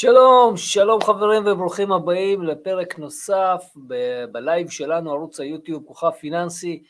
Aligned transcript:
שלום, 0.00 0.56
שלום 0.56 1.00
חברים 1.02 1.42
וברוכים 1.46 1.92
הבאים 1.92 2.42
לפרק 2.42 2.98
נוסף 2.98 3.64
ב- 3.86 4.24
ב 4.32 4.40
live 4.40 4.70
שלנו, 4.70 5.12
ערוץ 5.12 5.40
היוטיוב 5.40 5.84
כוכב 5.86 6.10
פיננסי. 6.10 6.82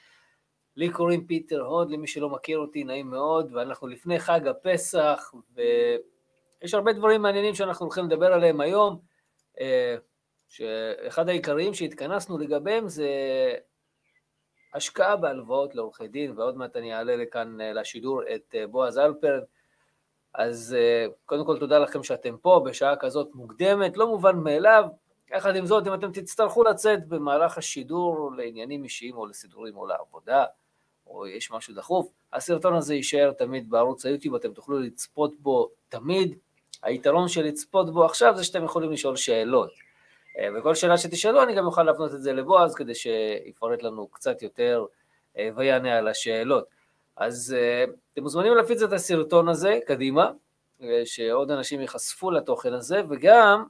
לי 0.76 0.90
קוראים 0.90 1.26
פיטר 1.26 1.60
הוד, 1.60 1.90
למי 1.90 2.06
שלא 2.06 2.28
מכיר 2.28 2.58
אותי, 2.58 2.84
נעים 2.84 3.10
מאוד, 3.10 3.54
ואנחנו 3.54 3.88
לפני 3.88 4.18
חג 4.18 4.48
הפסח, 4.48 5.34
ויש 5.54 6.74
הרבה 6.74 6.92
דברים 6.92 7.22
מעניינים 7.22 7.54
שאנחנו 7.54 7.86
הולכים 7.86 8.04
לדבר 8.04 8.32
עליהם 8.32 8.60
היום, 8.60 9.00
אה, 9.60 9.96
שאחד 10.48 11.28
העיקריים 11.28 11.74
שהתכנסנו 11.74 12.38
לגביהם 12.38 12.88
זה 12.88 13.08
השקעה 14.74 15.16
בהלוואות 15.16 15.74
לעורכי 15.74 16.08
דין, 16.08 16.38
ועוד 16.38 16.56
מעט 16.56 16.76
אני 16.76 16.94
אעלה 16.94 17.16
לכאן 17.16 17.60
אה, 17.60 17.72
לשידור 17.72 18.22
את 18.34 18.54
אה, 18.54 18.66
בועז 18.66 18.98
אלפרן. 18.98 19.40
אז 20.34 20.76
קודם 21.26 21.46
כל 21.46 21.58
תודה 21.58 21.78
לכם 21.78 22.02
שאתם 22.02 22.36
פה 22.36 22.62
בשעה 22.64 22.96
כזאת 22.96 23.28
מוקדמת, 23.34 23.96
לא 23.96 24.06
מובן 24.06 24.36
מאליו. 24.36 24.84
יחד 25.34 25.56
עם 25.56 25.66
זאת, 25.66 25.86
אם 25.86 25.94
אתם 25.94 26.12
תצטרכו 26.12 26.64
לצאת 26.64 27.08
במהלך 27.08 27.58
השידור 27.58 28.32
לעניינים 28.36 28.84
אישיים 28.84 29.16
או 29.16 29.26
לסידורים 29.26 29.76
או 29.76 29.86
לעבודה, 29.86 30.44
או 31.06 31.26
יש 31.26 31.50
משהו 31.50 31.74
דחוף, 31.74 32.08
הסרטון 32.32 32.74
הזה 32.74 32.94
יישאר 32.94 33.32
תמיד 33.32 33.70
בערוץ 33.70 34.06
היוטיוב, 34.06 34.34
אתם 34.34 34.52
תוכלו 34.52 34.78
לצפות 34.78 35.40
בו 35.40 35.70
תמיד. 35.88 36.38
היתרון 36.82 37.28
של 37.28 37.42
לצפות 37.42 37.92
בו 37.92 38.04
עכשיו 38.04 38.36
זה 38.36 38.44
שאתם 38.44 38.64
יכולים 38.64 38.92
לשאול 38.92 39.16
שאלות. 39.16 39.70
וכל 40.58 40.74
שאלה 40.74 40.98
שתשאלו 40.98 41.42
אני 41.42 41.54
גם 41.54 41.66
אוכל 41.66 41.82
להפנות 41.82 42.14
את 42.14 42.22
זה 42.22 42.32
לבועז 42.32 42.74
כדי 42.74 42.94
שיפרט 42.94 43.82
לנו 43.82 44.08
קצת 44.08 44.42
יותר 44.42 44.84
ויענה 45.56 45.98
על 45.98 46.08
השאלות. 46.08 46.64
אז 47.16 47.56
uh, 47.56 47.90
אתם 48.12 48.22
מוזמנים 48.22 48.54
להפיץ 48.54 48.82
את 48.82 48.92
הסרטון 48.92 49.48
הזה 49.48 49.78
קדימה, 49.86 50.30
שעוד 51.04 51.50
אנשים 51.50 51.80
ייחשפו 51.80 52.30
לתוכן 52.30 52.72
הזה, 52.72 53.02
וגם 53.10 53.64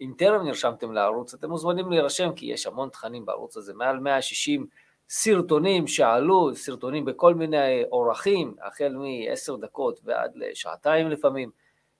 אם 0.00 0.12
טרם 0.18 0.44
נרשמתם 0.44 0.92
לערוץ, 0.92 1.34
אתם 1.34 1.50
מוזמנים 1.50 1.90
להירשם, 1.90 2.32
כי 2.36 2.46
יש 2.46 2.66
המון 2.66 2.88
תכנים 2.88 3.26
בערוץ 3.26 3.56
הזה, 3.56 3.74
מעל 3.74 3.98
160 3.98 4.66
סרטונים 5.08 5.86
שעלו, 5.86 6.54
סרטונים 6.54 7.04
בכל 7.04 7.34
מיני 7.34 7.84
אורחים, 7.92 8.54
החל 8.62 8.94
מ-10 8.94 9.60
דקות 9.60 10.00
ועד 10.04 10.32
לשעתיים 10.34 11.10
לפעמים, 11.10 11.50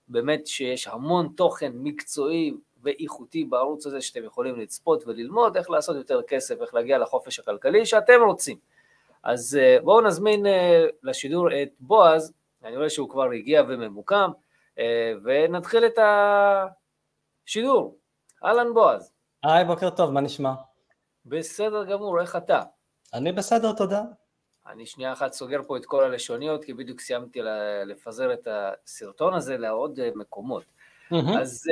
באמת 0.08 0.46
שיש 0.46 0.86
המון 0.86 1.28
תוכן 1.36 1.72
מקצועי 1.74 2.54
ואיכותי 2.82 3.44
בערוץ 3.44 3.86
הזה 3.86 4.00
שאתם 4.00 4.24
יכולים 4.24 4.60
לצפות 4.60 5.06
וללמוד 5.06 5.56
איך 5.56 5.70
לעשות 5.70 5.96
יותר 5.96 6.22
כסף, 6.22 6.60
איך 6.60 6.74
להגיע 6.74 6.98
לחופש 6.98 7.38
הכלכלי 7.38 7.86
שאתם 7.86 8.20
רוצים. 8.26 8.56
אז 9.26 9.58
אה, 9.60 9.76
בואו 9.82 10.00
נזמין 10.00 10.46
אה, 10.46 10.84
לשידור 11.02 11.48
את 11.62 11.68
בועז, 11.80 12.32
אני 12.64 12.76
רואה 12.76 12.90
שהוא 12.90 13.10
כבר 13.10 13.30
הגיע 13.30 13.62
וממוקם, 13.68 14.30
אה, 14.78 15.12
ונתחיל 15.24 15.86
את 15.86 15.98
השידור. 17.46 17.98
אהלן 18.44 18.74
בועז. 18.74 19.12
היי, 19.42 19.64
בוקר 19.64 19.90
טוב, 19.90 20.10
מה 20.10 20.20
נשמע? 20.20 20.52
בסדר 21.26 21.84
גמור, 21.84 22.20
איך 22.20 22.36
אתה? 22.36 22.62
אני 23.14 23.32
בסדר, 23.32 23.72
תודה. 23.72 24.02
אני 24.66 24.86
שנייה 24.86 25.12
אחת 25.12 25.32
סוגר 25.32 25.60
פה 25.66 25.76
את 25.76 25.86
כל 25.86 26.04
הלשוניות, 26.04 26.64
כי 26.64 26.74
בדיוק 26.74 27.00
סיימתי 27.00 27.40
לפזר 27.86 28.32
את 28.32 28.48
הסרטון 28.50 29.34
הזה 29.34 29.56
לעוד 29.56 30.00
מקומות. 30.14 30.64
Mm-hmm. 31.12 31.40
אז 31.40 31.64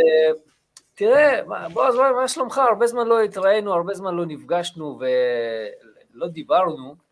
תראה, 0.95 1.41
בועז, 1.73 1.95
מה 1.95 2.29
שלומך? 2.29 2.59
הרבה 2.59 2.87
זמן 2.87 3.07
לא 3.07 3.23
התראינו, 3.23 3.73
הרבה 3.73 3.95
זמן 3.95 4.15
לא 4.15 4.27
נפגשנו 4.27 4.99
ולא 5.01 6.29
דיברנו. 6.29 7.04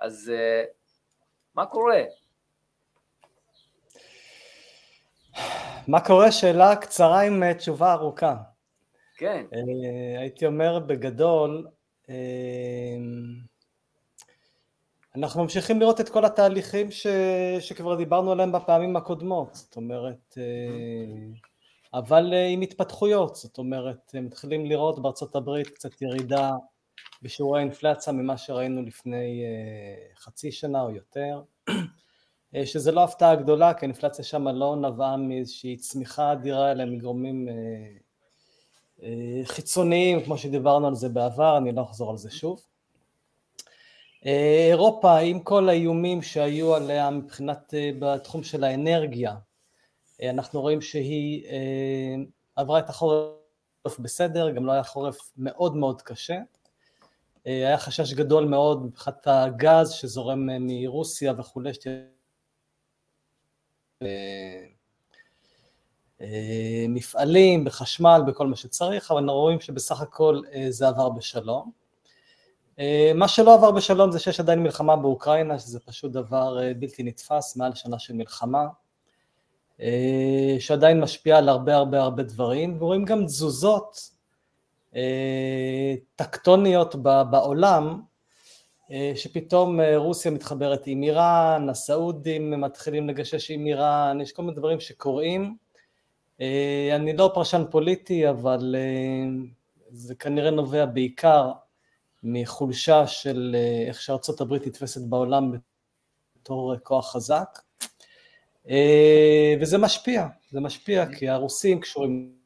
אז 0.00 0.32
uh, 0.34 0.66
מה 1.54 1.66
קורה? 1.66 2.02
מה 5.88 6.00
קורה? 6.00 6.32
שאלה 6.32 6.76
קצרה 6.76 7.20
עם 7.20 7.42
אה, 7.42 7.54
תשובה 7.54 7.92
ארוכה. 7.92 8.36
כן. 9.16 9.44
Uh, 9.52 9.56
הייתי 10.18 10.46
אומר 10.46 10.78
בגדול, 10.78 11.66
אנחנו 15.16 15.42
ממשיכים 15.42 15.80
לראות 15.80 16.00
את 16.00 16.08
כל 16.08 16.24
התהליכים 16.24 16.90
ש... 16.90 17.06
שכבר 17.60 17.94
דיברנו 17.94 18.32
עליהם 18.32 18.52
בפעמים 18.52 18.96
הקודמות, 18.96 19.54
זאת 19.54 19.76
אומרת, 19.76 20.38
אבל 21.94 22.34
עם 22.52 22.60
התפתחויות, 22.60 23.36
זאת 23.36 23.58
אומרת, 23.58 24.14
מתחילים 24.14 24.66
לראות 24.66 25.02
בארצות 25.02 25.36
הברית 25.36 25.68
קצת 25.68 26.02
ירידה 26.02 26.50
בשיעורי 27.22 27.60
האינפלציה 27.60 28.12
ממה 28.12 28.36
שראינו 28.36 28.82
לפני 28.82 29.44
אה, 29.44 30.14
חצי 30.16 30.52
שנה 30.52 30.82
או 30.82 30.90
יותר, 30.90 31.42
אה, 32.54 32.66
שזה 32.66 32.92
לא 32.92 33.04
הפתעה 33.04 33.36
גדולה, 33.36 33.74
כי 33.74 33.86
האינפלציה 33.86 34.24
שם 34.24 34.48
לא 34.48 34.76
נבעה 34.76 35.16
מאיזושהי 35.16 35.76
צמיחה 35.76 36.32
אדירה, 36.32 36.72
אלא 36.72 36.84
מגורמים 36.84 37.48
אה, 39.02 39.40
חיצוניים, 39.44 40.24
כמו 40.24 40.38
שדיברנו 40.38 40.86
על 40.86 40.94
זה 40.94 41.08
בעבר, 41.08 41.58
אני 41.58 41.72
לא 41.72 41.82
אחזור 41.82 42.10
על 42.10 42.16
זה 42.16 42.30
שוב. 42.30 42.62
אירופה, 44.24 45.18
עם 45.18 45.40
כל 45.40 45.68
האיומים 45.68 46.22
שהיו 46.22 46.74
עליה 46.74 47.10
מבחינת, 47.10 47.74
בתחום 47.98 48.42
של 48.42 48.64
האנרגיה, 48.64 49.34
אנחנו 50.22 50.60
רואים 50.60 50.80
שהיא 50.80 51.44
עברה 52.56 52.78
את 52.78 52.88
החורף 52.88 53.98
בסדר, 53.98 54.50
גם 54.50 54.66
לא 54.66 54.72
היה 54.72 54.82
חורף 54.82 55.18
מאוד 55.36 55.76
מאוד 55.76 56.02
קשה. 56.02 56.38
אה, 57.48 57.66
היה 57.66 57.78
חשש 57.78 58.12
גדול 58.12 58.44
מאוד 58.44 58.84
מבחינת 58.84 59.26
הגז 59.26 59.90
שזורם 59.90 60.50
אה, 60.50 60.56
מרוסיה 60.60 61.32
וכולי, 61.38 61.74
שתהיה 61.74 61.96
אה, 64.02 64.06
מפעלים, 66.88 67.64
בחשמל, 67.64 68.22
בכל 68.26 68.46
מה 68.46 68.56
שצריך, 68.56 69.10
אבל 69.10 69.20
אנחנו 69.20 69.40
רואים 69.40 69.60
שבסך 69.60 70.00
הכל 70.00 70.40
זה 70.68 70.88
עבר 70.88 71.08
בשלום. 71.08 71.70
מה 73.14 73.28
שלא 73.28 73.54
עבר 73.54 73.70
בשלום 73.70 74.12
זה 74.12 74.18
שיש 74.18 74.40
עדיין 74.40 74.62
מלחמה 74.62 74.96
באוקראינה, 74.96 75.58
שזה 75.58 75.80
פשוט 75.80 76.12
דבר 76.12 76.58
בלתי 76.78 77.02
נתפס, 77.02 77.56
מעל 77.56 77.74
שנה 77.74 77.98
של 77.98 78.14
מלחמה, 78.14 78.66
שעדיין 80.58 81.00
משפיעה 81.00 81.38
על 81.38 81.48
הרבה 81.48 81.76
הרבה 81.76 82.00
הרבה 82.00 82.22
דברים, 82.22 82.82
ורואים 82.82 83.04
גם 83.04 83.24
תזוזות 83.24 84.10
טקטוניות 86.16 86.94
בעולם, 87.30 88.00
אה, 88.90 89.12
שפתאום 89.14 89.80
אה, 89.80 89.96
רוסיה 89.96 90.30
מתחברת 90.30 90.82
עם 90.86 91.02
איראן, 91.02 91.68
הסעודים 91.68 92.60
מתחילים 92.60 93.08
לגשש 93.08 93.50
עם 93.50 93.66
איראן, 93.66 94.18
יש 94.20 94.32
כל 94.32 94.42
מיני 94.42 94.56
דברים 94.56 94.80
שקורים. 94.80 95.56
אני 96.94 97.16
לא 97.16 97.30
פרשן 97.34 97.62
פוליטי, 97.70 98.30
אבל 98.30 98.76
זה 99.90 100.14
כנראה 100.14 100.50
נובע 100.50 100.86
בעיקר 100.86 101.52
מחולשה 102.22 103.06
של 103.06 103.56
איך 103.88 104.00
שארצות 104.00 104.40
הברית 104.40 104.66
נתפסת 104.66 105.00
בעולם 105.00 105.52
בתור 106.36 106.76
כוח 106.82 107.12
חזק. 107.12 107.58
וזה 109.60 109.78
משפיע, 109.78 110.26
זה 110.50 110.60
משפיע 110.60 111.06
כי 111.06 111.28
הרוסים 111.28 111.80
קשורים 111.80 112.37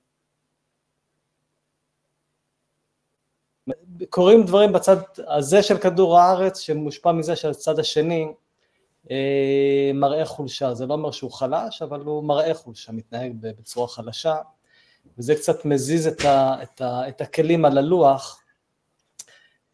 קורים 4.10 4.42
דברים 4.42 4.72
בצד 4.72 4.96
הזה 5.28 5.62
של 5.62 5.78
כדור 5.78 6.18
הארץ 6.18 6.58
שמושפע 6.58 7.12
מזה 7.12 7.36
שהצד 7.36 7.78
השני 7.78 8.26
אה, 9.10 9.90
מראה 9.94 10.24
חולשה, 10.24 10.74
זה 10.74 10.86
לא 10.86 10.94
אומר 10.94 11.10
שהוא 11.10 11.32
חלש, 11.32 11.82
אבל 11.82 12.00
הוא 12.00 12.24
מראה 12.24 12.54
חולשה, 12.54 12.92
מתנהג 12.92 13.32
בצורה 13.40 13.88
חלשה, 13.88 14.36
וזה 15.18 15.34
קצת 15.34 15.64
מזיז 15.64 16.06
את, 16.06 16.24
ה, 16.24 16.62
את, 16.62 16.80
ה, 16.80 17.08
את 17.08 17.20
הכלים 17.20 17.64
על 17.64 17.78
הלוח, 17.78 18.42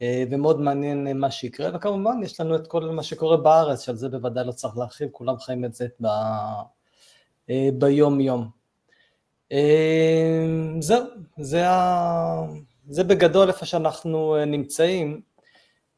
אה, 0.03 0.25
ומאוד 0.31 0.61
מעניין 0.61 1.19
מה 1.19 1.31
שיקרה, 1.31 1.71
וכמובן 1.75 2.23
יש 2.23 2.41
לנו 2.41 2.57
את 2.57 2.67
כל 2.67 2.85
מה 2.85 3.03
שקורה 3.03 3.37
בארץ, 3.37 3.85
שעל 3.85 3.97
זה 3.97 4.09
בוודאי 4.09 4.47
לא 4.47 4.53
צריך 4.53 4.77
להרחיב, 4.77 5.09
כולם 5.13 5.39
חיים 5.39 5.65
את 5.65 5.75
זה 5.75 5.87
ב, 6.01 6.07
אה, 7.51 7.69
ביום 7.79 8.21
יום. 8.21 8.51
אה, 9.53 10.47
זהו, 10.81 11.05
זה 11.39 11.69
ה... 11.69 12.45
זה 12.89 13.05
בגדול 13.05 13.49
איפה 13.49 13.67
שאנחנו 13.67 14.37
אה, 14.37 14.45
נמצאים. 14.45 15.21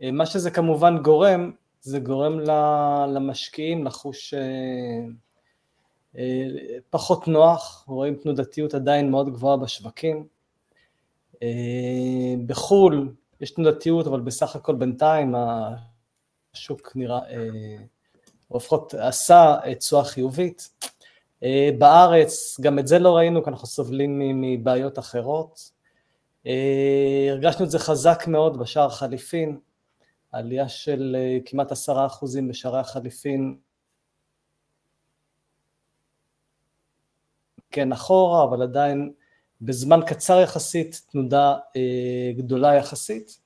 אה, 0.03 0.11
מה 0.11 0.27
שזה 0.27 0.51
כמובן 0.51 0.99
גורם, 1.03 1.53
זה 1.81 1.99
גורם 1.99 2.41
למשקיעים 3.09 3.85
לחוש 3.85 4.35
אה, 4.35 5.01
פחות 6.91 7.29
נוח, 7.29 7.85
רואים 7.89 8.15
תנודתיות 8.15 8.75
עדיין 8.75 9.11
מאוד 9.11 9.33
גבוהה 9.33 9.57
בשווקים. 9.57 10.27
בחו"ל 12.47 13.13
יש 13.41 13.51
תנודתיות, 13.51 14.07
אבל 14.07 14.21
בסך 14.21 14.57
הכל 14.57 14.75
בינתיים 14.75 15.35
השוק 16.55 16.93
נראה, 16.95 17.21
או 18.51 18.57
לפחות 18.57 18.95
עשה 18.95 19.57
תשואה 19.79 20.05
חיובית. 20.05 20.71
בארץ, 21.79 22.61
גם 22.61 22.79
את 22.79 22.87
זה 22.87 22.99
לא 22.99 23.17
ראינו, 23.17 23.45
כי 23.45 23.51
אנחנו 23.51 23.67
סובלים 23.67 24.41
מבעיות 24.41 24.99
אחרות. 24.99 25.71
אה, 26.47 27.27
הרגשנו 27.31 27.65
את 27.65 27.71
זה 27.71 27.79
חזק 27.79 28.23
מאוד 28.27 28.59
בשער 28.59 28.87
החליפין, 28.87 29.59
עלייה 30.33 30.69
של 30.69 31.17
אה, 31.19 31.39
כמעט 31.45 31.73
עשרה 31.73 32.07
אחוזים 32.07 32.49
בשערי 32.49 32.79
החליפין 32.79 33.57
כן 37.71 37.93
אחורה, 37.93 38.45
אבל 38.45 38.63
עדיין 38.63 39.13
בזמן 39.61 40.01
קצר 40.07 40.41
יחסית, 40.41 41.03
תנודה 41.13 41.57
גדולה 42.37 42.75
יחסית. 42.75 43.41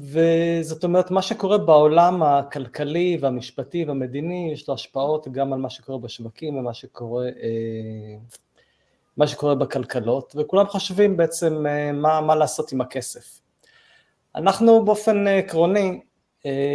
וזאת 0.00 0.84
אומרת, 0.84 1.10
מה 1.10 1.22
שקורה 1.22 1.58
בעולם 1.58 2.22
הכלכלי 2.22 3.18
והמשפטי 3.20 3.84
והמדיני, 3.84 4.50
יש 4.52 4.68
לו 4.68 4.74
השפעות 4.74 5.28
גם 5.28 5.52
על 5.52 5.58
מה 5.58 5.70
שקורה 5.70 5.98
בשווקים 5.98 6.56
ומה 6.56 6.74
שקורה, 6.74 7.28
מה 9.18 9.26
שקורה 9.26 9.54
בכלכלות, 9.54 10.34
וכולם 10.38 10.66
חושבים 10.66 11.16
בעצם 11.16 11.64
מה, 11.94 12.20
מה 12.20 12.34
לעשות 12.34 12.72
עם 12.72 12.80
הכסף. 12.80 13.40
אנחנו 14.34 14.84
באופן 14.84 15.26
עקרוני, 15.28 16.00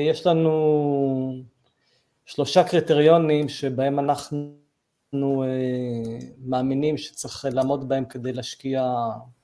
יש 0.10 0.28
לנו 0.28 1.34
שלושה 2.25 2.63
קריטריונים 2.63 3.50
שבהם 3.50 4.00
אנחנו 4.00 4.54
מאמינים 6.45 6.98
שצריך 6.98 7.45
לעמוד 7.51 7.90
בהם 7.90 8.06
כדי 8.06 8.34
להשקיע 8.34 8.94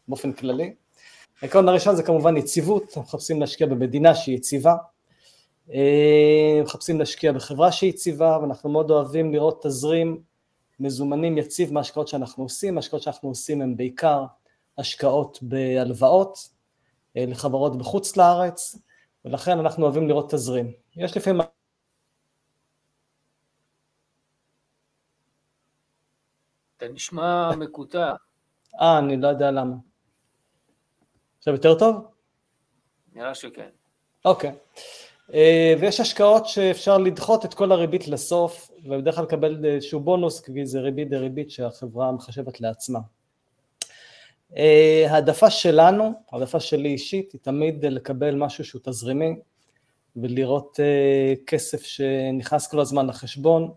באופן 0.08 0.32
כללי. 0.32 0.74
העיקרון 1.42 1.70
הראשון 1.70 1.96
זה 1.96 2.04
כמובן 2.04 2.38
יציבות, 2.38 2.84
אנחנו 2.84 3.02
מחפשים 3.02 3.42
להשקיע 3.42 3.68
במדינה 3.68 4.16
שהיא 4.16 4.36
יציבה, 4.36 4.76
מחפשים 6.64 7.00
להשקיע 7.00 7.32
בחברה 7.32 7.72
שהיא 7.72 7.90
יציבה, 7.90 8.38
ואנחנו 8.42 8.70
מאוד 8.70 8.92
אוהבים 8.92 9.34
לראות 9.34 9.64
תזרים 9.64 10.29
מזומנים 10.80 11.38
יציב 11.38 11.74
מההשקעות 11.74 12.08
שאנחנו 12.08 12.44
עושים, 12.44 12.78
ההשקעות 12.78 13.02
שאנחנו 13.02 13.30
עושים 13.30 13.62
הן 13.62 13.78
בעיקר 13.78 14.26
השקעות 14.78 15.40
בהלוואות 15.42 16.50
לחברות 17.16 17.78
בחוץ 17.78 18.18
לארץ, 18.18 18.76
ולכן 19.26 19.60
אנחנו 19.60 19.84
אוהבים 19.84 20.08
לראות 20.08 20.32
תזרים. 20.32 20.74
יש 20.96 21.18
לפעמים... 21.18 21.42
אתה 26.78 26.88
נשמע 26.88 27.56
מקוטע. 27.56 28.14
אה, 28.82 29.00
אני 29.00 29.18
לא 29.18 29.28
יודע 29.28 29.52
למה. 29.52 29.76
עכשיו 31.38 31.54
יותר 31.54 31.80
טוב? 31.80 31.96
נראה 33.14 33.36
שכן. 33.36 33.70
אוקיי. 34.26 34.50
אה, 34.50 34.56
ויש 35.80 36.00
השקעות 36.00 36.48
שאפשר 36.48 36.98
לדחות 36.98 37.46
את 37.46 37.54
כל 37.54 37.72
הריבית 37.72 38.08
לסוף, 38.08 38.72
ובדרך 38.84 39.16
כלל 39.16 39.24
לקבל 39.24 39.66
איזשהו 39.66 40.00
בונוס, 40.00 40.40
כי 40.40 40.66
זה 40.66 40.80
ריבית 40.80 41.10
דריבית 41.10 41.52
שהחברה 41.52 42.12
מחשבת 42.12 42.62
לעצמה. 42.62 43.00
אה, 44.58 45.06
העדפה 45.10 45.50
שלנו, 45.50 46.12
העדפה 46.32 46.60
שלי 46.60 46.90
אישית, 46.90 47.32
היא 47.32 47.42
תמיד 47.42 47.86
לקבל 47.86 48.36
משהו 48.36 48.66
שהוא 48.66 48.82
תזרימי, 48.84 49.36
ולראות 50.16 50.80
אה, 50.80 51.34
כסף 51.48 51.84
שנכנס 51.84 52.68
כל 52.68 52.80
הזמן 52.80 53.08
לחשבון, 53.08 53.72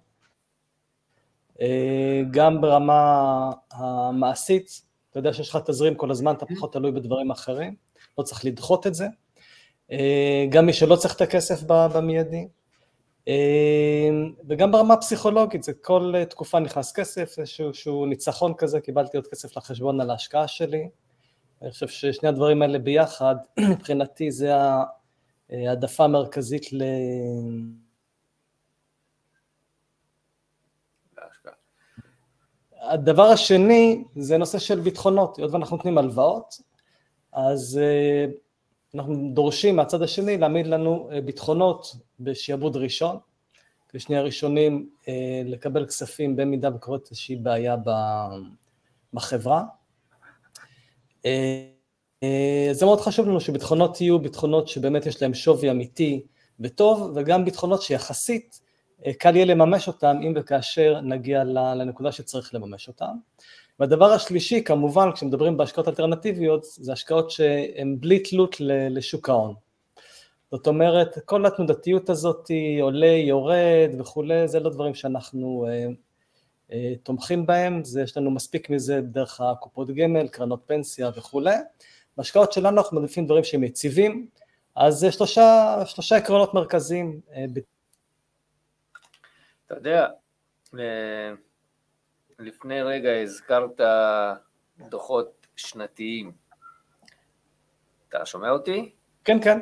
גם 2.31 2.61
ברמה 2.61 3.51
המעשית, 3.71 4.83
אתה 5.11 5.19
יודע 5.19 5.33
שיש 5.33 5.49
לך 5.49 5.59
תזרים 5.67 5.95
כל 5.95 6.11
הזמן, 6.11 6.35
אתה 6.35 6.47
פחות 6.47 6.73
תלוי 6.73 6.93
בדברים 6.93 7.31
אחרים, 7.31 7.75
לא 8.19 8.23
צריך 8.23 8.45
לדחות 8.45 8.87
את 8.87 8.95
זה. 8.95 9.07
אה, 9.93 10.47
גם 10.49 10.67
מי 10.67 10.73
שלא 10.73 10.97
צריך 10.97 11.17
את 11.17 11.21
הכסף 11.21 11.63
במיידי. 11.67 12.49
אה, 13.29 14.11
וגם 14.49 14.73
ברמה 14.73 14.95
הפסיכולוגית, 14.95 15.63
זה 15.63 15.73
כל 15.73 16.15
תקופה 16.31 16.59
נכנס 16.59 16.93
כסף, 16.93 17.39
איזשהו 17.39 18.07
ניצחון 18.07 18.55
כזה, 18.55 18.81
קיבלתי 18.81 19.17
עוד 19.17 19.27
כסף 19.27 19.57
לחשבון 19.57 20.01
על 20.01 20.11
ההשקעה 20.11 20.49
שלי. 20.49 20.89
אני 21.63 21.71
חושב 21.71 21.89
ששני 21.89 22.29
הדברים 22.29 22.63
האלה 22.63 22.79
ביחד, 22.79 23.35
מבחינתי 23.71 24.31
זה 24.31 24.53
העדפה 25.51 26.05
המרכזית 26.05 26.73
ל... 26.73 26.83
הדבר 32.81 33.23
השני 33.23 34.05
זה 34.17 34.39
נושא 34.39 34.59
של 34.59 34.81
ביטחונות, 34.81 35.37
היות 35.37 35.53
ואנחנו 35.53 35.77
נותנים 35.77 35.99
הלוואות, 35.99 36.55
אז 37.33 37.81
אה, 37.83 38.27
אנחנו 38.95 39.31
דורשים 39.35 39.77
מהצד 39.77 40.03
השני 40.03 40.39
להעמיד 40.39 40.67
לנו 40.67 41.09
אה, 41.13 41.21
ביטחונות 41.21 41.97
בשעבוד 42.21 42.77
ראשון, 42.77 43.19
כשני 43.89 44.17
הראשונים 44.17 44.89
אה, 45.09 45.43
לקבל 45.45 45.87
כספים 45.87 46.37
במידה 46.37 46.75
וקורית 46.75 47.11
איזושהי 47.11 47.37
בעיה 47.37 47.77
בחברה. 49.15 49.65
זה 52.73 52.85
מאוד 52.85 53.01
חשוב 53.01 53.29
לנו 53.29 53.41
שביטחונות 53.41 54.01
יהיו 54.01 54.19
ביטחונות 54.19 54.69
שבאמת 54.69 55.07
יש 55.07 55.23
להם 55.23 55.35
שווי 55.35 55.71
אמיתי 55.71 56.23
וטוב, 56.61 57.13
וגם 57.15 57.45
ביטחונות 57.45 57.83
שיחסית 57.83 58.61
קל 59.19 59.37
יהיה 59.37 59.47
לממש 59.47 59.89
אותם 59.89 60.17
אם 60.23 60.33
וכאשר 60.37 61.01
נגיע 61.01 61.45
לנקודה 61.45 62.13
שצריך 62.13 62.55
לממש 62.55 62.89
אותם. 62.89 63.17
והדבר 63.83 64.13
השלישי, 64.13 64.65
כמובן, 64.65 65.13
כשמדברים 65.13 65.57
בהשקעות 65.57 65.89
אלטרנטיביות, 65.89 66.65
זה 66.65 66.93
השקעות 66.93 67.31
שהן 67.31 67.97
בלי 68.01 68.19
תלות 68.19 68.57
לשוק 68.91 69.29
ההון. 69.29 69.55
זאת 70.51 70.67
אומרת, 70.67 71.19
כל 71.25 71.47
התנודתיות 71.47 72.11
הזאת 72.11 72.51
עולה, 72.81 73.07
יורד 73.07 73.91
וכולי, 73.99 74.49
זה 74.49 74.61
לא 74.61 74.71
דברים 74.71 74.95
שאנחנו 74.95 75.67
אה, 75.69 75.87
אה, 76.73 76.95
תומכים 77.03 77.47
בהם, 77.47 77.85
זה, 77.85 78.03
יש 78.03 78.17
לנו 78.17 78.31
מספיק 78.31 78.71
מזה 78.71 79.01
דרך 79.01 79.41
הקופות 79.41 79.91
גמל, 79.91 80.29
קרנות 80.29 80.63
פנסיה 80.67 81.11
וכולי. 81.17 81.57
בהשקעות 82.17 82.53
שלנו 82.53 82.79
אנחנו 82.79 83.01
מעדיפים 83.01 83.27
דברים 83.27 83.45
שהם 83.45 83.65
יציבים, 83.65 84.27
אז 84.77 84.95
זה 84.95 85.13
שלושה, 85.13 85.77
שלושה 85.87 86.17
עקרונות 86.17 86.55
מרכזיים 86.55 87.21
אה, 87.35 87.45
אתה 89.67 89.75
יודע, 89.75 90.07
לפני 92.43 92.83
רגע 92.83 93.21
הזכרת 93.21 93.81
דוחות 94.79 95.47
שנתיים. 95.57 96.33
אתה 98.09 98.27
שומע 98.27 98.51
אותי? 98.51 98.95
כן, 99.25 99.41
כן. 99.41 99.59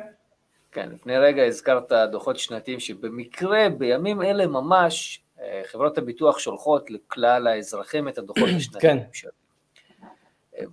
כן, 0.71 0.89
לפני 0.89 1.17
רגע 1.17 1.43
הזכרת 1.43 1.91
דוחות 2.11 2.37
שנתיים 2.37 2.79
שבמקרה, 2.79 3.69
בימים 3.77 4.21
אלה 4.21 4.47
ממש, 4.47 5.23
אה, 5.41 5.61
חברות 5.65 5.97
הביטוח 5.97 6.39
שולחות 6.39 6.91
לכלל 6.91 7.47
האזרחים 7.47 8.07
את 8.07 8.17
הדוחות 8.17 8.49
השנתיים 8.57 8.99
כן. 8.99 9.05
שלהם. 9.13 9.33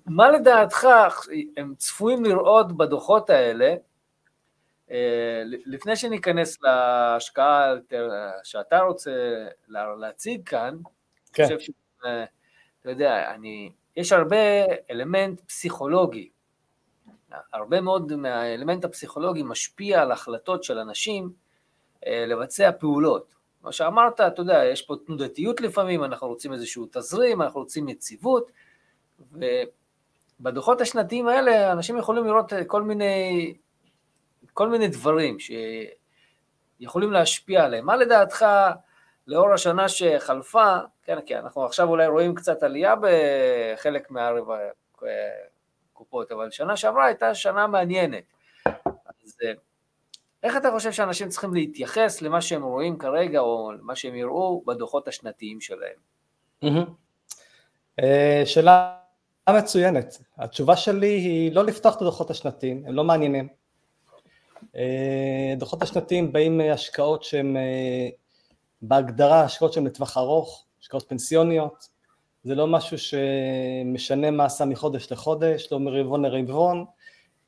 מה 0.07 0.31
לדעתך 0.31 0.87
הם 1.57 1.75
צפויים 1.77 2.25
לראות 2.25 2.77
בדוחות 2.77 3.31
האלה 3.31 3.75
אה, 4.91 5.43
לפני 5.45 5.97
שניכנס 5.97 6.62
להשקעה 6.62 7.75
שאתה 8.45 8.79
רוצה 8.79 9.11
להציג 9.99 10.49
כאן, 10.49 10.77
כן. 11.33 11.45
אני 11.45 11.57
חושב 11.57 11.73
שאתה 12.00 12.90
יודע, 12.90 13.35
אני, 13.35 13.73
יש 13.97 14.12
הרבה 14.12 14.37
אלמנט 14.90 15.40
פסיכולוגי, 15.40 16.28
הרבה 17.52 17.81
מאוד 17.81 18.17
מהאלמנט 18.17 18.85
הפסיכולוגי 18.85 19.43
משפיע 19.43 20.02
על 20.02 20.12
החלטות 20.12 20.64
של 20.64 20.78
אנשים 20.78 21.33
אה, 22.07 22.25
לבצע 22.26 22.71
פעולות. 22.81 23.35
כמו 23.61 23.73
שאמרת, 23.73 24.21
אתה 24.21 24.43
יודע, 24.43 24.64
יש 24.64 24.83
פה 24.83 24.97
תנודתיות 25.07 25.61
לפעמים, 25.61 26.05
אנחנו 26.05 26.28
רוצים 26.28 26.52
איזשהו 26.52 26.87
תזרים, 26.93 27.43
אנחנו 27.43 27.61
רוצים 27.61 27.88
יציבות, 27.88 28.50
ובדוחות 30.40 30.81
השנתיים 30.81 31.28
האלה 31.28 31.73
אנשים 31.73 31.99
יכולים 31.99 32.25
לראות 32.25 32.52
כל 32.67 32.83
מיני 32.83 33.55
כל 34.59 34.69
מיני 34.69 34.88
דברים 34.88 35.37
שיכולים 36.81 37.12
להשפיע 37.12 37.64
עליהם. 37.64 37.87
מה 37.87 37.97
לדעתך, 37.97 38.45
לאור 39.29 39.53
השנה 39.53 39.89
שחלפה, 39.89 40.77
כן, 41.03 41.21
כי 41.21 41.37
אנחנו 41.37 41.65
עכשיו 41.65 41.89
אולי 41.89 42.07
רואים 42.07 42.35
קצת 42.35 42.63
עלייה 42.63 42.95
בחלק 43.01 44.11
מהקופות, 45.91 46.33
אבל 46.33 46.51
שנה 46.51 46.77
שעברה 46.77 47.07
הייתה 47.07 47.35
שנה 47.35 47.67
מעניינת. 47.67 48.25
אז 48.75 49.37
איך 50.43 50.57
אתה 50.57 50.71
חושב 50.71 50.93
שאנשים 50.93 51.29
צריכים 51.29 51.55
להתייחס 51.55 52.23
למה 52.23 52.41
שהם 52.41 52.63
רואים 52.63 52.99
כרגע, 52.99 53.41
או 53.41 53.73
למה 53.73 53.97
שהם 53.97 54.15
יראו 54.15 54.63
בדוחות 54.67 55.09
השנתיים 55.09 55.61
שלהם? 55.61 55.99
אה, 58.03 58.43
שאלה 58.45 58.95
מצוינת. 59.51 60.19
התשובה 60.39 60.77
שלי 60.77 61.07
היא 61.07 61.53
לא 61.53 61.65
לפתוח 61.65 61.97
את 61.97 62.03
הדוחות 62.03 62.31
השנתיים, 62.31 62.83
הם 62.87 62.95
לא 62.95 63.05
מעניינים. 63.05 63.49
אה, 64.77 65.55
דוחות 65.57 65.83
השנתיים 65.83 66.33
באים 66.33 66.59
מהשקעות 66.59 67.23
שהן 67.25 67.57
אה, 67.57 68.09
בהגדרה 68.83 69.41
השקעות 69.41 69.73
שהן 69.73 69.87
לטווח 69.87 70.17
ארוך, 70.17 70.65
השקעות 70.81 71.09
פנסיוניות, 71.09 71.89
זה 72.45 72.55
לא 72.55 72.67
משהו 72.67 72.97
שמשנה 72.99 74.31
מה 74.31 74.45
עשה 74.45 74.65
מחודש 74.65 75.13
לחודש, 75.13 75.69
לא 75.73 75.81
מרבעון 75.81 76.25
לרבעון, 76.25 76.85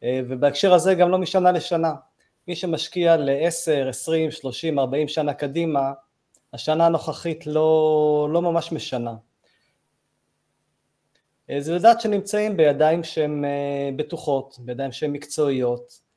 אה, 0.03 0.21
ובהקשר 0.29 0.75
הזה 0.75 0.95
גם 0.95 1.11
לא 1.11 1.19
משנה 1.19 1.53
לשנה. 1.53 1.93
מי 2.49 2.57
שמשקיע 2.57 3.17
ל-10, 3.17 3.89
20, 3.89 4.31
30, 4.31 4.79
40 4.79 5.09
שנה 5.09 5.35
קדימה, 5.35 5.93
השנה 6.53 6.87
הנוכחית 6.87 7.47
לא, 7.47 8.29
לא 8.33 8.43
ממש 8.43 8.73
משנה. 8.73 9.15
זה 11.59 11.75
לדעת 11.75 12.01
שנמצאים 12.01 12.57
בידיים 12.57 13.05
שהן 13.05 13.45
בטוחות, 13.97 14.59
בידיים 14.59 14.93
שהן 14.93 15.11
מקצועיות, 15.13 15.81
אה, 15.81 16.10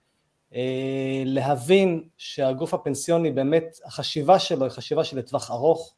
להבין 1.25 2.03
שהגוף 2.17 2.74
הפנסיוני 2.74 3.31
באמת, 3.31 3.79
החשיבה 3.86 4.39
שלו 4.39 4.63
היא 4.63 4.72
חשיבה 4.72 5.03
של 5.03 5.17
לטווח 5.17 5.51
ארוך, 5.51 5.95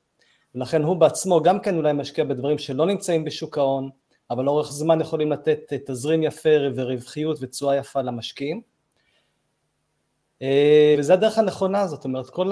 ולכן 0.55 0.83
הוא 0.83 0.95
בעצמו 0.95 1.41
גם 1.41 1.59
כן 1.59 1.77
אולי 1.77 1.93
משקיע 1.93 2.23
בדברים 2.23 2.57
שלא 2.57 2.85
נמצאים 2.85 3.23
בשוק 3.25 3.57
ההון, 3.57 3.89
אבל 4.29 4.43
לאורך 4.43 4.71
זמן 4.71 5.01
יכולים 5.01 5.31
לתת 5.31 5.73
תזרים 5.85 6.23
יפה 6.23 6.49
ורווחיות 6.75 7.37
ותשואה 7.41 7.75
יפה 7.75 8.01
למשקיעים. 8.01 8.61
אה, 10.41 10.95
וזה 10.99 11.13
הדרך 11.13 11.37
הנכונה, 11.37 11.87
זאת 11.87 12.05
אומרת, 12.05 12.29
כל 12.29 12.51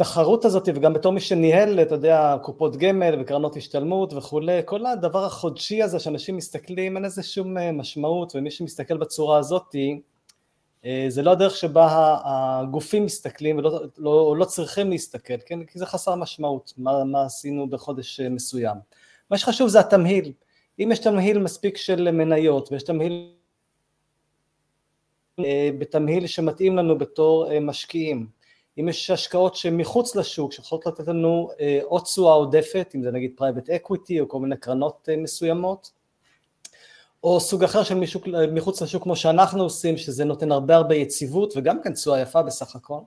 התחרות 0.00 0.44
הזאת, 0.44 0.68
וגם 0.74 0.92
בתור 0.92 1.12
מי 1.12 1.20
שניהל, 1.20 1.82
אתה 1.82 1.94
יודע, 1.94 2.36
קופות 2.42 2.76
גמל 2.76 3.20
וקרנות 3.20 3.56
השתלמות 3.56 4.12
וכולי, 4.12 4.60
כל 4.64 4.86
הדבר 4.86 5.24
החודשי 5.24 5.82
הזה 5.82 5.98
שאנשים 5.98 6.36
מסתכלים, 6.36 6.96
אין 6.96 7.04
לזה 7.04 7.22
שום 7.22 7.58
אה, 7.58 7.72
משמעות, 7.72 8.36
ומי 8.36 8.50
שמסתכל 8.50 8.96
בצורה 8.96 9.38
הזאתי, 9.38 10.00
אה, 10.84 11.06
זה 11.08 11.22
לא 11.22 11.30
הדרך 11.30 11.56
שבה 11.56 12.16
הגופים 12.24 13.04
מסתכלים 13.04 13.58
ולא 13.58 13.80
לא, 13.98 14.34
לא 14.38 14.44
צריכים 14.44 14.90
להסתכל, 14.90 15.34
כן? 15.46 15.64
כי 15.64 15.78
זה 15.78 15.86
חסר 15.86 16.14
משמעות, 16.14 16.72
מה, 16.78 17.04
מה 17.04 17.24
עשינו 17.24 17.70
בחודש 17.70 18.20
מסוים. 18.20 18.76
מה 19.30 19.38
שחשוב 19.38 19.68
זה 19.68 19.80
התמהיל. 19.80 20.32
אם 20.78 20.88
יש 20.92 20.98
תמהיל 20.98 21.38
מספיק 21.38 21.76
של 21.76 22.10
מניות 22.10 22.72
ויש 22.72 22.82
תמהיל 22.82 23.32
אה, 25.38 25.70
בתמהיל 25.78 26.26
שמתאים 26.26 26.76
לנו 26.76 26.98
בתור 26.98 27.52
אה, 27.52 27.60
משקיעים, 27.60 28.26
אם 28.80 28.88
יש 28.88 29.10
השקעות 29.10 29.56
שמחוץ 29.56 30.16
לשוק 30.16 30.52
שיכולות 30.52 30.86
לתת 30.86 31.08
לנו 31.08 31.50
או 31.82 32.00
תשואה 32.00 32.34
עודפת, 32.34 32.92
אם 32.94 33.02
זה 33.02 33.10
נגיד 33.10 33.32
private 33.36 33.70
equity 33.70 34.20
או 34.20 34.28
כל 34.28 34.40
מיני 34.40 34.56
קרנות 34.56 35.08
מסוימות, 35.18 35.90
או 37.24 37.40
סוג 37.40 37.64
אחר 37.64 37.82
של 37.82 37.94
משוק, 37.94 38.26
מחוץ 38.52 38.82
לשוק 38.82 39.02
כמו 39.02 39.16
שאנחנו 39.16 39.62
עושים, 39.62 39.96
שזה 39.96 40.24
נותן 40.24 40.52
הרבה 40.52 40.76
הרבה 40.76 40.94
יציבות 40.94 41.52
וגם 41.56 41.82
כן 41.82 41.92
תשואה 41.92 42.20
יפה 42.20 42.42
בסך 42.42 42.76
הכל. 42.76 43.00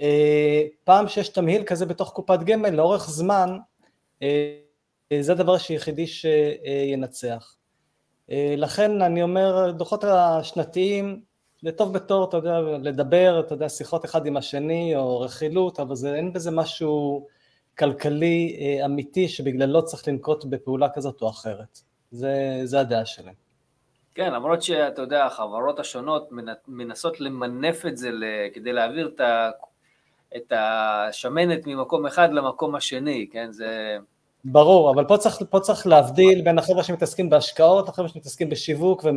אה, 0.00 0.62
פעם 0.84 1.08
שיש 1.08 1.28
תמהיל 1.28 1.64
כזה 1.64 1.86
בתוך 1.86 2.12
קופת 2.12 2.38
גמל 2.42 2.70
לאורך 2.70 3.10
זמן, 3.10 3.58
אה, 4.22 4.58
זה 5.20 5.32
הדבר 5.32 5.56
היחידי 5.68 6.06
שינצח. 6.06 7.56
אה, 8.30 8.54
לכן 8.56 9.02
אני 9.02 9.22
אומר, 9.22 9.70
דוחות 9.70 10.04
השנתיים, 10.04 11.20
זה 11.62 11.72
טוב 11.72 11.92
בתור, 11.92 12.28
אתה 12.28 12.36
יודע, 12.36 12.60
לדבר, 12.60 13.40
אתה 13.40 13.54
יודע, 13.54 13.68
שיחות 13.68 14.04
אחד 14.04 14.26
עם 14.26 14.36
השני 14.36 14.96
או 14.96 15.20
רכילות, 15.20 15.80
אבל 15.80 15.94
זה, 15.94 16.14
אין 16.14 16.32
בזה 16.32 16.50
משהו 16.50 17.26
כלכלי 17.78 18.56
אמיתי 18.84 19.28
שבגללו 19.28 19.84
צריך 19.84 20.08
לנקוט 20.08 20.44
בפעולה 20.44 20.88
כזאת 20.88 21.22
או 21.22 21.30
אחרת. 21.30 21.80
זה, 22.10 22.60
זה 22.64 22.80
הדעה 22.80 23.06
שלהם. 23.06 23.34
כן, 24.14 24.32
למרות 24.32 24.62
שאתה 24.62 25.02
יודע, 25.02 25.24
החברות 25.24 25.78
השונות 25.78 26.28
מנסות 26.68 27.20
למנף 27.20 27.86
את 27.86 27.96
זה 27.96 28.10
כדי 28.54 28.72
להעביר 28.72 29.10
את, 29.14 29.20
ה, 29.20 29.50
את 30.36 30.52
השמנת 30.56 31.66
ממקום 31.66 32.06
אחד 32.06 32.32
למקום 32.32 32.74
השני, 32.74 33.26
כן? 33.32 33.52
זה... 33.52 33.96
ברור, 34.44 34.90
אבל 34.90 35.04
פה 35.04 35.18
צריך, 35.18 35.36
פה 35.50 35.60
צריך 35.60 35.86
להבדיל 35.86 36.42
בין 36.42 36.58
החבר'ה 36.58 36.82
שמתעסקים 36.82 37.30
בהשקעות 37.30 37.88
לחבר'ה 37.88 38.08
שמתעסקים 38.08 38.50
בשיווק 38.50 39.04
ו... 39.04 39.08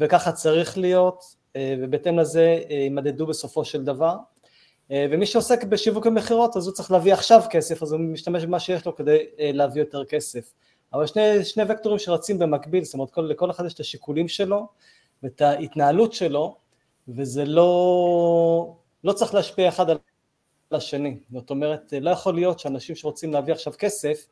וככה 0.00 0.32
צריך 0.32 0.78
להיות, 0.78 1.24
אה, 1.56 1.74
ובהתאם 1.80 2.18
לזה 2.18 2.60
אה, 2.70 2.74
יימדדו 2.74 3.26
בסופו 3.26 3.64
של 3.64 3.84
דבר. 3.84 4.16
אה, 4.90 5.06
ומי 5.10 5.26
שעוסק 5.26 5.64
בשיווק 5.64 6.06
ומכירות 6.06 6.56
אז 6.56 6.66
הוא 6.66 6.74
צריך 6.74 6.90
להביא 6.90 7.12
עכשיו 7.12 7.42
כסף, 7.50 7.82
אז 7.82 7.92
הוא 7.92 8.00
משתמש 8.00 8.44
במה 8.44 8.60
שיש 8.60 8.86
לו 8.86 8.96
כדי 8.96 9.26
להביא 9.38 9.82
יותר 9.82 10.04
כסף. 10.04 10.52
אבל 10.92 11.06
שני, 11.06 11.44
שני 11.44 11.62
וקטורים 11.68 11.98
שרצים 11.98 12.38
במקביל, 12.38 12.84
זאת 12.84 12.94
אומרת 12.94 13.10
כל, 13.10 13.20
לכל 13.20 13.50
אחד 13.50 13.66
יש 13.66 13.74
את 13.74 13.80
השיקולים 13.80 14.28
שלו 14.28 14.66
ואת 15.22 15.40
ההתנהלות 15.40 16.12
שלו, 16.12 16.56
וזה 17.08 17.44
לא, 17.44 18.74
לא 19.04 19.12
צריך 19.12 19.34
להשפיע 19.34 19.68
אחד 19.68 19.90
על 19.90 19.98
השני. 20.72 21.18
זאת 21.32 21.50
אומרת, 21.50 21.92
לא 22.00 22.10
יכול 22.10 22.34
להיות 22.34 22.58
שאנשים 22.58 22.96
שרוצים 22.96 23.32
להביא 23.32 23.54
עכשיו 23.54 23.72
כסף, 23.78 24.26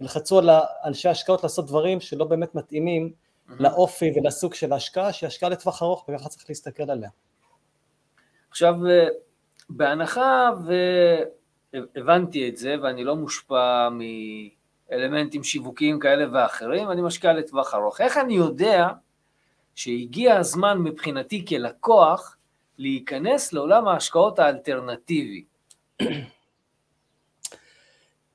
ילחצו 0.00 0.38
על 0.38 0.50
אנשי 0.84 1.08
ההשקעות 1.08 1.42
לעשות 1.42 1.66
דברים 1.66 2.00
שלא 2.00 2.24
באמת 2.24 2.54
מתאימים. 2.54 3.12
לאופי 3.48 4.12
ולסוג 4.16 4.54
של 4.54 4.72
ההשקעה, 4.72 5.12
שהיא 5.12 5.26
השקעה 5.26 5.48
לטווח 5.48 5.82
ארוך 5.82 6.04
וככה 6.08 6.28
צריך 6.28 6.44
להסתכל 6.48 6.90
עליה. 6.90 7.10
עכשיו, 8.50 8.86
אה, 8.86 9.06
בהנחה 9.70 10.50
והבנתי 11.74 12.48
את 12.48 12.56
זה 12.56 12.76
ואני 12.82 13.04
לא 13.04 13.16
מושפע 13.16 13.88
מאלמנטים 14.90 15.44
שיווקיים 15.44 15.98
כאלה 15.98 16.24
ואחרים, 16.32 16.90
אני 16.90 17.02
משקיע 17.02 17.32
לטווח 17.32 17.74
ארוך. 17.74 18.00
איך 18.00 18.18
אני 18.18 18.34
יודע 18.34 18.88
שהגיע 19.74 20.36
הזמן 20.36 20.78
מבחינתי 20.78 21.46
כלקוח 21.46 22.36
להיכנס 22.78 23.52
לעולם 23.52 23.88
ההשקעות 23.88 24.38
האלטרנטיבי? 24.38 25.44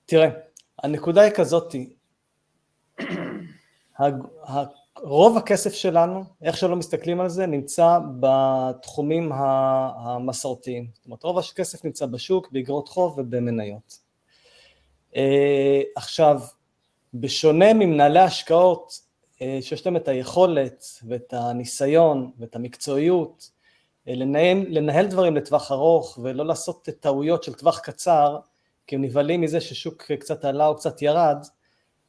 תראה, 0.06 0.30
הנקודה 0.84 1.22
היא 1.22 1.32
כזאתי, 1.32 1.94
רוב 5.04 5.38
הכסף 5.38 5.74
שלנו, 5.74 6.24
איך 6.42 6.58
שלא 6.58 6.76
מסתכלים 6.76 7.22
על 7.22 7.30
זה, 7.30 7.46
נמצא 7.46 8.00
בתחומים 8.20 9.32
המסורתיים. 9.34 10.88
זאת 10.94 11.06
אומרת, 11.06 11.24
רוב 11.24 11.40
הכסף 11.40 11.86
נמצא 11.86 12.06
בשוק, 12.06 12.52
באגרות 12.52 12.88
חוב 12.88 13.20
ובמניות. 13.20 14.00
אה, 15.16 15.82
עכשיו, 15.96 16.42
בשונה 17.14 17.74
ממנהלי 17.74 18.20
השקעות, 18.20 19.02
אה, 19.42 19.60
שיש 19.62 19.86
להם 19.86 19.96
את 19.96 20.08
היכולת 20.08 20.86
ואת 21.08 21.34
הניסיון 21.34 22.32
ואת 22.40 22.56
המקצועיות 22.56 23.50
אה, 24.08 24.16
לנהל, 24.16 24.66
לנהל 24.70 25.08
דברים 25.08 25.36
לטווח 25.36 25.72
ארוך 25.72 26.20
ולא 26.24 26.46
לעשות 26.46 26.90
טעויות 27.00 27.44
של 27.44 27.54
טווח 27.54 27.80
קצר, 27.80 28.38
כי 28.88 28.96
הם 28.96 29.02
נבהלים 29.02 29.42
מזה 29.42 29.62
ששוק 29.62 30.12
קצת 30.12 30.46
עלה 30.46 30.68
או 30.68 30.76
קצת 30.76 31.02
ירד, 31.02 31.46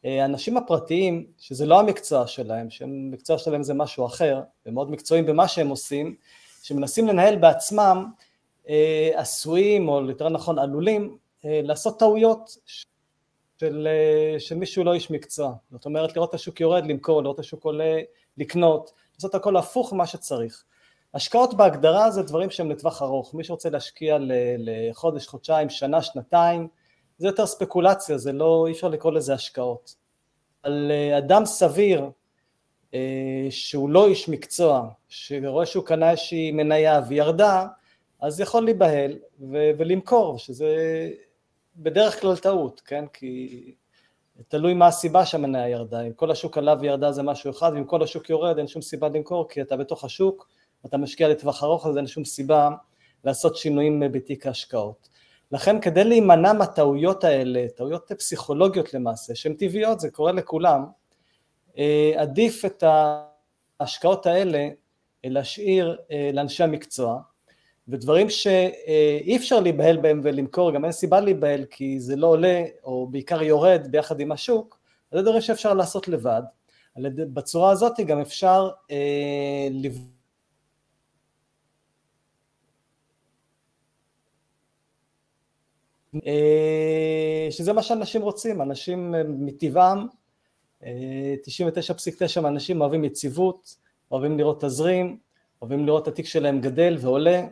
האנשים 0.05 0.57
הפרטיים, 0.57 1.27
שזה 1.39 1.67
לא 1.67 1.81
המקצוע 1.81 2.27
שלהם, 2.27 2.71
שהמקצוע 2.71 3.39
שלהם 3.39 3.63
זה 3.63 3.75
משהו 3.75 4.07
אחר, 4.07 4.41
הם 4.67 4.75
מאוד 4.75 4.91
מקצועיים 4.91 5.27
במה 5.27 5.49
שהם 5.49 5.69
עושים, 5.69 6.15
שמנסים 6.63 7.07
לנהל 7.07 7.37
בעצמם, 7.37 8.07
אה, 8.69 9.11
עשויים, 9.15 9.89
או 9.89 10.11
יותר 10.11 10.29
נכון 10.29 10.59
עלולים, 10.59 11.17
אה, 11.45 11.61
לעשות 11.65 11.99
טעויות 11.99 12.57
של, 13.59 13.89
אה, 13.91 14.41
של 14.41 14.55
מישהו 14.55 14.85
לא 14.85 14.95
איש 14.95 15.11
מקצוע. 15.11 15.53
זאת 15.73 15.85
אומרת, 15.85 16.17
לראות 16.17 16.29
את 16.29 16.35
השוק 16.35 16.61
יורד, 16.61 16.87
למכור, 16.87 17.23
לראות 17.23 17.35
את 17.35 17.41
השוק 17.41 17.65
עולה, 17.65 18.01
לקנות, 18.39 18.93
לעשות 19.15 19.35
הכל 19.35 19.57
הפוך 19.57 19.93
ממה 19.93 20.07
שצריך. 20.07 20.65
השקעות 21.15 21.55
בהגדרה 21.55 22.11
זה 22.11 22.23
דברים 22.23 22.51
שהם 22.51 22.71
לטווח 22.71 23.03
ארוך, 23.03 23.35
מי 23.35 23.45
שרוצה 23.45 23.71
להשקיע 23.71 24.19
לחודש, 24.59 25.27
חודשיים, 25.27 25.71
שנה, 25.71 26.03
שנתיים, 26.03 26.69
זה 27.21 27.27
יותר 27.27 27.47
ספקולציה, 27.47 28.19
זה 28.19 28.33
לא, 28.33 28.65
אי 28.67 28.73
אפשר 28.73 28.89
לקרוא 28.89 29.13
לזה 29.13 29.35
השקעות. 29.35 29.95
על 30.63 30.91
אה, 30.91 31.19
אדם 31.19 31.45
סביר 31.45 32.11
אה, 32.95 33.47
שהוא 33.51 33.91
לא 33.91 34.09
איש 34.09 34.29
מקצוע, 34.29 34.89
שרואה 35.09 35.67
שהוא 35.67 35.85
קנה 35.85 36.11
איזושהי 36.11 36.53
מניה 36.53 37.01
וירדה, 37.09 37.67
אז 38.21 38.41
יכול 38.41 38.65
להיבהל 38.65 39.13
ו- 39.41 39.71
ולמכור, 39.79 40.39
שזה 40.39 40.77
בדרך 41.77 42.21
כלל 42.21 42.37
טעות, 42.37 42.81
כן? 42.85 43.05
כי 43.13 43.75
תלוי 44.49 44.75
מה 44.75 44.87
הסיבה 44.87 45.27
שהמניה 45.27 45.69
ירדה, 45.69 46.01
אם 46.01 46.13
כל 46.13 46.31
השוק 46.31 46.59
עלה 46.59 46.75
וירדה 46.81 47.13
זה 47.13 47.23
משהו 47.23 47.51
אחד, 47.51 47.73
ואם 47.75 47.85
כל 47.85 48.03
השוק 48.03 48.31
יורד 48.31 48.59
אין 48.59 48.67
שום 48.67 48.83
סיבה 48.83 49.09
למכור, 49.09 49.49
כי 49.49 49.63
אתה 49.63 49.77
בתוך 49.77 50.05
השוק, 50.05 50.49
אתה 50.87 50.97
משקיע 50.97 51.29
לטווח 51.29 51.63
ארוך, 51.63 51.87
אז 51.87 51.97
אין 51.97 52.07
שום 52.07 52.25
סיבה 52.25 52.71
לעשות 53.25 53.57
שינויים 53.57 54.03
בתיק 54.13 54.47
ההשקעות. 54.47 55.09
לכן 55.53 55.81
כדי 55.81 56.05
להימנע 56.05 56.53
מהטעויות 56.53 57.25
האלה, 57.25 57.67
טעויות 57.77 58.13
פסיכולוגיות 58.19 58.95
למעשה, 58.95 59.35
שהן 59.35 59.55
טבעיות, 59.55 60.01
זה 60.01 60.11
קורה 60.11 60.33
לכולם, 60.33 60.85
אה, 61.79 62.13
עדיף 62.17 62.65
את 62.65 62.85
ההשקעות 63.81 64.27
האלה 64.27 64.59
אה, 64.59 65.31
להשאיר 65.31 65.99
אה, 66.11 66.31
לאנשי 66.33 66.63
המקצוע, 66.63 67.21
ודברים 67.89 68.31
שאי 68.31 69.37
אפשר 69.37 69.61
להיבהל 69.61 69.97
בהם 69.97 70.21
ולמכור, 70.25 70.73
גם 70.73 70.85
אין 70.85 70.93
סיבה 70.93 71.21
להיבהל 71.21 71.65
כי 71.65 72.01
זה 72.01 72.17
לא 72.17 72.27
עולה 72.27 72.65
או 72.85 73.07
בעיקר 73.11 73.43
יורד 73.43 73.87
ביחד 73.91 74.21
עם 74.21 74.33
השוק, 74.33 74.81
זה 75.13 75.23
דברים 75.23 75.41
שאפשר 75.41 75.75
לעשות 75.75 76.09
לבד. 76.09 76.43
בצורה 77.33 77.71
הזאת 77.71 78.01
גם 78.07 78.21
אפשר 78.21 78.71
לבדוק 79.71 80.20
שזה 87.51 87.73
מה 87.73 87.83
שאנשים 87.83 88.23
רוצים, 88.23 88.63
אנשים 88.63 89.15
אה, 89.15 89.23
מטבעם, 89.29 90.07
99.9 90.81 90.87
אה, 92.37 92.43
מהאנשים 92.43 92.81
אוהבים 92.81 93.05
יציבות, 93.05 93.77
אוהבים 94.11 94.39
לראות 94.39 94.65
תזרים, 94.65 95.19
אוהבים 95.63 95.87
לראות 95.87 96.09
התיק 96.09 96.27
שלהם 96.27 96.61
גדל 96.61 96.97
ועולה, 97.01 97.47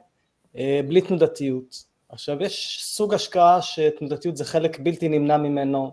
בלי 0.88 1.00
תנודתיות. 1.00 1.84
עכשיו 2.08 2.42
יש 2.42 2.78
סוג 2.84 3.14
השקעה 3.14 3.62
שתנודתיות 3.62 4.36
זה 4.36 4.44
חלק 4.44 4.78
בלתי 4.80 5.08
נמנע 5.08 5.36
ממנו 5.36 5.92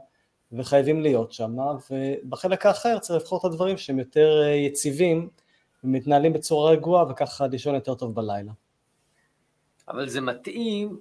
וחייבים 0.51 1.01
להיות 1.01 1.33
שם, 1.33 1.55
ובחלק 1.91 2.65
האחר 2.65 2.99
צריך 2.99 3.21
לבחור 3.21 3.39
את 3.39 3.45
הדברים 3.45 3.77
שהם 3.77 3.99
יותר 3.99 4.43
יציבים 4.67 5.29
ומתנהלים 5.83 6.33
בצורה 6.33 6.71
רגועה 6.71 7.11
וככה 7.11 7.47
לישון 7.47 7.75
יותר 7.75 7.95
טוב 7.95 8.15
בלילה. 8.15 8.51
אבל 9.87 10.09
זה 10.09 10.21
מתאים 10.21 10.99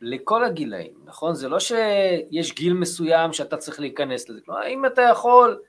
לכל 0.00 0.44
הגילאים, 0.44 0.94
נכון? 1.04 1.34
זה 1.34 1.48
לא 1.48 1.60
שיש 1.60 2.54
גיל 2.54 2.74
מסוים 2.74 3.32
שאתה 3.32 3.56
צריך 3.56 3.80
להיכנס 3.80 4.28
לזה. 4.28 4.40
כלומר, 4.44 4.66
אם 4.66 4.86
אתה 4.86 5.02
יכול 5.02 5.60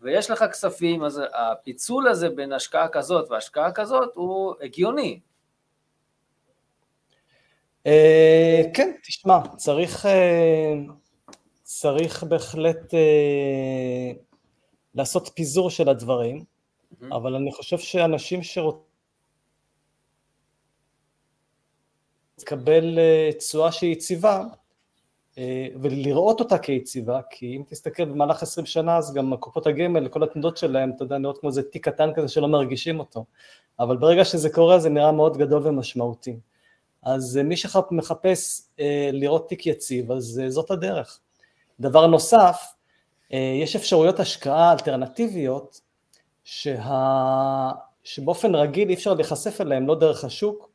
ויש 0.00 0.30
לך 0.30 0.44
כספים, 0.50 1.04
אז 1.04 1.22
הפיצול 1.34 2.08
הזה 2.08 2.28
בין 2.30 2.52
השקעה 2.52 2.88
כזאת 2.88 3.30
והשקעה 3.30 3.72
כזאת 3.72 4.10
הוא 4.14 4.54
הגיוני. 4.62 5.20
אה, 7.86 8.62
כן, 8.74 8.92
תשמע, 9.04 9.38
צריך, 9.56 10.06
אה, 10.06 10.74
צריך 11.62 12.24
בהחלט 12.24 12.94
אה, 12.94 14.10
לעשות 14.94 15.30
פיזור 15.34 15.70
של 15.70 15.88
הדברים, 15.88 16.44
אבל 17.12 17.34
אני 17.34 17.52
חושב 17.52 17.78
שאנשים 17.78 18.42
שרוצים 18.42 18.87
לקבל 22.42 22.98
תשואה 23.38 23.72
שהיא 23.72 23.92
יציבה, 23.92 24.44
ולראות 25.80 26.40
אותה 26.40 26.58
כיציבה, 26.58 27.20
כי 27.30 27.56
אם 27.56 27.62
תסתכל 27.68 28.04
במהלך 28.04 28.42
20 28.42 28.66
שנה 28.66 28.96
אז 28.96 29.14
גם 29.14 29.36
קופות 29.36 29.66
הגמל, 29.66 30.08
כל 30.08 30.22
התנודות 30.22 30.56
שלהם, 30.56 30.90
אתה 30.96 31.04
יודע, 31.04 31.18
נראות 31.18 31.38
כמו 31.38 31.48
איזה 31.48 31.62
תיק 31.62 31.88
קטן 31.88 32.10
כזה 32.14 32.28
שלא 32.28 32.48
מרגישים 32.48 32.98
אותו, 32.98 33.24
אבל 33.80 33.96
ברגע 33.96 34.24
שזה 34.24 34.50
קורה 34.50 34.78
זה 34.78 34.88
נראה 34.88 35.12
מאוד 35.12 35.36
גדול 35.36 35.66
ומשמעותי. 35.66 36.36
אז 37.02 37.40
מי 37.44 37.56
שמחפש 37.56 38.62
אה, 38.80 39.10
לראות 39.12 39.48
תיק 39.48 39.66
יציב, 39.66 40.12
אז 40.12 40.40
אה, 40.44 40.50
זאת 40.50 40.70
הדרך. 40.70 41.20
דבר 41.80 42.06
נוסף, 42.06 42.62
אה, 43.32 43.58
יש 43.62 43.76
אפשרויות 43.76 44.20
השקעה 44.20 44.72
אלטרנטיביות 44.72 45.80
שה... 46.44 47.70
שבאופן 48.04 48.54
רגיל 48.54 48.88
אי 48.88 48.94
אפשר 48.94 49.14
להיחשף 49.14 49.60
אליהם, 49.60 49.88
לא 49.88 49.94
דרך 49.94 50.24
השוק, 50.24 50.67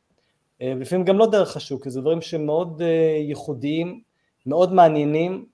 ולפעמים 0.60 1.04
גם 1.04 1.18
לא 1.18 1.26
דרך 1.26 1.56
השוק, 1.56 1.82
כי 1.82 1.90
זה 1.90 2.00
דברים 2.00 2.22
שמאוד 2.22 2.82
ייחודיים, 3.18 4.00
מאוד 4.46 4.72
מעניינים, 4.72 5.46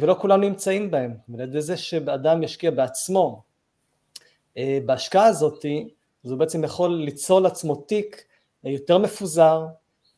ולא 0.00 0.16
כולם 0.20 0.40
נמצאים 0.40 0.90
בהם. 0.90 1.14
ועל 1.28 1.48
ידי 1.48 1.60
זה 1.60 1.76
שאדם 1.76 2.42
ישקיע 2.42 2.70
בעצמו 2.70 3.42
בהשקעה 4.86 5.26
הזאת, 5.26 5.64
אז 6.24 6.30
הוא 6.30 6.38
בעצם 6.38 6.64
יכול 6.64 6.90
ליצור 6.90 7.40
לעצמו 7.40 7.74
תיק 7.74 8.24
יותר 8.64 8.98
מפוזר, 8.98 9.66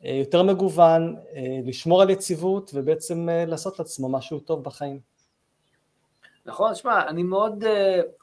יותר 0.00 0.42
מגוון, 0.42 1.16
לשמור 1.64 2.02
על 2.02 2.10
יציבות 2.10 2.70
ובעצם 2.74 3.28
לעשות 3.46 3.78
לעצמו 3.78 4.08
משהו 4.08 4.40
טוב 4.40 4.64
בחיים. 4.64 5.00
נכון, 6.46 6.74
שמע, 6.74 7.09
אני 7.09 7.22
מאוד 7.22 7.64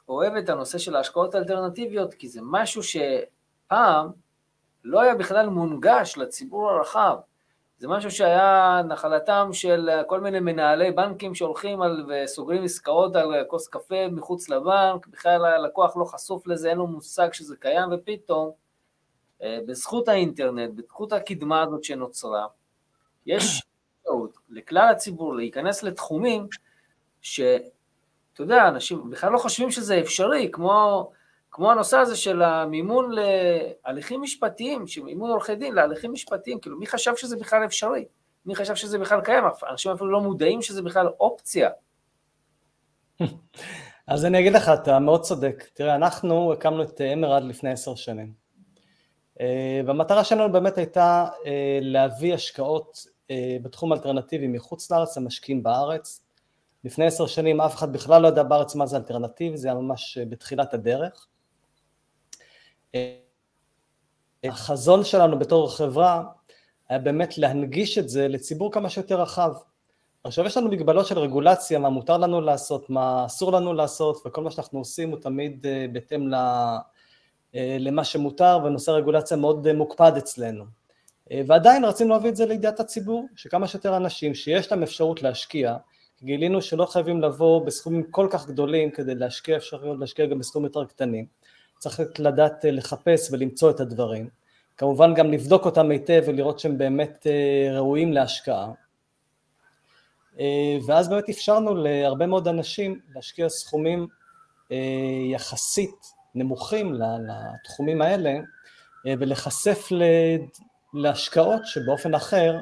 אוהב 0.08 0.32
את 0.34 0.48
הנושא 0.48 0.78
של 0.78 0.96
ההשקעות 0.96 1.34
האלטרנטיביות, 1.34 2.14
כי 2.14 2.28
זה 2.28 2.40
משהו 2.42 2.82
שפעם 2.82 4.10
לא 4.88 5.00
היה 5.00 5.14
בכלל 5.14 5.48
מונגש 5.48 6.14
לציבור 6.16 6.70
הרחב. 6.70 7.16
זה 7.78 7.88
משהו 7.88 8.10
שהיה 8.10 8.80
נחלתם 8.88 9.48
של 9.52 9.90
כל 10.06 10.20
מיני 10.20 10.40
מנהלי 10.40 10.90
בנקים 10.90 11.34
שהולכים 11.34 11.82
על, 11.82 12.06
וסוגרים 12.08 12.64
עסקאות 12.64 13.16
על 13.16 13.44
כוס 13.48 13.68
קפה 13.68 14.08
מחוץ 14.08 14.48
לבנק, 14.48 15.06
בכלל 15.06 15.44
הלקוח 15.44 15.96
לא 15.96 16.04
חשוף 16.04 16.46
לזה, 16.46 16.70
אין 16.70 16.78
לו 16.78 16.86
מושג 16.86 17.32
שזה 17.32 17.56
קיים, 17.56 17.88
ופתאום 17.92 18.50
אה, 19.42 19.58
בזכות 19.66 20.08
האינטרנט, 20.08 20.70
בזכות 20.74 21.12
הקדמה 21.12 21.62
הזאת 21.62 21.84
שנוצרה, 21.84 22.46
יש 23.26 23.62
אפשרות 24.00 24.38
לכלל 24.48 24.88
הציבור 24.90 25.34
להיכנס 25.34 25.82
לתחומים 25.82 26.48
שאתה 27.20 27.68
יודע, 28.38 28.68
אנשים 28.68 29.10
בכלל 29.10 29.32
לא 29.32 29.38
חושבים 29.38 29.70
שזה 29.70 30.00
אפשרי, 30.00 30.48
כמו, 30.52 31.10
כמו 31.50 31.70
הנושא 31.72 31.96
הזה 31.96 32.16
של 32.16 32.42
המימון 32.42 33.10
להליכים 33.10 34.22
משפטיים, 34.22 34.84
מימון 35.04 35.30
עורכי 35.30 35.54
דין 35.54 35.74
להליכים 35.74 36.12
משפטיים, 36.12 36.60
כאילו 36.60 36.78
מי 36.78 36.86
חשב 36.86 37.16
שזה 37.16 37.36
בכלל 37.36 37.64
אפשרי? 37.64 38.04
מי 38.46 38.56
חשב 38.56 38.74
שזה 38.74 38.98
בכלל 38.98 39.20
קיים? 39.20 39.44
אנשים 39.70 39.92
אפילו 39.92 40.10
לא 40.10 40.20
מודעים 40.20 40.62
שזה 40.62 40.82
בכלל 40.82 41.06
אופציה. 41.20 41.70
אז 44.06 44.24
אני 44.24 44.40
אגיד 44.40 44.52
לך, 44.52 44.68
אתה 44.68 44.98
מאוד 44.98 45.20
צודק. 45.20 45.64
תראה, 45.74 45.94
אנחנו 45.94 46.52
הקמנו 46.52 46.82
את 46.82 47.00
אמרד 47.00 47.42
לפני 47.42 47.70
עשר 47.70 47.94
שנים. 47.94 48.32
אה, 49.40 49.80
והמטרה 49.86 50.24
שלנו 50.24 50.52
באמת 50.52 50.78
הייתה 50.78 51.26
אה, 51.46 51.78
להביא 51.82 52.34
השקעות 52.34 53.06
אה, 53.30 53.56
בתחום 53.62 53.92
אלטרנטיבי 53.92 54.48
מחוץ 54.48 54.90
לארץ 54.90 55.16
למשקיעים 55.16 55.62
בארץ. 55.62 56.24
לפני 56.84 57.06
עשר 57.06 57.26
שנים 57.26 57.60
אף 57.60 57.74
אחד 57.74 57.92
בכלל 57.92 58.22
לא 58.22 58.28
ידע 58.28 58.42
בארץ 58.42 58.74
מה 58.74 58.86
זה 58.86 58.96
אלטרנטיבי, 58.96 59.56
זה 59.56 59.68
היה 59.68 59.74
ממש 59.74 60.18
בתחילת 60.28 60.74
הדרך. 60.74 61.26
החזון 64.44 65.04
שלנו 65.04 65.38
בתור 65.38 65.76
חברה 65.76 66.24
היה 66.88 66.98
באמת 66.98 67.38
להנגיש 67.38 67.98
את 67.98 68.08
זה 68.08 68.28
לציבור 68.28 68.72
כמה 68.72 68.90
שיותר 68.90 69.20
רחב. 69.20 69.52
עכשיו 70.24 70.46
יש 70.46 70.56
לנו 70.56 70.68
מגבלות 70.68 71.06
של 71.06 71.18
רגולציה, 71.18 71.78
מה 71.78 71.88
מותר 71.88 72.18
לנו 72.18 72.40
לעשות, 72.40 72.90
מה 72.90 73.26
אסור 73.26 73.52
לנו 73.52 73.74
לעשות, 73.74 74.22
וכל 74.26 74.42
מה 74.42 74.50
שאנחנו 74.50 74.78
עושים 74.78 75.10
הוא 75.10 75.18
תמיד 75.20 75.66
בהתאם 75.92 76.34
אה, 77.54 77.76
למה 77.80 78.04
שמותר, 78.04 78.58
ונושא 78.64 78.92
הרגולציה 78.92 79.36
מאוד 79.36 79.66
אה, 79.66 79.72
מוקפד 79.72 80.12
אצלנו. 80.18 80.64
אה, 81.32 81.42
ועדיין 81.46 81.84
רצינו 81.84 82.10
להביא 82.10 82.30
את 82.30 82.36
זה 82.36 82.46
לידיעת 82.46 82.80
הציבור, 82.80 83.26
שכמה 83.36 83.68
שיותר 83.68 83.96
אנשים 83.96 84.34
שיש 84.34 84.72
להם 84.72 84.82
אפשרות 84.82 85.22
להשקיע, 85.22 85.76
גילינו 86.22 86.62
שלא 86.62 86.86
חייבים 86.86 87.20
לבוא 87.22 87.66
בסכומים 87.66 88.10
כל 88.10 88.28
כך 88.30 88.46
גדולים 88.46 88.90
כדי 88.90 89.14
להשקיע, 89.14 89.56
אפשר 89.56 89.84
להשקיע 89.84 90.26
גם 90.26 90.38
בסכומים 90.38 90.66
יותר 90.66 90.84
קטנים. 90.84 91.26
צריך 91.78 92.00
לדעת 92.18 92.64
לחפש 92.68 93.32
ולמצוא 93.32 93.70
את 93.70 93.80
הדברים. 93.80 94.28
כמובן 94.76 95.14
גם 95.14 95.32
לבדוק 95.32 95.64
אותם 95.64 95.90
היטב 95.90 96.22
ולראות 96.26 96.58
שהם 96.58 96.78
באמת 96.78 97.26
ראויים 97.70 98.12
להשקעה. 98.12 98.70
ואז 100.86 101.08
באמת 101.08 101.28
אפשרנו 101.28 101.74
להרבה 101.74 102.26
מאוד 102.26 102.48
אנשים 102.48 103.00
להשקיע 103.14 103.48
סכומים 103.48 104.06
יחסית 105.32 106.18
נמוכים 106.34 106.94
לתחומים 106.94 108.02
האלה 108.02 108.30
אה, 109.06 109.14
ולהיחשף 109.18 109.88
להשקעות 110.94 111.66
שבאופן 111.66 112.14
אחר 112.14 112.56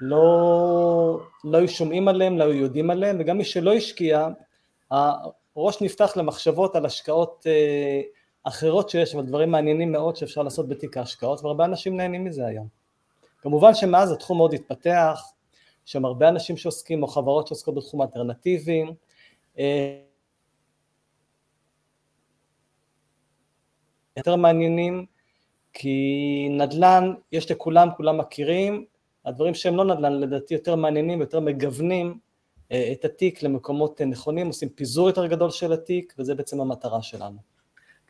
לא, 0.00 1.20
לא 1.44 1.58
היו 1.58 1.68
שומעים 1.68 2.08
עליהם, 2.08 2.38
לא 2.38 2.44
היו 2.44 2.52
יודעים 2.52 2.90
עליהם, 2.90 3.16
וגם 3.20 3.38
מי 3.38 3.44
שלא 3.44 3.74
השקיע, 3.74 4.28
הראש 5.56 5.82
נפתח 5.82 6.16
למחשבות 6.16 6.76
על 6.76 6.86
השקעות 6.86 7.46
אה, 7.46 8.00
אחרות 8.42 8.90
שיש, 8.90 9.14
אבל 9.14 9.26
דברים 9.26 9.50
מעניינים 9.50 9.92
מאוד 9.92 10.16
שאפשר 10.16 10.42
לעשות 10.42 10.68
בתיק 10.68 10.96
ההשקעות, 10.96 11.44
והרבה 11.44 11.64
אנשים 11.64 11.96
נהנים 11.96 12.24
מזה 12.24 12.46
היום. 12.46 12.68
כמובן 13.38 13.74
שמאז 13.74 14.12
התחום 14.12 14.36
מאוד 14.36 14.54
התפתח, 14.54 15.22
יש 15.86 15.92
שם 15.92 16.04
הרבה 16.04 16.28
אנשים 16.28 16.56
שעוסקים, 16.56 17.02
או 17.02 17.08
חברות 17.08 17.46
שעוסקות 17.46 17.74
בתחום 17.74 18.00
האלטרנטיבי, 18.00 18.84
אה, 19.58 20.00
יותר 24.16 24.36
מעניינים, 24.36 25.06
כי 25.72 26.48
נדל"ן 26.50 27.14
יש 27.32 27.50
לכולם, 27.50 27.88
כולם 27.96 28.18
מכירים, 28.18 28.84
הדברים 29.24 29.54
שהם 29.54 29.76
לא 29.76 29.84
נדל"ן 29.84 30.12
לדעתי 30.12 30.54
יותר 30.54 30.76
מעניינים, 30.76 31.20
יותר 31.20 31.40
מגוונים 31.40 32.18
אה, 32.72 32.92
את 32.92 33.04
התיק 33.04 33.42
למקומות 33.42 34.00
נכונים, 34.00 34.46
עושים 34.46 34.68
פיזור 34.68 35.08
יותר 35.08 35.26
גדול 35.26 35.50
של 35.50 35.72
התיק, 35.72 36.14
וזה 36.18 36.34
בעצם 36.34 36.60
המטרה 36.60 37.02
שלנו. 37.02 37.49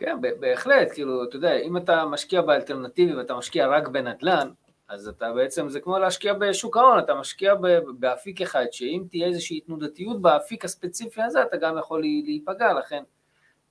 כן, 0.00 0.16
בהחלט, 0.40 0.92
כאילו, 0.92 1.24
אתה 1.24 1.36
יודע, 1.36 1.56
אם 1.56 1.76
אתה 1.76 2.04
משקיע 2.04 2.42
באלטרנטיבי 2.42 3.14
ואתה 3.14 3.34
משקיע 3.34 3.66
רק 3.66 3.88
בנדל"ן, 3.88 4.50
אז 4.88 5.08
אתה 5.08 5.32
בעצם, 5.32 5.68
זה 5.68 5.80
כמו 5.80 5.98
להשקיע 5.98 6.34
בשוק 6.34 6.76
ההון, 6.76 6.98
אתה 6.98 7.14
משקיע 7.14 7.54
באפיק 7.98 8.40
אחד, 8.42 8.64
שאם 8.72 9.02
תהיה 9.10 9.26
איזושהי 9.26 9.60
תנודתיות 9.60 10.22
באפיק 10.22 10.64
הספציפי 10.64 11.22
הזה, 11.22 11.42
אתה 11.42 11.56
גם 11.56 11.78
יכול 11.78 12.00
להיפגע, 12.00 12.72
לכן 12.72 13.02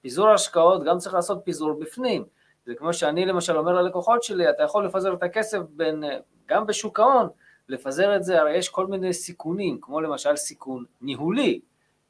פיזור 0.01 0.29
השקעות 0.29 0.83
גם 0.83 0.97
צריך 0.97 1.15
לעשות 1.15 1.41
פיזור 1.43 1.79
בפנים. 1.79 2.25
זה 2.65 2.75
כמו 2.75 2.93
שאני 2.93 3.25
למשל 3.25 3.57
אומר 3.57 3.73
ללקוחות 3.73 4.23
שלי, 4.23 4.49
אתה 4.49 4.63
יכול 4.63 4.85
לפזר 4.85 5.13
את 5.13 5.23
הכסף 5.23 5.59
בין, 5.69 6.03
גם 6.45 6.65
בשוק 6.65 6.99
ההון, 6.99 7.29
לפזר 7.69 8.15
את 8.15 8.23
זה, 8.23 8.39
הרי 8.41 8.57
יש 8.57 8.69
כל 8.69 8.87
מיני 8.87 9.13
סיכונים, 9.13 9.77
כמו 9.81 10.01
למשל 10.01 10.35
סיכון 10.35 10.85
ניהולי. 11.01 11.59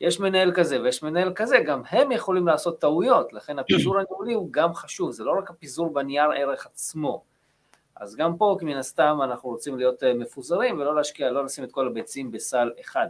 יש 0.01 0.19
מנהל 0.19 0.51
כזה 0.55 0.81
ויש 0.81 1.03
מנהל 1.03 1.33
כזה, 1.35 1.59
גם 1.59 1.81
הם 1.89 2.11
יכולים 2.11 2.47
לעשות 2.47 2.81
טעויות, 2.81 3.33
לכן 3.33 3.59
הפיזור 3.59 3.99
הניהולי 3.99 4.33
הוא 4.33 4.47
גם 4.51 4.73
חשוב, 4.73 5.11
זה 5.11 5.23
לא 5.23 5.37
רק 5.37 5.49
הפיזור 5.49 5.93
בנייר 5.93 6.31
ערך 6.31 6.65
עצמו. 6.65 7.23
אז 7.95 8.15
גם 8.15 8.37
פה, 8.37 8.57
מן 8.61 8.77
הסתם, 8.77 9.19
אנחנו 9.23 9.49
רוצים 9.49 9.77
להיות 9.77 10.03
אה, 10.03 10.13
מפוזרים 10.13 10.79
ולא 10.79 10.95
להשקיע, 10.95 11.31
לא 11.31 11.45
לשים 11.45 11.63
את 11.63 11.71
כל 11.71 11.87
הביצים 11.87 12.31
בסל 12.31 12.71
אחד. 12.81 13.07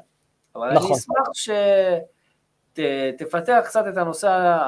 אבל 0.56 0.74
נכון. 0.74 0.88
אני 0.88 0.98
אשמח 0.98 1.34
ש... 1.34 1.50
תפתח 3.18 3.62
קצת 3.66 3.84
את 3.90 3.98
הנושא 3.98 4.60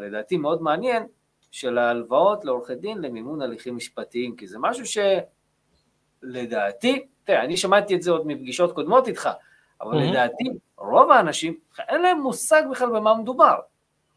לדעתי 0.00 0.36
מאוד 0.36 0.62
מעניין 0.62 1.06
של 1.50 1.78
ההלוואות 1.78 2.44
לעורכי 2.44 2.74
דין 2.74 2.98
למימון 2.98 3.42
הליכים 3.42 3.76
משפטיים, 3.76 4.36
כי 4.36 4.46
זה 4.46 4.58
משהו 4.60 5.02
שלדעתי, 6.22 7.06
תראה, 7.24 7.44
אני 7.44 7.56
שמעתי 7.56 7.94
את 7.94 8.02
זה 8.02 8.10
עוד 8.10 8.26
מפגישות 8.26 8.72
קודמות 8.72 9.08
איתך, 9.08 9.28
אבל 9.80 9.92
mm-hmm. 9.92 10.10
לדעתי 10.10 10.44
רוב 10.78 11.10
האנשים 11.10 11.58
אין 11.88 12.02
להם 12.02 12.20
מושג 12.20 12.62
בכלל 12.70 12.88
במה 12.88 13.14
מדובר, 13.14 13.54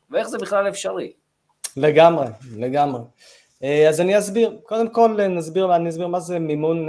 ואיך 0.10 0.28
זה 0.28 0.38
בכלל 0.38 0.70
אפשרי. 0.70 1.12
לגמרי, 1.78 2.28
לגמרי. 2.58 3.02
אז 3.90 4.02
אני 4.02 4.18
אסביר, 4.18 4.60
קודם 4.64 4.90
כל 4.90 5.28
נסביר, 5.30 5.76
אני 5.76 5.90
אסביר 5.90 6.08
מה 6.08 6.20
זה 6.20 6.40
מימון, 6.40 6.88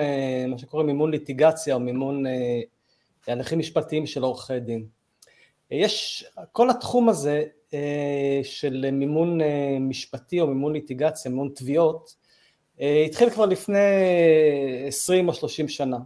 מה 0.49 0.59
שקוראים 0.59 0.87
מימון 0.87 1.11
ליטיגציה 1.11 1.75
או 1.75 1.81
מימון 1.81 2.25
הליכים 3.27 3.59
משפטיים 3.59 4.07
של 4.07 4.23
עורכי 4.23 4.61
דין. 4.61 4.87
יש, 5.71 6.25
כל 6.53 6.71
התחום 6.71 7.09
הזה 7.09 7.45
של 8.43 8.91
מימון 8.93 9.41
משפטי 9.81 10.41
או 10.41 10.47
מימון 10.47 10.73
ליטיגציה, 10.73 11.31
מימון 11.31 11.51
תביעות, 11.55 12.15
התחיל 13.07 13.31
כבר 13.31 13.47
לפני 13.47 13.79
20 14.87 15.29
או 15.29 15.35
30 15.35 15.69
שנה. 15.69 15.99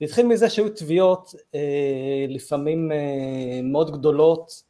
זה 0.00 0.06
התחיל 0.06 0.26
מזה 0.26 0.50
שהיו 0.50 0.68
תביעות 0.68 1.34
לפעמים 2.28 2.92
מאוד 3.62 3.90
גדולות 3.90 4.62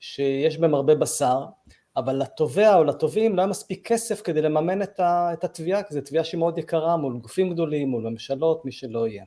שיש 0.00 0.58
בהן 0.58 0.74
הרבה 0.74 0.94
בשר, 0.94 1.44
אבל 1.96 2.16
לתובע 2.16 2.76
או 2.76 2.84
לתובעים 2.84 3.36
לא 3.36 3.42
היה 3.42 3.46
מספיק 3.46 3.88
כסף 3.88 4.22
כדי 4.22 4.42
לממן 4.42 4.82
את 5.02 5.44
התביעה, 5.44 5.82
כי 5.82 5.94
זו 5.94 6.00
תביעה 6.00 6.24
שהיא 6.24 6.38
מאוד 6.38 6.58
יקרה 6.58 6.96
מול 6.96 7.18
גופים 7.18 7.52
גדולים, 7.52 7.88
מול 7.88 8.02
ממשלות, 8.02 8.64
מי 8.64 8.72
שלא 8.72 9.08
יהיה. 9.08 9.24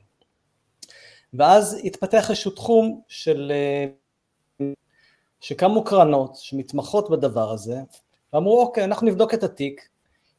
ואז 1.34 1.80
התפתח 1.84 2.30
איזשהו 2.30 2.50
תחום 2.50 3.00
של, 3.08 3.52
שקמו 5.40 5.84
קרנות 5.84 6.36
שמתמחות 6.36 7.10
בדבר 7.10 7.50
הזה, 7.50 7.76
ואמרו 8.32 8.60
אוקיי 8.60 8.84
אנחנו 8.84 9.06
נבדוק 9.06 9.34
את 9.34 9.42
התיק, 9.42 9.88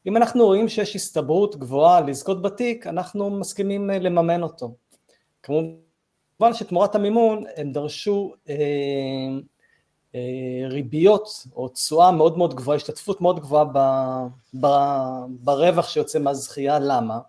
אם 0.07 0.17
אנחנו 0.17 0.45
רואים 0.45 0.69
שיש 0.69 0.95
הסתברות 0.95 1.55
גבוהה 1.55 2.01
לזכות 2.01 2.41
בתיק 2.41 2.87
אנחנו 2.87 3.29
מסכימים 3.29 3.89
לממן 3.89 4.43
אותו. 4.43 4.75
כמובן 5.43 6.53
שתמורת 6.53 6.95
המימון 6.95 7.43
הם 7.55 7.71
דרשו 7.71 8.33
אה, 8.49 8.55
אה, 10.15 10.67
ריביות 10.67 11.27
או 11.55 11.67
תשואה 11.69 12.11
מאוד 12.11 12.37
מאוד 12.37 12.55
גבוהה, 12.55 12.77
השתתפות 12.77 13.21
מאוד 13.21 13.39
גבוהה 13.39 13.65
ב, 13.65 13.77
ב, 14.61 14.67
ברווח 15.29 15.89
שיוצא 15.89 16.19
מהזכייה, 16.19 16.79
למה? 16.79 17.19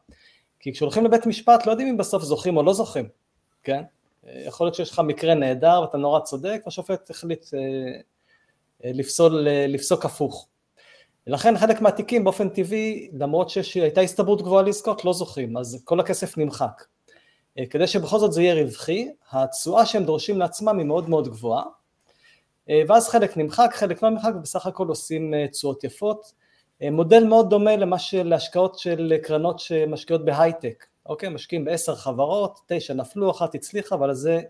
כי 0.60 0.72
כשהולכים 0.72 1.04
לבית 1.04 1.26
משפט 1.26 1.66
לא 1.66 1.70
יודעים 1.70 1.88
אם 1.88 1.96
בסוף 1.96 2.22
זוכים 2.22 2.56
או 2.56 2.62
לא 2.62 2.72
זוכים, 2.72 3.08
כן? 3.62 3.82
יכול 4.24 4.66
להיות 4.66 4.74
שיש 4.74 4.90
לך 4.90 4.98
מקרה 4.98 5.34
נהדר 5.34 5.80
ואתה 5.82 5.98
נורא 5.98 6.20
צודק 6.20 6.62
והשופט 6.64 7.10
החליט 7.10 7.44
אה, 7.54 7.60
אה, 8.84 8.90
לפסול, 8.94 9.46
לפסוק 9.68 10.04
הפוך. 10.04 10.48
ולכן 11.26 11.58
חלק 11.58 11.80
מהתיקים 11.80 12.24
באופן 12.24 12.48
טבעי, 12.48 13.10
למרות 13.12 13.50
שהייתה 13.50 14.00
הסתברות 14.00 14.42
גבוהה 14.42 14.62
לזכות, 14.62 15.04
לא 15.04 15.12
זוכים, 15.12 15.56
אז 15.56 15.82
כל 15.84 16.00
הכסף 16.00 16.38
נמחק. 16.38 16.84
כדי 17.70 17.86
שבכל 17.86 18.18
זאת 18.18 18.32
זה 18.32 18.42
יהיה 18.42 18.64
רווחי, 18.64 19.08
התשואה 19.30 19.86
שהם 19.86 20.04
דורשים 20.04 20.38
לעצמם 20.38 20.78
היא 20.78 20.86
מאוד 20.86 21.08
מאוד 21.08 21.28
גבוהה, 21.28 21.62
ואז 22.88 23.08
חלק 23.08 23.36
נמחק, 23.36 23.70
חלק 23.74 24.02
לא 24.02 24.10
נמחק, 24.10 24.32
ובסך 24.36 24.66
הכל 24.66 24.88
עושים 24.88 25.34
תשואות 25.52 25.84
יפות. 25.84 26.32
מודל 26.90 27.24
מאוד 27.24 27.50
דומה 27.50 27.76
למה 27.76 27.98
של 27.98 28.32
השקעות 28.32 28.78
של 28.78 29.14
קרנות 29.22 29.58
שמשקיעות 29.58 30.24
בהייטק, 30.24 30.86
אוקיי? 31.06 31.28
משקיעים 31.28 31.64
בעשר 31.64 31.94
חברות, 31.94 32.60
תשע 32.66 32.94
נפלו, 32.94 33.30
אחת 33.30 33.54
הצליחה, 33.54 33.94
אבל 33.94 34.14
זה 34.14 34.40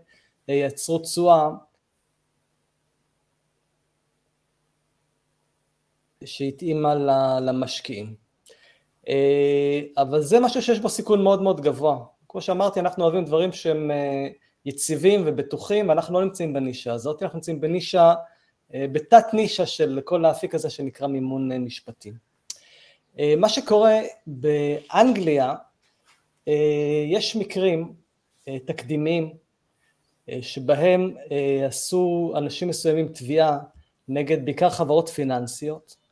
יצרו 0.47 0.99
תשואה 0.99 1.49
שהתאימה 6.25 6.95
למשקיעים. 7.39 8.15
אבל 9.97 10.21
זה 10.21 10.39
משהו 10.39 10.61
שיש 10.61 10.79
בו 10.79 10.89
סיכון 10.89 11.23
מאוד 11.23 11.41
מאוד 11.41 11.61
גבוה. 11.61 11.97
כמו 12.29 12.41
שאמרתי, 12.41 12.79
אנחנו 12.79 13.03
אוהבים 13.03 13.25
דברים 13.25 13.51
שהם 13.51 13.91
יציבים 14.65 15.23
ובטוחים, 15.25 15.89
ואנחנו 15.89 16.13
לא 16.13 16.25
נמצאים 16.25 16.53
בנישה 16.53 16.93
הזאת, 16.93 17.23
אנחנו 17.23 17.37
נמצאים 17.37 17.61
בנישה, 17.61 18.13
בתת 18.71 19.25
נישה 19.33 19.65
של 19.65 19.99
כל 20.03 20.25
האפיק 20.25 20.55
הזה 20.55 20.69
שנקרא 20.69 21.07
מימון 21.07 21.51
משפטי. 21.57 22.11
מה 23.37 23.49
שקורה 23.49 23.99
באנגליה, 24.27 25.55
יש 27.07 27.35
מקרים 27.35 27.93
תקדימיים 28.65 29.33
שבהם 30.41 31.15
עשו 31.67 32.33
אנשים 32.37 32.67
מסוימים 32.67 33.07
תביעה 33.07 33.59
נגד 34.07 34.45
בעיקר 34.45 34.69
חברות 34.69 35.09
פיננסיות 35.09 36.06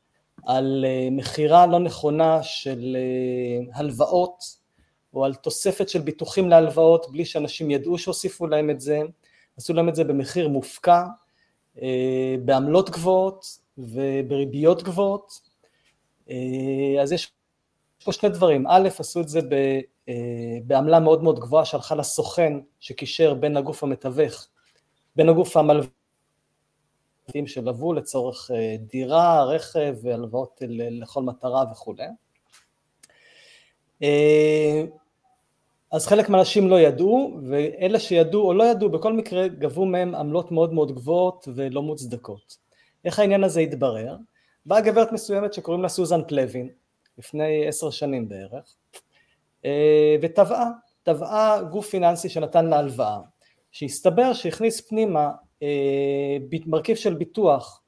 על 0.46 0.86
מכירה 1.12 1.68
לא 1.68 1.80
נכונה 1.80 2.44
של 2.44 2.98
הלוואות 3.74 4.44
או 5.14 5.26
על 5.26 5.34
תוספת 5.34 5.90
של 5.90 6.00
ביטוחים 6.00 6.50
להלוואות 6.50 7.12
בלי 7.12 7.26
שאנשים 7.26 7.72
ידעו 7.72 7.98
שהוסיפו 7.98 8.48
להם 8.48 8.70
את 8.70 8.82
זה, 8.82 9.02
עשו 9.58 9.74
להם 9.74 9.90
את 9.90 9.96
זה 9.96 10.04
במחיר 10.04 10.48
מופקע, 10.48 11.04
בעמלות 12.46 12.90
גבוהות 12.90 13.46
ובריביות 13.78 14.84
גבוהות, 14.84 15.32
אז 17.02 17.12
יש 17.12 17.32
פה 18.06 18.12
שני 18.12 18.30
דברים, 18.30 18.68
א', 18.68 18.90
עשו 19.00 19.22
את 19.22 19.28
זה 19.30 19.40
בעמלה 20.64 21.00
מאוד 21.00 21.24
מאוד 21.24 21.40
גבוהה 21.40 21.66
שהלכה 21.66 21.96
לסוכן 21.96 22.54
שקישר 22.80 23.34
בין 23.34 23.58
הגוף 23.58 23.84
המתווך, 23.84 24.48
בין 25.16 25.30
הגוף 25.30 25.58
המלווים 27.28 27.48
שלוו 27.48 27.94
לצורך 27.94 28.52
דירה, 28.80 29.44
רכב, 29.44 29.96
הלוואות 30.08 30.62
לכל 30.70 31.24
מטרה 31.24 31.64
וכולי. 31.72 32.08
אז 35.92 36.08
חלק 36.08 36.30
מהאנשים 36.30 36.70
לא 36.70 36.80
ידעו, 36.80 37.40
ואלה 37.50 38.00
שידעו 38.00 38.42
או 38.42 38.54
לא 38.54 38.64
ידעו 38.64 38.90
בכל 38.90 39.14
מקרה 39.14 39.48
גבו 39.48 39.86
מהם 39.86 40.16
עמלות 40.16 40.52
מאוד 40.52 40.74
מאוד 40.74 40.96
גבוהות 40.96 41.48
ולא 41.56 41.82
מוצדקות. 41.82 42.58
איך 43.06 43.20
העניין 43.20 43.44
הזה 43.44 43.60
התברר? 43.60 44.16
באה 44.66 44.82
גברת 44.82 45.12
מסוימת 45.12 45.54
שקוראים 45.54 45.84
לה 45.84 45.90
סוזן 45.90 46.22
פלווין, 46.28 46.70
לפני 47.18 47.68
עשר 47.68 47.90
שנים 47.90 48.30
בערך, 48.30 48.76
ותבעה, 50.22 50.72
תבעה 51.04 51.64
גוף 51.64 51.90
פיננסי 51.90 52.30
שנתן 52.30 52.66
לה 52.66 52.78
הלוואה, 52.78 53.20
שהסתבר 53.72 54.34
שהכניס 54.34 54.82
פנימה 54.82 55.32
מרכיב 56.66 56.96
של 56.96 57.14
ביטוח 57.14 57.82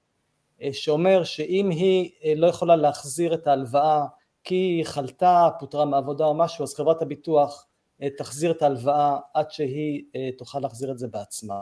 שאומר 0.71 1.23
שאם 1.23 1.69
היא 1.69 2.35
לא 2.35 2.47
יכולה 2.47 2.75
להחזיר 2.75 3.33
את 3.33 3.47
ההלוואה 3.47 4.05
כי 4.43 4.55
היא 4.55 4.85
חלתה, 4.85 5.49
פוטרה 5.59 5.85
מעבודה 5.85 6.25
או 6.25 6.33
משהו, 6.33 6.63
אז 6.63 6.75
חברת 6.75 7.01
הביטוח 7.01 7.65
תחזיר 8.17 8.51
את 8.51 8.61
ההלוואה 8.61 9.17
עד 9.33 9.51
שהיא 9.51 10.03
תוכל 10.37 10.59
להחזיר 10.59 10.91
את 10.91 10.97
זה 10.97 11.07
בעצמה. 11.07 11.61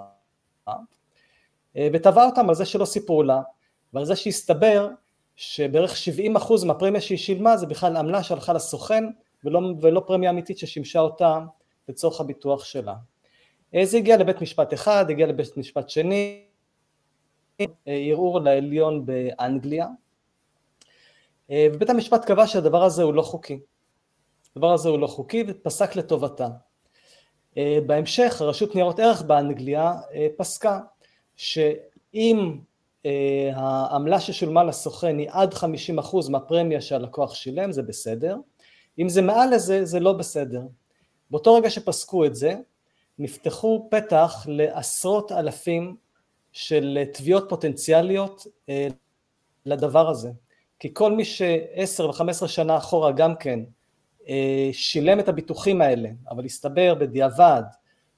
ותבעה 1.77 2.25
אותם 2.25 2.49
על 2.49 2.55
זה 2.55 2.65
שלא 2.65 2.85
סיפרו 2.85 3.23
לה, 3.23 3.41
ועל 3.93 4.05
זה 4.05 4.15
שהסתבר 4.15 4.89
שבערך 5.35 5.93
70% 6.37 6.65
מהפרמיה 6.65 7.01
שהיא 7.01 7.17
שילמה 7.17 7.57
זה 7.57 7.65
בכלל 7.65 7.97
עמלה 7.97 8.23
שהלכה 8.23 8.53
לסוכן 8.53 9.03
ולא, 9.43 9.61
ולא 9.81 10.03
פרמיה 10.07 10.29
אמיתית 10.29 10.57
ששימשה 10.57 10.99
אותה 10.99 11.39
לצורך 11.89 12.21
הביטוח 12.21 12.63
שלה. 12.63 12.95
זה 13.83 13.97
הגיע 13.97 14.17
לבית 14.17 14.41
משפט 14.41 14.73
אחד, 14.73 15.05
הגיע 15.09 15.27
לבית 15.27 15.57
משפט 15.57 15.89
שני, 15.89 16.45
ערעור 17.85 18.39
לעליון 18.39 19.05
באנגליה, 19.05 19.87
ובית 21.51 21.89
המשפט 21.89 22.25
קבע 22.25 22.47
שהדבר 22.47 22.83
הזה 22.83 23.03
הוא 23.03 23.13
לא 23.13 23.21
חוקי. 23.21 23.59
הדבר 24.55 24.73
הזה 24.73 24.89
הוא 24.89 24.99
לא 24.99 25.07
חוקי 25.07 25.43
ופסק 25.47 25.95
לטובתה. 25.95 26.47
בהמשך 27.85 28.41
הרשות 28.41 28.75
ניירות 28.75 28.99
ערך 28.99 29.21
באנגליה 29.21 29.93
פסקה 30.37 30.79
שאם 31.35 32.57
העמלה 33.53 34.19
ששולמה 34.19 34.63
לסוכן 34.63 35.17
היא 35.17 35.29
עד 35.31 35.53
50% 35.53 35.57
מהפרמיה 36.29 36.81
שהלקוח 36.81 37.33
שילם 37.33 37.71
זה 37.71 37.83
בסדר, 37.83 38.37
אם 38.99 39.09
זה 39.09 39.21
מעל 39.21 39.53
לזה 39.55 39.85
זה 39.85 39.99
לא 39.99 40.13
בסדר. 40.13 40.61
באותו 41.31 41.53
רגע 41.53 41.69
שפסקו 41.69 42.25
את 42.25 42.35
זה 42.35 42.55
נפתחו 43.19 43.87
פתח 43.91 44.45
לעשרות 44.47 45.31
אלפים 45.31 45.95
של 46.51 47.03
תביעות 47.13 47.45
פוטנציאליות 47.49 48.47
לדבר 49.65 50.09
הזה, 50.09 50.31
כי 50.79 50.93
כל 50.93 51.11
מי 51.11 51.25
שעשר 51.25 52.09
וחמש 52.09 52.35
עשרה 52.35 52.47
שנה 52.47 52.77
אחורה 52.77 53.11
גם 53.11 53.35
כן 53.35 53.59
שילם 54.71 55.19
את 55.19 55.29
הביטוחים 55.29 55.81
האלה, 55.81 56.09
אבל 56.29 56.45
הסתבר 56.45 56.95
בדיעבד 56.95 57.63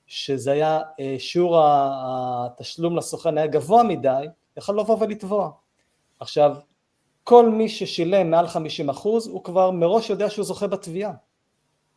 שזה 0.07 0.51
היה, 0.51 0.79
שיעור 1.17 1.59
התשלום 1.61 2.97
לסוכן 2.97 3.37
היה 3.37 3.47
גבוה 3.47 3.83
מדי, 3.83 4.25
יכול 4.57 4.79
לבוא 4.79 4.97
ולתבוע. 4.99 5.51
עכשיו, 6.19 6.55
כל 7.23 7.49
מי 7.49 7.69
ששילם 7.69 8.31
מעל 8.31 8.47
50 8.47 8.89
אחוז, 8.89 9.27
הוא 9.27 9.43
כבר 9.43 9.71
מראש 9.71 10.09
יודע 10.09 10.29
שהוא 10.29 10.45
זוכה 10.45 10.67
בתביעה, 10.67 11.11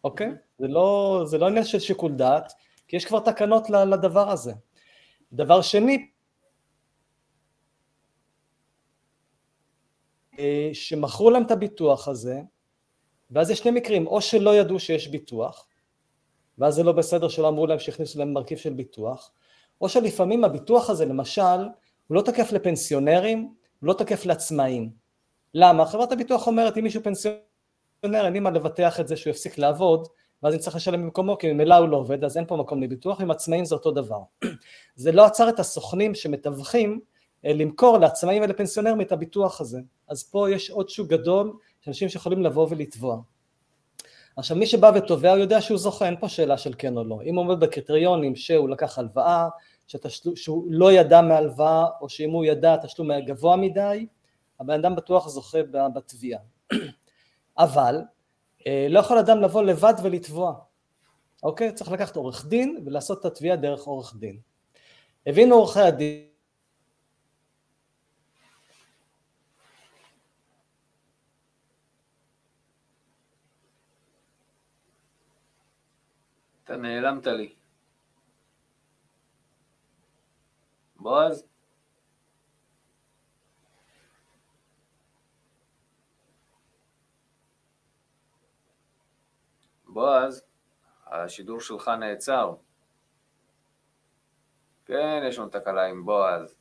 אוקיי? 0.04 0.30
זה 0.58 0.68
לא, 0.68 1.22
זה 1.26 1.38
לא 1.38 1.46
עניין 1.46 1.64
של 1.64 1.78
שיקול 1.78 2.12
דעת, 2.12 2.52
כי 2.90 2.96
יש 2.96 3.05
כבר 3.05 3.20
תקנות 3.20 3.70
לדבר 3.70 4.31
הזה. 4.31 4.53
דבר 5.33 5.62
שני, 5.62 6.11
שמכרו 10.72 11.31
להם 11.31 11.42
את 11.42 11.50
הביטוח 11.50 12.09
הזה, 12.09 12.40
ואז 13.31 13.50
יש 13.50 13.59
שני 13.59 13.70
מקרים, 13.70 14.07
או 14.07 14.20
שלא 14.20 14.57
ידעו 14.57 14.79
שיש 14.79 15.09
ביטוח, 15.09 15.66
ואז 16.59 16.74
זה 16.74 16.83
לא 16.83 16.92
בסדר 16.92 17.29
שלא 17.29 17.48
אמרו 17.48 17.66
להם 17.66 17.79
שהכניסו 17.79 18.18
להם 18.18 18.33
מרכיב 18.33 18.59
של 18.59 18.72
ביטוח, 18.72 19.33
או 19.81 19.88
שלפעמים 19.88 20.44
הביטוח 20.44 20.90
הזה 20.90 21.05
למשל, 21.05 21.61
הוא 22.07 22.16
לא 22.16 22.22
תקף 22.22 22.53
לפנסיונרים, 22.53 23.38
הוא 23.81 23.88
לא 23.88 23.92
תקף 23.92 24.26
לעצמאים, 24.26 24.90
למה? 25.55 25.87
חברת 25.87 26.12
הביטוח 26.12 26.46
אומרת 26.46 26.76
אם 26.79 26.85
מישהו 26.85 27.03
פנסיונר 27.03 27.44
אין 28.05 28.33
לי 28.33 28.40
מה 28.40 28.50
לבטח 28.50 29.00
את 29.00 29.09
זה 29.09 29.16
שהוא 29.16 29.31
יפסיק 29.31 29.59
לעבוד 29.59 30.09
ואז 30.42 30.55
אני 30.55 30.62
צריך 30.62 30.76
לשלם 30.76 31.03
במקומו 31.03 31.38
כי 31.38 31.53
ממילא 31.53 31.74
הוא 31.74 31.88
לא 31.88 31.96
עובד 31.96 32.24
אז 32.24 32.37
אין 32.37 32.46
פה 32.46 32.57
מקום 32.57 32.83
לביטוח, 32.83 33.20
עם 33.20 33.31
עצמאים 33.31 33.64
זה 33.64 33.74
אותו 33.74 33.90
דבר. 33.90 34.20
זה 34.96 35.12
לא 35.12 35.24
עצר 35.24 35.48
את 35.48 35.61
הסוכנים 35.61 36.14
שמתווכים 36.14 37.00
אה, 37.44 37.53
למכור 37.53 37.98
לעצמאים 37.98 38.42
ולפנסיונרים 38.42 39.00
את 39.00 39.12
הביטוח 39.12 39.61
הזה. 39.61 39.81
אז 40.09 40.22
פה 40.22 40.50
יש 40.50 40.70
עוד 40.70 40.88
שוק 40.88 41.09
גדול 41.09 41.53
אנשים 41.88 42.09
שיכולים 42.09 42.42
לבוא 42.42 42.66
ולתבוע. 42.70 43.20
עכשיו 44.37 44.57
מי 44.57 44.66
שבא 44.66 44.92
ותובע 44.94 45.31
הוא 45.31 45.38
יודע 45.38 45.61
שהוא 45.61 45.79
זוכה, 45.79 46.07
אין 46.07 46.16
פה 46.20 46.29
שאלה 46.29 46.59
של 46.59 46.74
כן 46.79 46.96
או 46.96 47.05
לא. 47.05 47.18
אם 47.24 47.35
הוא 47.35 47.44
עומד 47.44 47.61
בקריטריונים 47.61 48.37
שהוא 48.37 48.68
לקח 48.68 48.98
הלוואה, 48.98 49.48
שתשל... 49.87 50.31
שהוא 50.35 50.64
לא 50.68 50.92
ידע 50.92 51.20
מהלוואה, 51.20 51.85
או 52.00 52.09
שאם 52.09 52.31
הוא 52.31 52.44
ידע 52.44 52.74
התשלום 52.74 53.11
היה 53.11 53.20
גבוה 53.20 53.57
מדי, 53.57 54.07
הבן 54.61 54.74
אדם 54.74 54.96
בטוח 54.96 55.29
זוכה 55.29 55.59
בתביעה. 55.94 56.40
אבל 57.59 58.00
לא 58.66 59.01
יכול 59.01 59.18
אדם 59.18 59.40
לבוא 59.40 59.62
לבד 59.62 59.94
ולתבוע, 60.03 60.55
אוקיי? 61.42 61.75
צריך 61.75 61.92
לקחת 61.92 62.16
עורך 62.16 62.46
דין 62.46 62.83
ולעשות 62.87 63.20
את 63.20 63.25
התביעה 63.25 63.57
דרך 63.57 63.83
עורך 63.83 64.16
דין. 64.16 64.40
הבינו 65.27 65.55
עורכי 65.55 65.81
הדין 65.81 66.31
אתה 76.70 76.77
נעלמת 76.79 77.27
לי. 77.27 77.53
בועז? 80.96 81.49
בועז, 89.92 90.42
השידור 91.07 91.61
שלך 91.61 91.88
נעצר. 91.88 92.55
כן, 94.87 95.22
יש 95.29 95.38
לנו 95.38 95.48
תקלה 95.48 95.87
עם 95.87 96.05
בועז. 96.05 96.55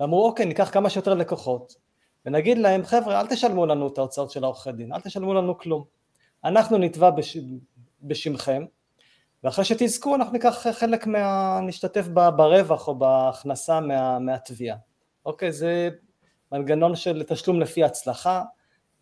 ואמרו 0.00 0.26
אוקיי 0.26 0.46
ניקח 0.46 0.70
כמה 0.72 0.90
שיותר 0.90 1.14
לקוחות 1.14 1.74
ונגיד 2.26 2.58
להם 2.58 2.84
חבר'ה 2.84 3.20
אל 3.20 3.26
תשלמו 3.26 3.66
לנו 3.66 3.86
את 3.86 3.98
ההוצאות 3.98 4.30
של 4.30 4.44
העורכי 4.44 4.72
דין, 4.72 4.92
אל 4.92 5.00
תשלמו 5.00 5.34
לנו 5.34 5.58
כלום, 5.58 5.84
אנחנו 6.44 6.78
נתבע 6.78 7.10
בש... 7.10 7.36
בשמכם 8.02 8.64
ואחרי 9.44 9.64
שתזכו 9.64 10.14
אנחנו 10.14 10.32
ניקח 10.32 10.66
חלק 10.72 11.06
מה... 11.06 11.60
נשתתף 11.62 12.08
ברווח 12.08 12.88
או 12.88 12.94
בהכנסה 12.94 13.80
מה... 13.80 14.18
מהתביעה, 14.18 14.76
אוקיי 15.26 15.52
זה 15.52 15.88
מנגנון 16.52 16.96
של 16.96 17.22
תשלום 17.22 17.60
לפי 17.60 17.84
הצלחה 17.84 18.42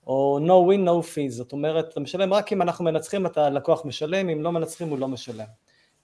או 0.07 0.39
no 0.47 0.73
win 0.73 0.89
no 0.89 1.07
fee, 1.07 1.31
זאת 1.31 1.53
אומרת 1.53 1.89
אתה 1.89 2.01
משלם 2.01 2.35
רק 2.35 2.53
אם 2.53 2.63
אנחנו 2.63 2.85
מנצחים 2.85 3.27
אתה 3.27 3.51
לקוח 3.51 3.85
משלם, 3.85 4.29
אם 4.29 4.43
לא 4.43 4.53
מנצחים 4.53 4.89
הוא 4.89 4.99
לא 4.99 5.09
משלם 5.09 5.47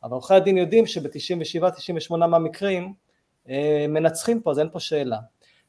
אבל 0.02 0.12
עורכי 0.12 0.34
הדין 0.34 0.58
יודעים 0.58 0.86
שב-97-98 0.86 2.16
מהמקרים 2.16 2.94
אה, 3.48 3.86
מנצחים 3.88 4.40
פה, 4.40 4.50
אז 4.50 4.58
אין 4.58 4.68
פה 4.72 4.80
שאלה. 4.80 5.18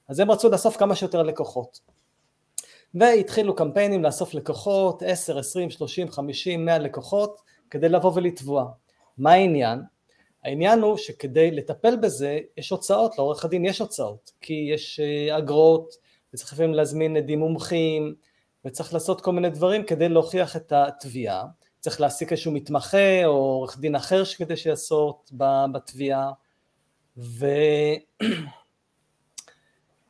אז 0.07 0.19
הם 0.19 0.31
רצו 0.31 0.49
לאסוף 0.49 0.77
כמה 0.77 0.95
שיותר 0.95 1.23
לקוחות. 1.23 1.79
והתחילו 2.93 3.55
קמפיינים 3.55 4.03
לאסוף 4.03 4.33
לקוחות, 4.33 5.03
10, 5.05 5.39
20, 5.39 5.69
30, 5.69 6.11
50, 6.11 6.65
100 6.65 6.77
לקוחות, 6.77 7.41
כדי 7.69 7.89
לבוא 7.89 8.11
ולתבוע. 8.15 8.71
מה 9.17 9.31
העניין? 9.31 9.79
העניין 10.43 10.81
הוא 10.81 10.97
שכדי 10.97 11.51
לטפל 11.51 11.95
בזה 11.95 12.39
יש 12.57 12.69
הוצאות, 12.69 13.17
לעורך 13.17 13.45
הדין 13.45 13.65
יש 13.65 13.79
הוצאות, 13.79 14.31
כי 14.41 14.69
יש 14.73 14.99
אה, 14.99 15.37
אגרות, 15.37 15.93
וצריך 16.33 16.53
לפעמים 16.53 16.73
להזמין 16.73 17.17
עדים 17.17 17.39
מומחים, 17.39 18.15
וצריך 18.65 18.93
לעשות 18.93 19.21
כל 19.21 19.31
מיני 19.31 19.49
דברים 19.49 19.83
כדי 19.83 20.09
להוכיח 20.09 20.55
את 20.55 20.71
התביעה. 20.71 21.45
צריך 21.79 22.01
להעסיק 22.01 22.31
איזשהו 22.31 22.51
מתמחה 22.51 23.25
או 23.25 23.31
עורך 23.31 23.79
דין 23.79 23.95
אחר 23.95 24.25
כדי 24.25 24.57
שיעשות 24.57 25.31
בתביעה. 25.71 26.31
ו... 27.17 27.45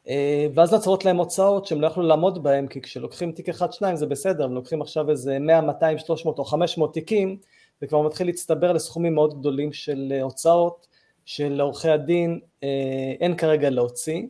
אה, 0.08 0.48
ואז 0.54 0.74
נוצרות 0.74 1.06
להם 1.06 1.18
הוצאות 1.18 1.66
שהם 1.66 1.82
לא 1.82 1.88
יכלו 1.88 2.04
לעמוד 2.04 2.44
בהם 2.44 2.68
כי 2.68 2.82
כשלוקחים 2.82 3.32
תיק 3.32 3.50
אחד 3.50 3.74
שניים 3.74 3.96
זה 3.96 4.06
בסדר, 4.06 4.44
הם 4.44 4.54
לוקחים 4.54 4.82
עכשיו 4.82 5.10
איזה 5.10 5.40
100, 5.40 5.62
200, 5.62 5.98
300 5.98 6.40
או 6.40 6.46
500 6.46 6.94
תיקים 6.94 7.38
זה 7.82 7.88
כבר 7.88 8.02
מתחיל 8.02 8.28
להצטבר 8.28 8.74
לסכומים 8.74 9.16
מאוד 9.16 9.40
גדולים 9.40 9.74
של 9.74 10.14
אה, 10.16 10.22
הוצאות 10.22 10.88
שלעורכי 11.26 11.90
הדין 11.90 12.40
אה, 12.64 13.14
אין 13.20 13.38
כרגע 13.38 13.70
להוציא 13.70 14.24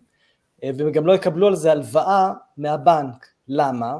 והם 0.64 0.92
גם 0.92 1.06
לא 1.06 1.14
יקבלו 1.14 1.48
על 1.48 1.56
זה 1.56 1.72
הלוואה 1.72 2.32
מהבנק, 2.58 3.28
למה? 3.48 3.98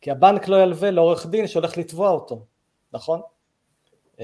כי 0.00 0.10
הבנק 0.10 0.48
לא 0.48 0.62
ילווה 0.62 0.90
לעורך 0.90 1.26
דין 1.26 1.46
שהולך 1.46 1.78
לתבוע 1.78 2.10
אותו 2.10 2.44
נכון? 2.94 3.20
Mm-hmm. 4.16 4.20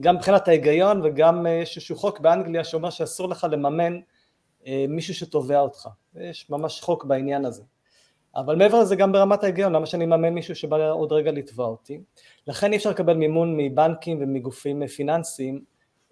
גם 0.00 0.16
מבחינת 0.16 0.48
ההיגיון 0.48 1.00
וגם 1.04 1.46
אה, 1.46 1.52
יש 1.52 1.76
איזשהו 1.76 1.96
חוק 1.96 2.20
באנגליה 2.20 2.64
שאומר 2.64 2.90
שאסור 2.90 3.28
לך 3.28 3.46
לממן 3.50 4.00
אה, 4.66 4.84
מישהו 4.88 5.14
שתובע 5.14 5.60
אותך, 5.60 5.88
יש 6.14 6.50
ממש 6.50 6.80
חוק 6.80 7.04
בעניין 7.04 7.44
הזה. 7.44 7.62
אבל 8.36 8.56
מעבר 8.56 8.80
לזה 8.80 8.96
גם 8.96 9.12
ברמת 9.12 9.44
ההיגיון, 9.44 9.72
למה 9.72 9.86
שאני 9.86 10.04
אממן 10.04 10.34
מישהו 10.34 10.54
שבא 10.54 10.90
עוד 10.90 11.12
רגע 11.12 11.30
לתבוע 11.30 11.66
אותי? 11.66 12.00
לכן 12.46 12.72
אי 12.72 12.76
אפשר 12.76 12.90
לקבל 12.90 13.14
מימון 13.14 13.56
מבנקים 13.56 14.18
ומגופים 14.20 14.86
פיננסיים 14.86 15.64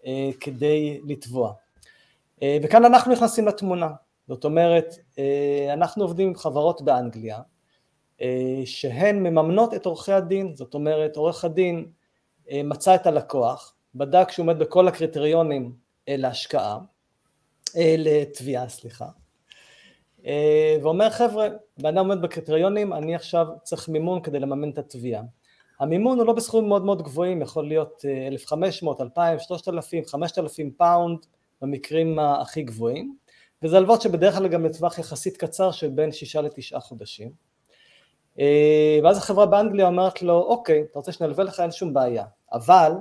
אה, 0.06 0.30
כדי 0.40 1.00
לתבוע. 1.06 1.52
אה, 2.42 2.58
וכאן 2.62 2.84
אנחנו 2.84 3.12
נכנסים 3.12 3.48
לתמונה, 3.48 3.90
זאת 4.28 4.44
אומרת, 4.44 4.94
אה, 5.18 5.72
אנחנו 5.72 6.04
עובדים 6.04 6.28
עם 6.28 6.34
חברות 6.34 6.82
באנגליה, 6.82 7.36
אה, 7.36 7.42
שהן 8.64 9.22
מממנות 9.22 9.74
את 9.74 9.86
עורכי 9.86 10.12
הדין, 10.12 10.54
זאת 10.54 10.74
אומרת 10.74 11.16
עורך 11.16 11.44
הדין 11.44 11.86
אה, 12.50 12.62
מצא 12.64 12.94
את 12.94 13.06
הלקוח, 13.06 13.74
בדק 13.94 14.30
שהוא 14.30 14.44
עומד 14.44 14.58
בכל 14.58 14.88
הקריטריונים 14.88 15.72
אה, 16.08 16.16
להשקעה, 16.16 16.78
לתביעה 17.98 18.68
סליחה, 18.68 19.06
ואומר 20.82 21.10
חבר'ה, 21.10 21.48
בן 21.78 21.86
אדם 21.86 22.10
עומד 22.10 22.22
בקריטריונים, 22.22 22.92
אני 22.92 23.14
עכשיו 23.14 23.46
צריך 23.62 23.88
מימון 23.88 24.22
כדי 24.22 24.38
לממן 24.38 24.70
את 24.70 24.78
התביעה. 24.78 25.22
המימון 25.80 26.18
הוא 26.18 26.26
לא 26.26 26.32
בסכומים 26.32 26.68
מאוד 26.68 26.84
מאוד 26.84 27.02
גבוהים, 27.02 27.42
יכול 27.42 27.68
להיות 27.68 28.04
1,500, 28.26 29.00
2,000, 29.00 29.38
3,000, 29.38 30.04
5,000 30.06 30.70
פאונד 30.70 31.18
במקרים 31.62 32.18
הכי 32.18 32.62
גבוהים, 32.62 33.16
וזה 33.62 33.76
הלוואות 33.76 34.02
שבדרך 34.02 34.34
כלל 34.34 34.48
גם 34.48 34.64
לטווח 34.64 34.98
יחסית 34.98 35.36
קצר 35.36 35.70
של 35.70 35.88
בין 35.88 36.12
שישה 36.12 36.40
לתשעה 36.40 36.80
חודשים. 36.80 37.53
אה, 38.38 38.98
ואז 39.02 39.18
החברה 39.18 39.46
באנגליה 39.46 39.86
אומרת 39.86 40.22
לו, 40.22 40.42
אוקיי, 40.42 40.82
אתה 40.90 40.98
רוצה 40.98 41.12
שנלווה 41.12 41.44
לך, 41.44 41.60
אין 41.60 41.70
שום 41.70 41.94
בעיה, 41.94 42.24
אבל 42.52 42.92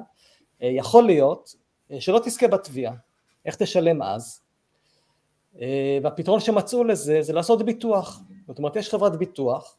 אה, 0.62 0.68
יכול 0.68 1.04
להיות 1.04 1.56
אה, 1.92 2.02
שלא 2.02 2.20
תזכה 2.24 2.48
בתביעה, 2.48 2.94
איך 3.46 3.56
תשלם 3.56 4.04
אז? 4.04 4.40
והפתרון 6.04 6.40
שמצאו 6.40 6.84
לזה 6.84 7.22
זה 7.22 7.34
לעשות 7.34 7.64
ביטוח, 7.64 8.22
זאת 8.48 8.58
אומרת 8.58 8.76
יש 8.76 8.90
חברת 8.90 9.16
ביטוח 9.16 9.78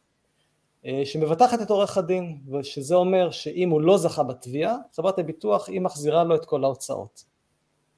שמבטחת 1.04 1.62
את 1.62 1.70
עורך 1.70 1.98
הדין, 1.98 2.38
ושזה 2.52 2.94
אומר 2.94 3.30
שאם 3.30 3.70
הוא 3.70 3.80
לא 3.80 3.98
זכה 3.98 4.22
בתביעה, 4.22 4.76
חברת 4.96 5.18
הביטוח 5.18 5.68
היא 5.68 5.80
מחזירה 5.80 6.24
לו 6.24 6.34
את 6.34 6.44
כל 6.44 6.64
ההוצאות, 6.64 7.24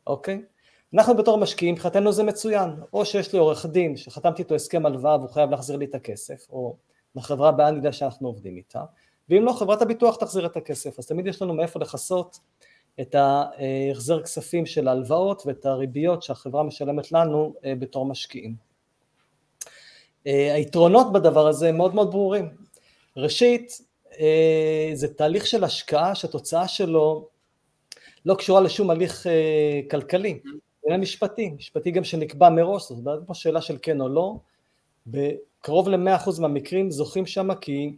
אוקיי? 0.07 0.43
אנחנו 0.95 1.17
בתור 1.17 1.39
משקיעים, 1.39 1.75
מבחינתנו 1.75 2.13
זה 2.13 2.23
מצוין, 2.23 2.71
או 2.93 3.05
שיש 3.05 3.33
לי 3.33 3.39
עורך 3.39 3.67
דין 3.67 3.97
שחתמתי 3.97 4.43
איתו 4.43 4.55
הסכם 4.55 4.87
הלוואה 4.87 5.17
והוא 5.17 5.31
חייב 5.31 5.51
להחזיר 5.51 5.77
לי 5.77 5.85
את 5.85 5.95
הכסף, 5.95 6.47
או 6.51 6.77
לחברה 7.17 7.53
באנגליה 7.53 7.93
שאנחנו 7.93 8.29
עובדים 8.29 8.57
איתה, 8.57 8.85
ואם 9.29 9.45
לא, 9.45 9.53
חברת 9.53 9.83
הביטוח 9.83 10.17
תחזיר 10.17 10.47
את 10.47 10.57
הכסף, 10.57 10.99
אז 10.99 11.07
תמיד 11.07 11.27
יש 11.27 11.43
לנו 11.43 11.55
מאיפה 11.55 11.81
לכסות 11.81 12.39
את 13.01 13.15
ההחזר 13.15 14.23
כספים 14.23 14.67
של 14.67 14.89
ההלוואות 14.89 15.43
ואת 15.47 15.67
הריביות 15.67 16.23
שהחברה 16.23 16.63
משלמת 16.63 17.13
לנו 17.13 17.55
אה, 17.65 17.75
בתור 17.75 18.07
משקיעים. 18.07 18.55
אה, 20.27 20.55
היתרונות 20.55 21.13
בדבר 21.13 21.47
הזה 21.47 21.73
מאוד 21.73 21.95
מאוד 21.95 22.11
ברורים. 22.11 22.49
ראשית, 23.17 23.81
אה, 24.21 24.91
זה 24.95 25.15
תהליך 25.15 25.47
של 25.47 25.65
השקעה 25.65 26.15
שהתוצאה 26.15 26.69
שלו 26.69 27.29
לא 28.27 28.35
קשורה 28.35 28.61
לשום 28.61 28.91
הליך 28.91 29.27
כלכלי. 29.91 30.41
עניין 30.87 31.01
משפטי, 31.01 31.51
משפטי 31.51 31.91
גם 31.91 32.05
שנקבע 32.05 32.49
מראש, 32.49 32.83
זאת 32.83 32.99
אומרת 32.99 33.21
פה 33.27 33.35
שאלה 33.35 33.61
של 33.61 33.79
כן 33.83 34.01
או 34.01 34.09
לא, 34.09 34.37
בקרוב 35.67 35.89
ל-100% 35.89 36.41
מהמקרים 36.41 36.91
זוכים 36.91 37.27
שם 37.27 37.55
כי 37.55 37.97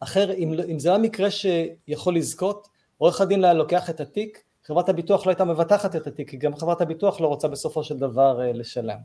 אחר, 0.00 0.32
אם, 0.32 0.54
אם 0.70 0.78
זה 0.78 0.88
היה 0.88 0.98
מקרה 0.98 1.28
שיכול 1.30 2.16
לזכות, 2.16 2.68
עורך 2.98 3.20
הדין 3.20 3.44
היה 3.44 3.54
לוקח 3.54 3.90
את 3.90 4.00
התיק, 4.00 4.42
חברת 4.64 4.88
הביטוח 4.88 5.26
לא 5.26 5.30
הייתה 5.30 5.44
מבטחת 5.44 5.96
את 5.96 6.06
התיק, 6.06 6.30
כי 6.30 6.36
גם 6.36 6.56
חברת 6.56 6.80
הביטוח 6.80 7.20
לא 7.20 7.26
רוצה 7.26 7.48
בסופו 7.48 7.84
של 7.84 7.98
דבר 7.98 8.40
אה, 8.40 8.52
לשלם. 8.52 8.96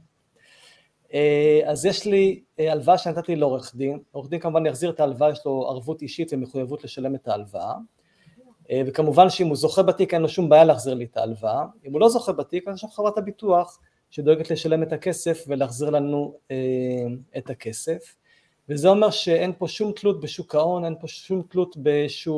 אה, 1.14 1.62
אז 1.66 1.86
יש 1.86 2.06
לי 2.06 2.42
אה, 2.60 2.72
הלוואה 2.72 2.98
שנתתי 2.98 3.36
לעורך 3.36 3.76
דין, 3.76 4.00
עורך 4.12 4.30
דין 4.30 4.40
כמובן 4.40 4.66
יחזיר 4.66 4.90
את 4.90 5.00
ההלוואה, 5.00 5.30
יש 5.30 5.46
לו 5.46 5.68
ערבות 5.70 6.02
אישית 6.02 6.34
ומחויבות 6.34 6.84
לשלם 6.84 7.16
את 7.16 7.28
ההלוואה, 7.28 7.74
אה, 8.72 8.82
וכמובן 8.88 9.30
שאם 9.30 9.48
הוא 9.48 9.56
זוכה 9.56 9.84
בתיק 9.84 10.14
אין 10.14 10.22
לו 10.22 10.30
שום 10.30 10.50
בעיה 10.50 10.64
להחזיר 10.64 10.94
לי 10.94 11.06
את 11.06 11.18
ההלוואה, 11.18 11.66
אם 11.86 11.92
הוא 11.94 12.02
לא 12.02 12.10
זוכה 12.10 12.32
בתיק 12.32 12.68
אז 12.68 12.84
לנו 12.84 12.92
חברת 12.92 13.18
הביטוח 13.18 13.80
שדואגת 14.12 14.52
לשלם 14.52 14.84
את 14.84 14.94
הכסף 14.94 15.44
ולהחזיר 15.48 15.90
לנו 15.90 16.36
אה, 16.52 16.58
את 17.38 17.50
הכסף, 17.50 18.16
וזה 18.70 18.90
אומר 18.90 19.10
שאין 19.10 19.54
פה 19.58 19.68
שום 19.68 19.92
תלות 19.92 20.22
בשוק 20.22 20.56
ההון, 20.56 20.86
אין 20.86 20.96
פה 21.00 21.08
שום 21.08 21.42
תלות 21.50 21.78
באיזושהי 21.78 22.34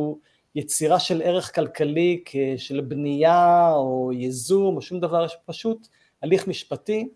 יצירה 0.55 0.99
של 0.99 1.21
ערך 1.21 1.55
כלכלי 1.55 2.23
של 2.57 2.81
בנייה 2.81 3.71
או 3.75 4.11
ייזום 4.13 4.75
או 4.75 4.81
שום 4.81 4.99
דבר, 4.99 5.25
יש 5.25 5.37
פשוט 5.45 5.87
הליך 6.21 6.47
משפטי 6.47 7.09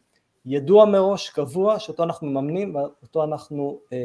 ידוע 0.45 0.85
מראש, 0.85 1.29
קבוע, 1.29 1.79
שאותו 1.79 2.03
אנחנו 2.03 2.27
מממנים 2.27 2.75
ואותו 2.75 3.23
אנחנו, 3.23 3.79
אה, 3.93 3.97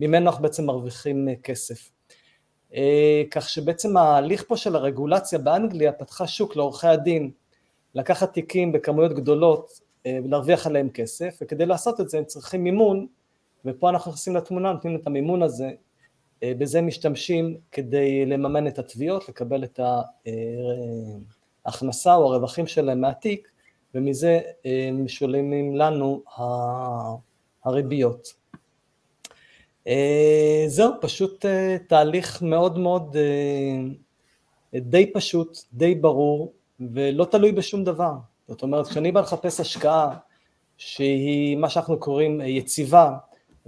ממנו 0.00 0.26
אנחנו 0.26 0.42
בעצם 0.42 0.66
מרוויחים 0.66 1.28
כסף. 1.42 1.90
אה, 2.74 3.22
כך 3.30 3.48
שבעצם 3.48 3.96
ההליך 3.96 4.44
פה 4.48 4.56
של 4.56 4.76
הרגולציה 4.76 5.38
באנגליה 5.38 5.92
פתחה 5.92 6.26
שוק 6.26 6.56
לעורכי 6.56 6.86
הדין 6.86 7.30
לקחת 7.96 8.32
תיקים 8.32 8.72
בכמויות 8.72 9.12
גדולות 9.12 9.80
אה, 10.06 10.18
ולהרוויח 10.24 10.66
עליהם 10.66 10.88
כסף, 10.88 11.38
וכדי 11.42 11.66
לעשות 11.66 12.00
את 12.00 12.08
זה 12.08 12.18
הם 12.18 12.24
צריכים 12.24 12.64
מימון, 12.64 13.06
ופה 13.64 13.90
אנחנו 13.90 14.10
נכנסים 14.10 14.36
לתמונה, 14.36 14.72
נותנים 14.72 14.96
את 14.96 15.06
המימון 15.06 15.42
הזה, 15.42 15.70
אה, 16.42 16.52
בזה 16.58 16.80
משתמשים 16.80 17.56
כדי 17.72 18.26
לממן 18.26 18.66
את 18.66 18.78
התביעות, 18.78 19.28
לקבל 19.28 19.64
את 19.64 19.80
ההכנסה 21.66 22.14
או 22.14 22.34
הרווחים 22.34 22.66
שלהם 22.66 23.00
מהתיק, 23.00 23.48
ומזה 23.94 24.40
משולמים 24.92 25.76
לנו 25.76 26.22
הריביות. 27.64 28.32
אה, 29.88 30.64
זהו, 30.66 30.92
פשוט 31.00 31.46
אה, 31.46 31.76
תהליך 31.88 32.42
מאוד 32.42 32.78
מאוד 32.78 33.16
אה, 33.16 34.80
די 34.80 35.12
פשוט, 35.12 35.58
די 35.72 35.94
ברור, 35.94 36.52
ולא 36.80 37.24
תלוי 37.24 37.52
בשום 37.52 37.84
דבר. 37.84 38.12
זאת 38.48 38.62
אומרת, 38.62 38.86
כשאני 38.86 39.12
בא 39.12 39.20
לחפש 39.20 39.60
השקעה 39.60 40.16
שהיא 40.76 41.56
מה 41.56 41.68
שאנחנו 41.68 42.00
קוראים 42.00 42.40
יציבה, 42.40 43.12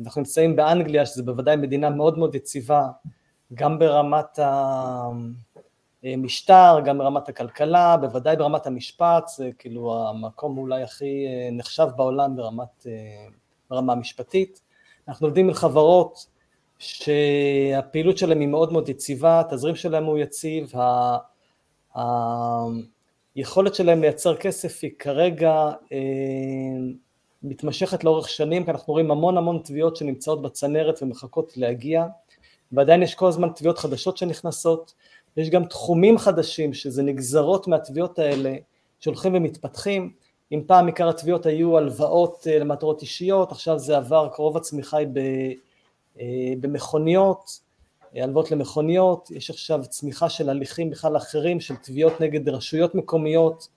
אנחנו 0.04 0.20
נמצאים 0.20 0.56
באנגליה, 0.56 1.06
שזו 1.06 1.24
בוודאי 1.24 1.56
מדינה 1.56 1.90
מאוד 1.90 2.18
מאוד 2.18 2.34
יציבה, 2.34 2.86
גם 3.54 3.78
ברמת 3.78 4.38
המשטר, 6.02 6.80
גם 6.84 6.98
ברמת 6.98 7.28
הכלכלה, 7.28 7.96
בוודאי 7.96 8.36
ברמת 8.36 8.66
המשפט, 8.66 9.28
זה 9.28 9.50
כאילו 9.58 10.08
המקום 10.08 10.58
אולי 10.58 10.82
הכי 10.82 11.26
נחשב 11.52 11.86
בעולם 11.96 12.36
ברמת, 12.36 12.86
ברמה 13.70 13.92
המשפטית. 13.92 14.60
אנחנו 15.08 15.26
עובדים 15.26 15.48
עם 15.48 15.54
חברות 15.54 16.26
שהפעילות 16.78 18.18
שלהם 18.18 18.40
היא 18.40 18.48
מאוד 18.48 18.72
מאוד 18.72 18.88
יציבה, 18.88 19.40
התזרים 19.40 19.76
שלהם 19.76 20.04
הוא 20.04 20.18
יציב, 20.18 20.72
היכולת 23.38 23.74
שלהם 23.74 24.00
לייצר 24.00 24.36
כסף 24.36 24.78
היא 24.82 24.90
כרגע 24.98 25.70
אה, 25.92 25.98
מתמשכת 27.42 28.04
לאורך 28.04 28.28
שנים, 28.28 28.64
כי 28.64 28.70
אנחנו 28.70 28.92
רואים 28.92 29.10
המון 29.10 29.38
המון 29.38 29.60
תביעות 29.64 29.96
שנמצאות 29.96 30.42
בצנרת 30.42 31.02
ומחכות 31.02 31.56
להגיע, 31.56 32.06
ועדיין 32.72 33.02
יש 33.02 33.14
כל 33.14 33.28
הזמן 33.28 33.48
תביעות 33.56 33.78
חדשות 33.78 34.16
שנכנסות, 34.16 34.94
יש 35.36 35.50
גם 35.50 35.64
תחומים 35.64 36.18
חדשים 36.18 36.74
שזה 36.74 37.02
נגזרות 37.02 37.68
מהתביעות 37.68 38.18
האלה 38.18 38.54
שהולכים 39.00 39.34
ומתפתחים, 39.34 40.12
אם 40.52 40.62
פעם 40.66 40.86
עיקר 40.86 41.08
התביעות 41.08 41.46
היו 41.46 41.78
הלוואות 41.78 42.46
אה, 42.50 42.58
למטרות 42.58 43.02
אישיות, 43.02 43.52
עכשיו 43.52 43.78
זה 43.78 43.96
עבר, 43.96 44.28
קרוב 44.32 44.56
הצמיחה 44.56 44.96
היא 44.96 45.08
אה, 46.20 46.52
במכוניות, 46.60 47.60
הלוואות 48.14 48.50
למכוניות, 48.50 49.30
יש 49.30 49.50
עכשיו 49.50 49.80
צמיחה 49.88 50.28
של 50.28 50.50
הליכים 50.50 50.90
בכלל 50.90 51.16
אחרים, 51.16 51.60
של 51.60 51.76
תביעות 51.76 52.20
נגד 52.20 52.48
רשויות 52.48 52.94
מקומיות, 52.94 53.68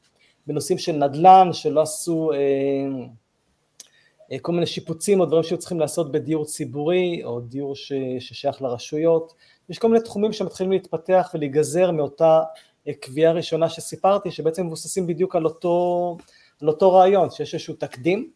בנושאים 0.47 0.77
של 0.77 0.91
נדל"ן, 0.91 1.49
שלא 1.53 1.81
עשו 1.81 2.31
כל 4.41 4.51
מיני 4.51 4.65
שיפוצים 4.65 5.19
או 5.19 5.25
דברים 5.25 5.43
שהיו 5.43 5.59
צריכים 5.59 5.79
לעשות 5.79 6.11
בדיור 6.11 6.45
ציבורי 6.45 7.21
או 7.23 7.39
דיור 7.39 7.75
ששייך 8.19 8.61
לרשויות, 8.61 9.33
יש 9.69 9.79
כל 9.79 9.87
מיני 9.87 10.03
תחומים 10.03 10.33
שמתחילים 10.33 10.71
להתפתח 10.71 11.31
ולהיגזר 11.33 11.91
מאותה 11.91 12.41
תביעה 12.99 13.31
ראשונה 13.33 13.69
שסיפרתי, 13.69 14.31
שבעצם 14.31 14.65
מבוססים 14.65 15.07
בדיוק 15.07 15.35
על 15.35 15.45
אותו 15.45 16.17
על 16.61 16.67
אותו 16.67 16.93
רעיון, 16.93 17.29
שיש 17.29 17.53
איזשהו 17.53 17.75
תקדים, 17.75 18.31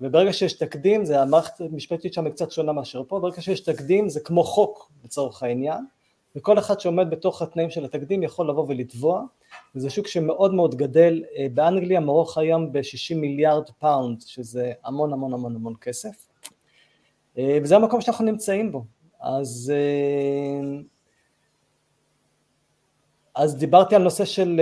וברגע 0.00 0.32
שיש 0.32 0.52
תקדים, 0.52 1.04
זה 1.04 1.22
המערכת 1.22 1.60
המשפטית 1.60 2.14
שם 2.14 2.30
קצת 2.30 2.50
שונה 2.50 2.72
מאשר 2.72 3.02
פה, 3.08 3.20
ברגע 3.20 3.40
שיש 3.42 3.60
תקדים 3.60 4.08
זה 4.08 4.20
כמו 4.20 4.44
חוק 4.44 4.90
לצורך 5.04 5.42
העניין, 5.42 5.84
וכל 6.36 6.58
אחד 6.58 6.80
שעומד 6.80 7.10
בתוך 7.10 7.42
התנאים 7.42 7.70
של 7.70 7.84
התקדים 7.84 8.22
יכול 8.22 8.50
לבוא 8.50 8.64
ולתבוע, 8.68 9.22
וזה 9.74 9.90
שוק 9.90 10.06
שמאוד 10.06 10.54
מאוד 10.54 10.74
גדל, 10.74 11.24
אה, 11.36 11.46
באנגליה 11.54 12.00
מוערך 12.00 12.38
היום 12.38 12.72
ב-60 12.72 13.14
מיליארד 13.16 13.68
פאונד, 13.78 14.20
שזה 14.26 14.72
המון 14.84 15.12
המון 15.12 15.32
המון 15.32 15.56
המון 15.56 15.74
כסף, 15.80 16.28
אה, 17.38 17.58
וזה 17.62 17.76
המקום 17.76 18.00
שאנחנו 18.00 18.24
נמצאים 18.24 18.72
בו, 18.72 18.84
אז, 19.20 19.72
אה, 19.74 20.78
אז 23.34 23.56
דיברתי 23.56 23.94
על 23.94 24.02
נושא 24.02 24.24
של, 24.24 24.60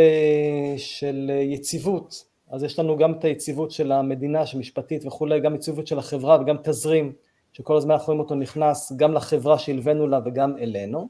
של 0.76 1.30
יציבות, 1.42 2.24
אז 2.56 2.62
יש 2.62 2.78
לנו 2.78 2.96
גם 2.96 3.12
את 3.12 3.24
היציבות 3.24 3.70
של 3.70 3.92
המדינה, 3.92 4.46
שמשפטית 4.46 5.06
וכולי, 5.06 5.40
גם 5.40 5.54
יציבות 5.54 5.86
של 5.86 5.98
החברה 5.98 6.40
וגם 6.40 6.56
תזרים, 6.62 7.12
שכל 7.52 7.76
הזמן 7.76 7.94
אנחנו 7.94 8.06
רואים 8.06 8.20
אותו 8.20 8.34
נכנס 8.34 8.92
גם 8.96 9.12
לחברה 9.12 9.58
שהלווינו 9.58 10.06
לה 10.06 10.20
וגם 10.24 10.56
אלינו. 10.58 11.08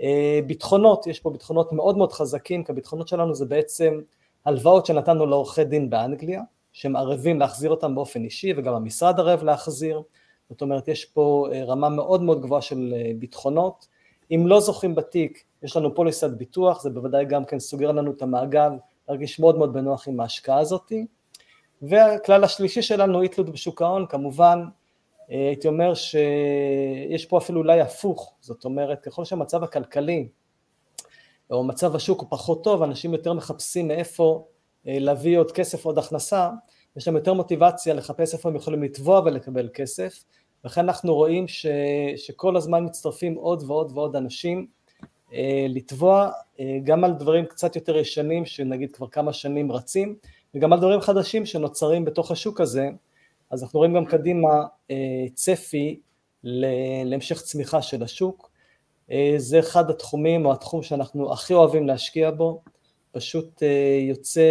אה, 0.00 0.40
ביטחונות, 0.46 1.06
יש 1.06 1.20
פה 1.20 1.30
ביטחונות 1.30 1.72
מאוד 1.72 1.98
מאוד 1.98 2.12
חזקים, 2.12 2.64
כי 2.64 2.72
הביטחונות 2.72 3.08
שלנו 3.08 3.34
זה 3.34 3.44
בעצם 3.44 4.00
הלוואות 4.44 4.86
שנתנו 4.86 5.26
לעורכי 5.26 5.64
דין 5.64 5.90
באנגליה, 5.90 6.42
שהם 6.72 6.96
ערבים 6.96 7.40
להחזיר 7.40 7.70
אותם 7.70 7.94
באופן 7.94 8.24
אישי 8.24 8.52
וגם 8.56 8.74
המשרד 8.74 9.20
ערב 9.20 9.42
להחזיר, 9.42 10.02
זאת 10.50 10.62
אומרת 10.62 10.88
יש 10.88 11.04
פה 11.04 11.48
אה, 11.52 11.64
רמה 11.64 11.88
מאוד 11.88 12.22
מאוד 12.22 12.42
גבוהה 12.42 12.62
של 12.62 12.94
אה, 12.96 13.12
ביטחונות, 13.18 13.86
אם 14.30 14.46
לא 14.46 14.60
זוכים 14.60 14.94
בתיק 14.94 15.44
יש 15.62 15.76
לנו 15.76 15.94
פוליסת 15.94 16.30
ביטוח, 16.30 16.82
זה 16.82 16.90
בוודאי 16.90 17.24
גם 17.24 17.44
כן 17.44 17.58
סוגר 17.58 17.92
לנו 17.92 18.10
את 18.10 18.22
המעגל 18.22 18.70
להרגיש 19.08 19.40
מאוד 19.40 19.58
מאוד 19.58 19.72
בנוח 19.72 20.08
עם 20.08 20.20
ההשקעה 20.20 20.58
הזאת. 20.58 20.92
והכלל 21.82 22.44
השלישי 22.44 22.82
שלנו, 22.82 23.22
אי 23.22 23.28
תלות 23.28 23.50
בשוק 23.50 23.82
ההון, 23.82 24.06
כמובן, 24.06 24.64
אה, 25.30 25.46
הייתי 25.48 25.68
אומר 25.68 25.94
שיש 25.94 27.26
פה 27.26 27.38
אפילו 27.38 27.60
אולי 27.60 27.80
הפוך, 27.80 28.34
זאת 28.40 28.64
אומרת, 28.64 29.00
ככל 29.00 29.24
שהמצב 29.24 29.64
הכלכלי 29.64 30.28
או 31.50 31.64
מצב 31.64 31.96
השוק 31.96 32.20
הוא 32.20 32.28
פחות 32.30 32.64
טוב, 32.64 32.82
אנשים 32.82 33.12
יותר 33.12 33.32
מחפשים 33.32 33.88
מאיפה 33.88 34.46
אה, 34.86 34.98
להביא 34.98 35.38
עוד 35.38 35.52
כסף, 35.52 35.84
עוד 35.84 35.98
הכנסה, 35.98 36.50
יש 36.96 37.08
להם 37.08 37.16
יותר 37.16 37.32
מוטיבציה 37.32 37.94
לחפש 37.94 38.34
איפה 38.34 38.48
הם 38.48 38.56
יכולים 38.56 38.82
לתבוע 38.82 39.20
ולקבל 39.24 39.68
כסף, 39.74 40.24
לכן 40.64 40.80
אנחנו 40.80 41.14
רואים 41.14 41.48
ש, 41.48 41.66
שכל 42.16 42.56
הזמן 42.56 42.84
מצטרפים 42.84 43.34
עוד 43.34 43.62
ועוד 43.66 43.92
ועוד 43.94 44.16
אנשים 44.16 44.66
לתבוע 45.68 46.30
גם 46.84 47.04
על 47.04 47.12
דברים 47.12 47.46
קצת 47.46 47.76
יותר 47.76 47.96
ישנים, 47.96 48.46
שנגיד 48.46 48.92
כבר 48.92 49.08
כמה 49.08 49.32
שנים 49.32 49.72
רצים, 49.72 50.16
וגם 50.54 50.72
על 50.72 50.78
דברים 50.78 51.00
חדשים 51.00 51.46
שנוצרים 51.46 52.04
בתוך 52.04 52.30
השוק 52.30 52.60
הזה, 52.60 52.88
אז 53.50 53.62
אנחנו 53.62 53.78
רואים 53.78 53.94
גם 53.94 54.04
קדימה 54.04 54.48
צפי 55.34 56.00
להמשך 57.04 57.40
צמיחה 57.40 57.82
של 57.82 58.02
השוק. 58.02 58.50
זה 59.36 59.58
אחד 59.58 59.90
התחומים 59.90 60.46
או 60.46 60.52
התחום 60.52 60.82
שאנחנו 60.82 61.32
הכי 61.32 61.54
אוהבים 61.54 61.86
להשקיע 61.86 62.30
בו, 62.30 62.62
פשוט 63.12 63.62
יוצא 64.08 64.42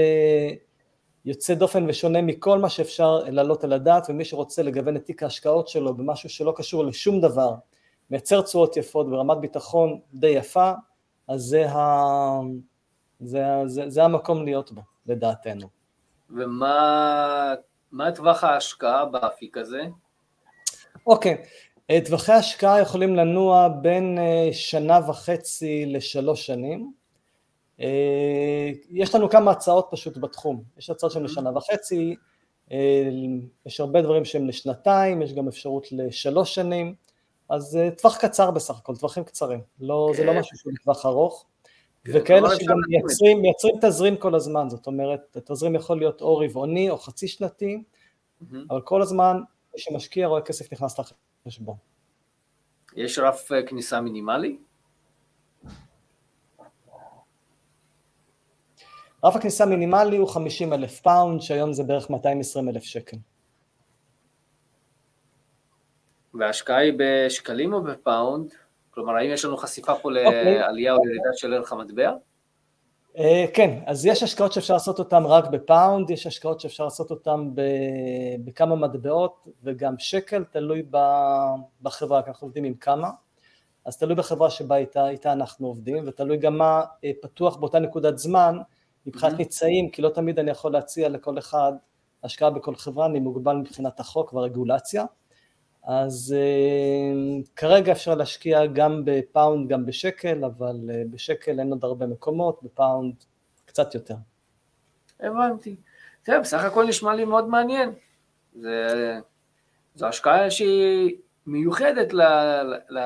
יוצא 1.26 1.54
דופן 1.54 1.90
ושונה 1.90 2.22
מכל 2.22 2.60
מה 2.60 2.70
שאפשר 2.70 3.16
להעלות 3.16 3.64
על 3.64 3.74
הדעת, 3.74 4.06
ומי 4.10 4.26
שרוצה 4.26 4.64
לגוון 4.64 4.96
את 4.96 5.06
תיק 5.06 5.24
ההשקעות 5.24 5.68
שלו 5.68 5.94
במשהו 5.96 6.30
שלא 6.30 6.54
קשור 6.56 6.86
לשום 6.86 7.22
דבר, 7.22 7.54
מייצר 8.10 8.42
תשואות 8.42 8.78
יפות 8.78 9.08
ורמת 9.08 9.38
ביטחון 9.38 10.00
די 10.14 10.28
יפה, 10.28 10.72
אז 11.28 11.42
זה, 11.42 11.70
ה... 11.70 11.80
זה, 13.20 13.44
זה, 13.66 13.90
זה 13.90 14.04
המקום 14.04 14.46
להיות 14.46 14.72
בו, 14.72 14.82
לדעתנו. 15.06 15.68
ומה 16.30 17.56
טווח 18.16 18.44
ההשקעה 18.44 19.06
באפיק 19.06 19.58
הזה? 19.58 19.82
אוקיי, 21.08 21.34
okay. 21.34 22.06
טווחי 22.06 22.32
ההשקעה 22.32 22.82
יכולים 22.82 23.16
לנוע 23.16 23.68
בין 23.68 24.18
אה, 24.18 24.50
שנה 24.52 25.00
וחצי 25.10 25.86
לשלוש 25.86 26.46
שנים. 26.46 26.94
אה, 27.80 28.72
יש 28.90 29.16
לנו 29.16 29.30
כמה 29.30 29.52
הצעות 29.52 29.88
פשוט 29.92 30.18
בתחום, 30.18 30.64
יש 30.78 30.90
הצעות 30.90 31.12
שהן 31.12 31.24
לשנה 31.24 31.58
וחצי, 31.58 32.16
אה, 32.72 33.10
יש 33.66 33.80
הרבה 33.80 34.02
דברים 34.02 34.26
שהם 34.26 34.48
לשנתיים, 34.48 35.22
יש 35.22 35.34
גם 35.34 35.48
אפשרות 35.48 35.88
לשלוש 35.92 36.56
שנים, 36.56 36.96
אז 37.50 37.78
אה, 37.78 37.92
טווח 37.92 38.18
קצר 38.18 38.52
בסך 38.52 38.78
הכל, 38.78 38.96
טווחים 38.96 39.24
קצרים, 39.24 39.62
לא, 39.80 40.12
זה 40.16 40.24
לא 40.24 40.32
כן. 40.32 40.40
משהו 40.40 40.58
שהוא 40.58 40.74
לטווח 40.74 41.06
ארוך, 41.06 41.46
כן, 42.04 42.12
וכאלה 42.16 42.56
שגם 42.56 42.76
מייצרים, 42.88 43.42
מייצרים 43.42 43.76
תזרים 43.82 44.18
כל 44.18 44.36
הזמן, 44.36 44.70
זאת 44.70 44.88
אומרת, 44.88 45.38
התזרים 45.38 45.76
יכול 45.76 45.98
להיות 45.98 46.22
או 46.22 46.38
רבעוני 46.38 46.90
או 46.90 46.98
חצי 46.98 47.28
שנתי, 47.28 47.84
אבל 48.70 48.82
כל 48.82 49.02
הזמן 49.02 49.38
מי 49.74 49.80
שמשקיע 49.80 50.28
רואה 50.28 50.42
כסף 50.42 50.74
נכנס 50.74 51.00
לחשבון. 51.46 51.76
יש 52.96 53.20
רף 53.20 53.50
כניסה 53.68 54.02
מינימלי? 54.02 54.58
רף 59.24 59.36
הכניסה 59.36 59.64
המינימלי 59.64 60.18
הוא 60.18 60.28
50 60.28 60.74
אלף 60.74 61.02
פאונד, 61.02 61.42
שהיום 61.42 61.74
זה 61.74 61.84
בערך 61.84 62.10
220 62.10 62.70
אלף 62.70 62.84
שקל. 62.84 63.18
וההשקעה 66.34 66.78
היא 66.78 66.94
בשקלים 66.98 67.74
או 67.74 67.84
בפאונד? 67.84 68.54
כלומר, 68.90 69.16
האם 69.16 69.32
יש 69.32 69.46
לנו 69.46 69.58
חשיפה 69.58 69.96
פה. 69.96 70.10
אוקיי. 70.10 70.60
לעלייה 70.60 70.94
או 70.94 71.06
ירידה 71.06 71.30
של 71.34 71.54
ערך 71.54 71.72
המטבע? 71.72 72.12
אה, 73.16 73.22
כן, 73.54 73.80
אז 73.86 74.06
יש 74.06 74.24
השקעות 74.24 74.54
שאפשר 74.54 74.74
לעשות 74.74 75.00
אותן 75.00 75.24
רק 75.26 75.48
בפאונד, 75.48 76.10
יש 76.10 76.28
השקעות 76.28 76.60
שאפשר 76.60 76.84
לעשות 76.84 77.12
אותן 77.12 77.50
בכמה 78.46 78.76
מטבעות 78.76 79.48
וגם 79.64 79.96
שקל, 80.00 80.44
תלוי 80.44 80.84
בחברה, 81.82 82.22
כי 82.22 82.30
אנחנו 82.30 82.48
עובדים 82.48 82.64
עם 82.64 82.74
כמה, 82.74 83.10
אז 83.86 83.98
תלוי 83.98 84.16
בחברה 84.16 84.50
שבה 84.50 84.78
איתה, 84.78 85.10
איתה 85.10 85.34
אנחנו 85.34 85.68
עובדים, 85.68 86.04
ותלוי 86.08 86.38
גם 86.38 86.58
מה 86.58 86.82
uh, 86.82 87.08
פתוח 87.22 87.56
באותה 87.56 87.80
נקודת 87.80 88.18
זמן, 88.18 88.58
מבחינת 89.06 89.34
ניצעים, 89.34 89.90
כי 89.90 90.02
לא 90.02 90.10
תמיד 90.10 90.40
אני 90.40 90.52
יכול 90.52 90.72
להציע 90.74 91.10
לכל 91.10 91.38
אחד 91.38 91.74
השקעה 92.24 92.50
בכל 92.50 92.76
חברה, 92.76 93.06
אני 93.06 93.20
מוגבל 93.20 93.56
מבחינת 93.56 94.00
החוק 94.00 94.34
והרגולציה, 94.34 95.06
אז 95.84 96.36
אה, 96.38 97.50
כרגע 97.56 97.92
אפשר 97.92 98.16
להשקיע 98.16 98.66
גם 98.66 99.02
בפאונד, 99.06 99.70
גם 99.70 99.86
בשקל, 99.86 100.46
אבל 100.46 100.76
אה, 100.88 101.12
בשקל 101.12 101.60
אין 101.60 101.70
עוד 101.70 101.84
הרבה 101.84 102.08
מקומות, 102.08 102.60
בפאונד 102.64 103.16
קצת 103.66 103.96
יותר. 103.96 104.16
הבנתי. 105.20 105.76
תראה, 106.24 106.40
בסך 106.40 106.64
הכל 106.64 106.88
נשמע 106.88 107.16
לי 107.16 107.26
מאוד 107.26 107.48
מעניין. 107.48 107.92
זה, 108.56 109.20
זו 109.96 110.08
השקעה 110.08 110.52
שהיא 110.52 111.16
מיוחדת 111.46 112.14
ל, 112.14 112.22
ל, 112.64 112.76
ל, 112.90 113.00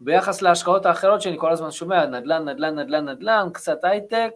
ביחס 0.00 0.42
להשקעות 0.42 0.86
האחרות 0.86 1.22
שאני 1.22 1.36
כל 1.38 1.52
הזמן 1.52 1.70
שומע, 1.70 2.06
נדל"ן, 2.06 2.48
נדל"ן, 2.48 2.78
נדל"ן, 2.78 3.08
נדל"ן, 3.08 3.48
קצת 3.52 3.84
הייטק, 3.84 4.32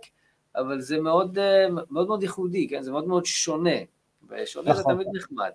אבל 0.57 0.81
זה 0.81 1.01
מאוד 1.01 1.39
אה, 1.39 1.69
מאוד, 1.91 2.07
מאוד 2.07 2.23
ייחודי, 2.23 2.69
כן? 2.69 2.83
זה 2.83 2.93
מאוד 2.93 3.07
מאוד 3.07 3.25
שונה, 3.25 3.71
ושונה 4.29 4.71
נכון. 4.71 4.83
זה 4.83 4.89
תמיד 4.89 5.07
נחמד. 5.13 5.51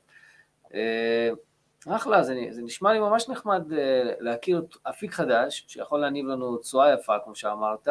אחלה, 1.89 2.23
זה, 2.23 2.36
זה 2.49 2.61
נשמע 2.61 2.93
לי 2.93 2.99
ממש 2.99 3.29
נחמד 3.29 3.73
אה, 3.73 4.11
להכיר 4.19 4.65
אפיק 4.84 5.13
חדש, 5.13 5.65
שיכול 5.67 5.99
להניב 5.99 6.25
לנו 6.25 6.57
תשואה 6.57 6.93
יפה, 6.93 7.13
כמו 7.23 7.36
שאמרת, 7.36 7.88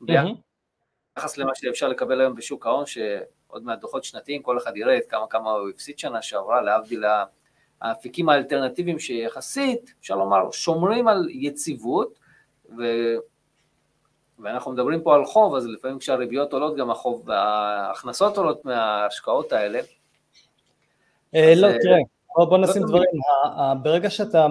ביחס 0.00 1.36
למה 1.36 1.54
שאפשר 1.54 1.88
לקבל 1.88 2.20
היום 2.20 2.34
בשוק 2.34 2.66
ההון, 2.66 2.86
שעוד 2.86 3.62
מעט 3.62 3.80
דוחות 3.80 4.04
שנתיים, 4.04 4.42
כל 4.42 4.58
אחד 4.58 4.76
יראה 4.76 4.96
את 4.96 5.02
כמה 5.08 5.26
כמה 5.26 5.50
הוא 5.50 5.68
הפסיד 5.68 5.98
שנה 5.98 6.22
שעברה, 6.22 6.62
להבדיל 6.62 7.04
האפיקים 7.80 8.28
האלטרנטיביים 8.28 8.98
שיחסית, 8.98 9.94
אפשר 10.00 10.16
לומר, 10.16 10.50
שומרים 10.50 11.08
על 11.08 11.28
יציבות, 11.30 12.18
ו... 12.78 12.82
ואנחנו 14.42 14.72
מדברים 14.72 15.02
פה 15.02 15.14
על 15.14 15.24
חוב, 15.24 15.54
אז 15.54 15.66
לפעמים 15.66 15.98
כשהריביות 15.98 16.52
עולות 16.52 16.76
גם 16.76 16.90
החוב, 16.90 17.22
וההכנסות 17.28 18.36
עולות 18.36 18.64
מההשקעות 18.64 19.52
האלה. 19.52 19.80
אה, 21.34 21.52
לא, 21.56 21.66
אה, 21.66 21.76
תראה, 21.82 21.98
בוא 22.36 22.58
לא 22.58 22.64
נשים 22.64 22.82
דברים, 22.82 23.20
ברגע 23.82 24.10
שאתה, 24.10 24.46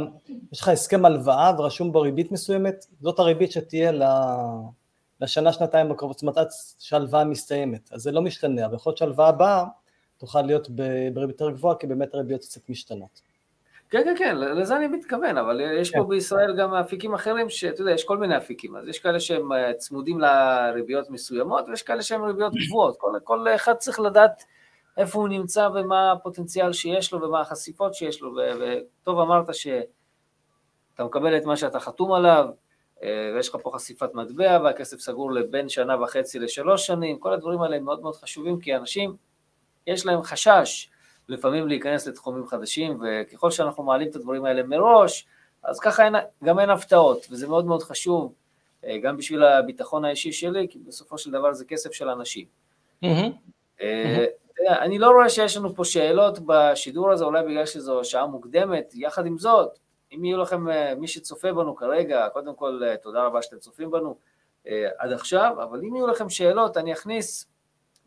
יש 0.51 0.61
לך 0.61 0.67
הסכם 0.67 1.05
הלוואה 1.05 1.51
ורשום 1.57 1.91
בו 1.91 2.01
ריבית 2.01 2.31
מסוימת, 2.31 2.85
זאת 3.01 3.19
הריבית 3.19 3.51
שתהיה 3.51 3.91
לשנה, 5.21 5.53
שנתיים 5.53 5.91
הקרובות, 5.91 6.17
זאת 6.17 6.21
אומרת 6.21 6.37
עד 6.37 6.47
שההלוואה 6.79 7.23
מסתיימת, 7.23 7.89
אז 7.93 8.01
זה 8.01 8.11
לא 8.11 8.21
משתנה, 8.21 8.65
אבל 8.65 8.75
יכול 8.75 8.89
להיות 8.89 8.97
שההלוואה 8.97 9.27
הבאה 9.27 9.65
תוכל 10.17 10.41
להיות 10.41 10.69
בריבית 11.13 11.41
יותר 11.41 11.51
גבוהה, 11.51 11.75
כי 11.75 11.87
באמת 11.87 12.13
הריביות 12.13 12.41
קצת 12.41 12.69
משתנות. 12.69 13.21
כן, 13.89 14.01
כן, 14.03 14.15
כן, 14.17 14.37
לזה 14.37 14.75
אני 14.75 14.87
מתכוון, 14.87 15.37
אבל 15.37 15.61
יש 15.81 15.91
פה 15.91 16.03
כן. 16.03 16.09
בישראל 16.09 16.55
גם 16.57 16.73
אפיקים 16.73 17.13
אחרים, 17.13 17.49
שאתה 17.49 17.81
יודע, 17.81 17.91
יש 17.91 18.03
כל 18.03 18.17
מיני 18.17 18.37
אפיקים, 18.37 18.75
אז 18.75 18.87
יש 18.87 18.99
כאלה 18.99 19.19
שהם 19.19 19.53
אה, 19.53 19.73
צמודים 19.73 20.19
לריביות 20.19 21.09
מסוימות, 21.09 21.65
ויש 21.69 21.83
כאלה 21.83 22.01
שהם 22.01 22.23
ריביות 22.23 22.53
גבוהות, 22.53 22.95
כל, 22.97 23.11
כל 23.23 23.47
אחד 23.55 23.73
צריך 23.73 23.99
לדעת 23.99 24.43
איפה 24.99 25.19
הוא 25.19 25.27
נמצא 25.27 25.69
ומה 25.75 26.11
הפוטנציאל 26.11 26.73
שיש 26.73 27.13
לו 27.13 27.21
ומה 27.21 27.41
החשיפות 27.41 27.93
שיש 27.93 28.21
לו, 28.21 28.35
וטוב 28.35 29.19
אמרת 29.19 29.55
שאתה 29.55 31.03
מקבל 31.03 31.37
את 31.37 31.45
מה 31.45 31.57
שאתה 31.57 31.79
חתום 31.79 32.13
עליו, 32.13 32.49
אה, 33.03 33.31
ויש 33.35 33.49
לך 33.49 33.57
פה 33.63 33.71
חשיפת 33.75 34.13
מטבע, 34.13 34.59
והכסף 34.63 34.99
סגור 34.99 35.31
לבין 35.31 35.69
שנה 35.69 36.03
וחצי 36.03 36.39
לשלוש 36.39 36.87
שנים, 36.87 37.19
כל 37.19 37.33
הדברים 37.33 37.61
האלה 37.61 37.75
הם 37.75 37.85
מאוד 37.85 38.01
מאוד 38.01 38.15
חשובים, 38.15 38.59
כי 38.59 38.75
אנשים, 38.75 39.15
יש 39.87 40.05
להם 40.05 40.23
חשש, 40.23 40.89
לפעמים 41.27 41.67
להיכנס 41.67 42.07
לתחומים 42.07 42.47
חדשים, 42.47 43.01
וככל 43.01 43.51
שאנחנו 43.51 43.83
מעלים 43.83 44.09
את 44.09 44.15
הדברים 44.15 44.45
האלה 44.45 44.63
מראש, 44.63 45.27
אז 45.63 45.79
ככה 45.79 46.05
אין, 46.05 46.15
גם 46.43 46.59
אין 46.59 46.69
הפתעות, 46.69 47.27
וזה 47.31 47.47
מאוד 47.47 47.65
מאוד 47.65 47.83
חשוב, 47.83 48.33
אה, 48.85 48.97
גם 48.97 49.17
בשביל 49.17 49.43
הביטחון 49.43 50.05
האישי 50.05 50.31
שלי, 50.31 50.67
כי 50.69 50.79
בסופו 50.79 51.17
של 51.17 51.31
דבר 51.31 51.53
זה 51.53 51.65
כסף 51.65 51.91
של 51.91 52.09
אנשים. 52.09 52.45
Mm-hmm. 53.05 53.81
אני 54.67 54.99
לא 54.99 55.11
רואה 55.11 55.29
שיש 55.29 55.57
לנו 55.57 55.75
פה 55.75 55.85
שאלות 55.85 56.39
בשידור 56.45 57.11
הזה, 57.11 57.25
אולי 57.25 57.43
בגלל 57.43 57.65
שזו 57.65 58.03
שעה 58.03 58.25
מוקדמת, 58.25 58.91
יחד 58.95 59.25
עם 59.25 59.37
זאת, 59.37 59.79
אם 60.15 60.25
יהיו 60.25 60.37
לכם, 60.37 60.69
אה, 60.69 60.95
מי 60.95 61.07
שצופה 61.07 61.53
בנו 61.53 61.75
כרגע, 61.75 62.27
קודם 62.33 62.55
כל 62.55 62.81
תודה 63.01 63.23
רבה 63.23 63.41
שאתם 63.41 63.57
צופים 63.57 63.91
בנו 63.91 64.15
עד 64.97 65.11
עכשיו, 65.11 65.55
אבל 65.63 65.79
אם 65.79 65.95
יהיו 65.95 66.07
לכם 66.07 66.29
שאלות, 66.29 66.77
אני 66.77 66.93
אכניס 66.93 67.47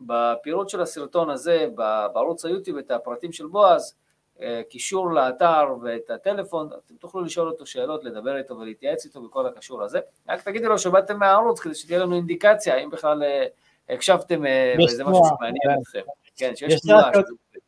בפירוט 0.01 0.69
של 0.69 0.81
הסרטון 0.81 1.29
הזה, 1.29 1.67
בערוץ 2.13 2.45
היוטיוב, 2.45 2.77
את 2.77 2.91
הפרטים 2.91 3.31
של 3.31 3.47
בועז, 3.47 3.95
אה, 4.41 4.61
קישור 4.69 5.11
לאתר 5.11 5.65
ואת 5.81 6.09
הטלפון, 6.09 6.69
אתם 6.85 6.95
תוכלו 6.95 7.21
לשאול 7.21 7.47
אותו 7.47 7.65
שאלות, 7.65 8.03
לדבר 8.03 8.37
איתו 8.37 8.57
ולהתייעץ 8.57 9.05
איתו 9.05 9.21
בכל 9.21 9.47
הקשור 9.47 9.81
לזה. 9.81 9.99
רק 10.29 10.41
תגידו 10.41 10.69
לו 10.69 10.77
שבאתם 10.77 11.19
מהערוץ 11.19 11.59
כדי 11.59 11.75
שתהיה 11.75 11.99
לנו 11.99 12.15
אינדיקציה, 12.15 12.75
האם 12.75 12.89
בכלל 12.89 13.23
אה, 13.23 13.45
הקשבתם 13.89 14.45
אה, 14.45 14.75
וזה 14.85 15.03
משהו 15.03 15.23
שמעניין 15.25 15.79
אתכם. 15.81 16.01
כן, 16.35 16.55
שיש 16.55 16.81
תנועה. 16.81 17.11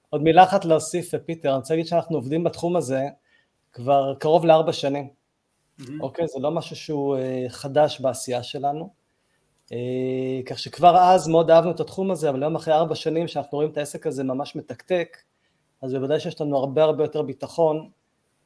עוד 0.10 0.24
מילה 0.24 0.44
אחת 0.44 0.66
להוסיף, 0.66 1.16
פיטר, 1.26 1.50
אני 1.50 1.58
רוצה 1.58 1.74
להגיד 1.74 1.88
שאנחנו 1.88 2.18
עובדים 2.18 2.44
בתחום 2.44 2.76
הזה 2.76 3.02
כבר 3.72 4.16
קרוב 4.20 4.46
לארבע 4.46 4.74
שנים. 4.74 5.10
אוקיי? 6.00 6.28
זה 6.28 6.40
לא 6.40 6.52
משהו 6.52 6.76
שהוא 6.76 7.18
חדש 7.50 8.00
בעשייה 8.02 8.44
שלנו. 8.44 8.90
אה, 9.72 10.42
כך 10.46 10.60
שכבר 10.60 10.98
אז 10.98 11.28
מאוד 11.28 11.52
אהבנו 11.52 11.72
את 11.72 11.80
התחום 11.80 12.12
הזה, 12.12 12.30
אבל 12.30 12.44
היום 12.44 12.56
אחרי 12.56 12.74
ארבע 12.74 12.96
שנים 12.96 13.28
שאנחנו 13.28 13.56
רואים 13.58 13.72
את 13.72 13.78
העסק 13.78 14.08
הזה 14.08 14.24
ממש 14.24 14.56
מתקתק, 14.56 15.18
אז 15.82 15.94
בוודאי 15.94 16.20
שיש 16.20 16.42
לנו 16.42 16.58
הרבה 16.58 16.84
הרבה 16.84 17.04
יותר 17.04 17.22
ביטחון 17.22 17.90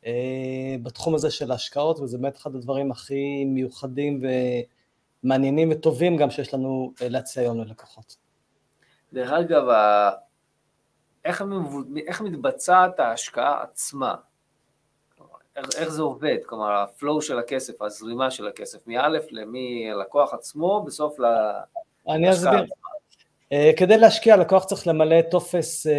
אה, 0.06 0.76
בתחום 0.84 1.16
הזה 1.16 1.32
של 1.32 1.52
ההשקעות, 1.52 2.00
וזה 2.00 2.18
באמת 2.18 2.38
אחד 2.38 2.56
הדברים 2.56 2.92
הכי 2.92 3.46
מיוחדים 3.46 4.22
ומעניינים 5.24 5.72
וטובים 5.72 6.18
גם 6.18 6.30
שיש 6.30 6.54
לנו 6.54 6.94
אה, 7.02 7.10
להציע 7.10 7.44
היום 7.44 7.62
ללקוחות. 7.62 8.29
דרך 9.14 9.32
אגב, 9.32 9.64
איך, 11.26 11.44
איך 12.08 12.22
מתבצעת 12.22 13.00
ההשקעה 13.00 13.64
עצמה? 13.64 14.16
איך, 15.56 15.66
איך 15.78 15.90
זה 15.90 16.02
עובד? 16.02 16.38
כלומר, 16.46 16.72
ה 16.72 16.82
flow 16.82 17.22
של 17.22 17.40
הכסף, 17.40 17.82
הזרימה 17.82 18.32
של 18.32 18.48
הכסף, 18.48 18.88
מה, 18.88 19.08
מהלקוח 19.32 20.34
עצמו, 20.34 20.84
בסוף 20.86 21.20
ל... 21.20 21.26
אני 22.08 22.32
אסביר. 22.32 22.66
אה, 23.54 23.78
כדי 23.78 23.98
להשקיע, 23.98 24.38
לקוח 24.38 24.66
צריך 24.66 24.88
למלא 24.88 25.22
טופס 25.22 25.88
אה, 25.88 25.90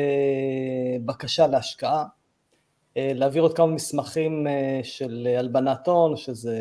בקשה 1.04 1.46
להשקעה, 1.46 2.04
uh, 2.04 2.96
להעביר 2.96 3.42
עוד 3.42 3.56
כמה 3.56 3.66
מסמכים 3.66 4.46
אה, 4.46 4.84
של 4.84 5.28
הלבנת 5.38 5.88
הון, 5.88 6.16
שזה 6.16 6.58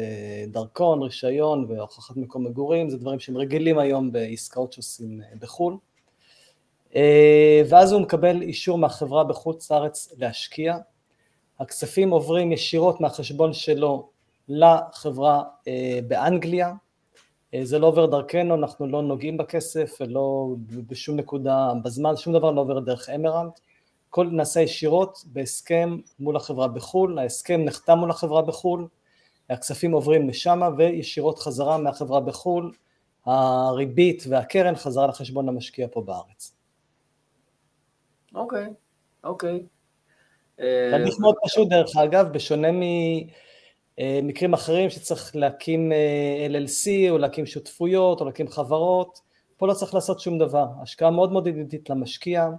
דרכון, 0.47 1.01
רישיון 1.01 1.65
והוכחת 1.69 2.17
מקום 2.17 2.45
מגורים, 2.45 2.89
זה 2.89 2.97
דברים 2.97 3.19
שהם 3.19 3.37
רגילים 3.37 3.79
היום 3.79 4.11
בעסקאות 4.11 4.73
שעושים 4.73 5.21
אה, 5.21 5.39
בחו"ל. 5.39 5.77
Uh, 6.91 6.95
ואז 7.69 7.91
הוא 7.91 8.01
מקבל 8.01 8.41
אישור 8.41 8.77
מהחברה 8.77 9.23
בחוץ 9.23 9.71
לארץ 9.71 10.13
להשקיע. 10.17 10.77
הכספים 11.59 12.09
עוברים 12.09 12.51
ישירות 12.51 13.01
מהחשבון 13.01 13.53
שלו 13.53 14.09
לחברה 14.47 15.43
uh, 15.43 15.67
באנגליה, 16.07 16.73
אה, 17.53 17.65
זה 17.65 17.79
לא 17.79 17.87
עובר 17.87 18.05
דרכנו, 18.05 18.55
אנחנו 18.55 18.87
לא 18.87 19.01
נוגעים 19.01 19.37
בכסף 19.37 19.97
ולא 20.01 20.55
בשום 20.87 21.15
נקודה 21.15 21.71
בזמן, 21.83 22.17
שום 22.17 22.33
דבר 22.33 22.51
לא 22.51 22.61
עובר 22.61 22.79
דרך 22.79 23.09
אמרנט, 23.09 23.59
הכל 24.09 24.27
נעשה 24.31 24.61
ישירות 24.61 25.23
בהסכם 25.25 25.97
מול 26.19 26.35
החברה 26.35 26.67
בחו"ל, 26.67 27.19
ההסכם 27.19 27.61
נחתם 27.65 27.97
מול 27.97 28.11
החברה 28.11 28.41
בחו"ל, 28.41 28.87
הכספים 29.49 29.91
עוברים 29.91 30.29
לשם 30.29 30.61
וישירות 30.77 31.39
חזרה 31.39 31.77
מהחברה 31.77 32.19
בחו"ל, 32.19 32.73
הריבית 33.25 34.23
והקרן 34.29 34.75
חזרה 34.75 35.07
לחשבון 35.07 35.49
המשקיע 35.49 35.87
פה 35.91 36.01
בארץ. 36.01 36.58
אוקיי, 38.35 38.67
אוקיי. 39.23 39.63
תהליך 40.91 41.19
מאוד 41.19 41.35
פשוט 41.45 41.69
דרך 41.69 41.97
אגב, 41.97 42.33
בשונה 42.33 42.71
מ... 42.71 42.81
אה, 43.99 44.19
אחרים 44.53 44.89
שצריך 44.89 45.35
להקים 45.35 45.91
אה, 45.91 46.47
LLC 46.49 47.09
או 47.09 47.17
להקים 47.17 47.45
שותפויות 47.45 48.21
או 48.21 48.25
להקים 48.25 48.47
חברות, 48.47 49.19
פה 49.57 49.67
לא 49.67 49.73
צריך 49.73 49.93
לעשות 49.93 50.19
שום 50.19 50.37
דבר, 50.37 50.65
השקעה 50.81 51.11
מאוד 51.11 51.31
מאוד 51.31 51.47
ידידית 51.47 51.89
למשקיע, 51.89 52.49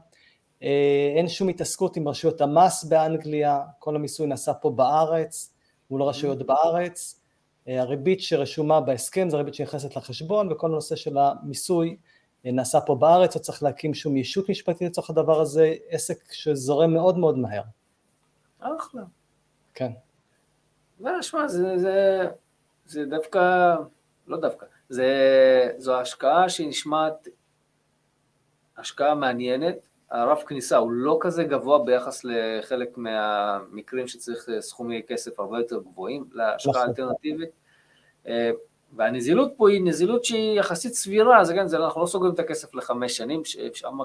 אה, 0.62 1.12
אין 1.16 1.28
שום 1.28 1.48
התעסקות 1.48 1.96
עם 1.96 2.08
רשויות 2.08 2.40
המס 2.40 2.84
באנגליה, 2.84 3.60
כל 3.78 3.96
המיסוי 3.96 4.26
נעשה 4.26 4.54
פה 4.54 4.70
בארץ, 4.70 5.54
מול 5.90 6.02
הרשויות 6.02 6.46
בארץ, 6.46 7.20
הריבית 7.66 8.20
שרשומה 8.20 8.80
בהסכם 8.80 9.30
זה 9.30 9.36
הריבית 9.36 9.54
שנכנסת 9.54 9.96
לחשבון 9.96 10.52
וכל 10.52 10.66
הנושא 10.66 10.96
של 10.96 11.18
המיסוי 11.18 11.96
נעשה 12.44 12.80
פה 12.80 12.94
בארץ, 12.94 13.36
לא 13.36 13.40
צריך 13.40 13.62
להקים 13.62 13.94
שום 13.94 14.16
ישות 14.16 14.48
משפטית 14.48 14.88
לצורך 14.88 15.10
הדבר 15.10 15.40
הזה, 15.40 15.74
עסק 15.88 16.32
שזורם 16.32 16.92
מאוד 16.94 17.18
מאוד 17.18 17.38
מהר. 17.38 17.62
אחלה. 18.60 19.02
כן. 19.74 19.92
ושמע, 21.00 21.48
זה, 21.48 21.78
זה, 21.78 22.26
זה 22.86 23.04
דווקא, 23.04 23.74
לא 24.26 24.36
דווקא, 24.40 24.66
זה, 24.88 25.06
זו 25.78 26.00
השקעה 26.00 26.48
שנשמעת 26.48 27.28
השקעה 28.76 29.14
מעניינת, 29.14 29.88
הרף 30.10 30.44
כניסה 30.44 30.76
הוא 30.76 30.92
לא 30.92 31.18
כזה 31.20 31.44
גבוה 31.44 31.84
ביחס 31.84 32.24
לחלק 32.24 32.98
מהמקרים 32.98 34.08
שצריך 34.08 34.48
סכומי 34.60 35.02
כסף 35.08 35.40
הרבה 35.40 35.58
יותר 35.58 35.80
גבוהים 35.80 36.24
להשקעה 36.32 36.84
נכון. 36.84 36.94
והנזילות 38.96 39.52
פה 39.56 39.70
היא 39.70 39.80
נזילות 39.84 40.24
שהיא 40.24 40.58
יחסית 40.58 40.94
סבירה, 40.94 41.44
זה 41.44 41.54
כן, 41.54 41.66
זה, 41.66 41.76
אנחנו 41.76 42.00
לא 42.00 42.06
סוגרים 42.06 42.34
את 42.34 42.38
הכסף 42.38 42.74
לחמש 42.74 43.16
שנים, 43.16 43.44
ש, 43.44 43.56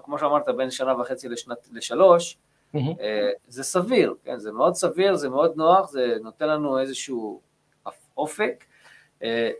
כמו 0.03 0.19
שאמרת, 0.19 0.49
בין 0.57 0.71
שנה 0.71 1.01
וחצי 1.01 1.29
לשנת, 1.29 1.69
לשלוש, 1.71 2.37
אה, 2.75 3.29
זה 3.47 3.63
סביר, 3.63 4.13
כן, 4.23 4.39
זה 4.39 4.51
מאוד 4.51 4.75
סביר, 4.75 5.15
זה 5.15 5.29
מאוד 5.29 5.51
נוח, 5.55 5.89
זה 5.89 6.17
נותן 6.21 6.47
לנו 6.47 6.79
איזשהו 6.79 7.41
אופק. 8.17 8.63
אה, 9.23 9.51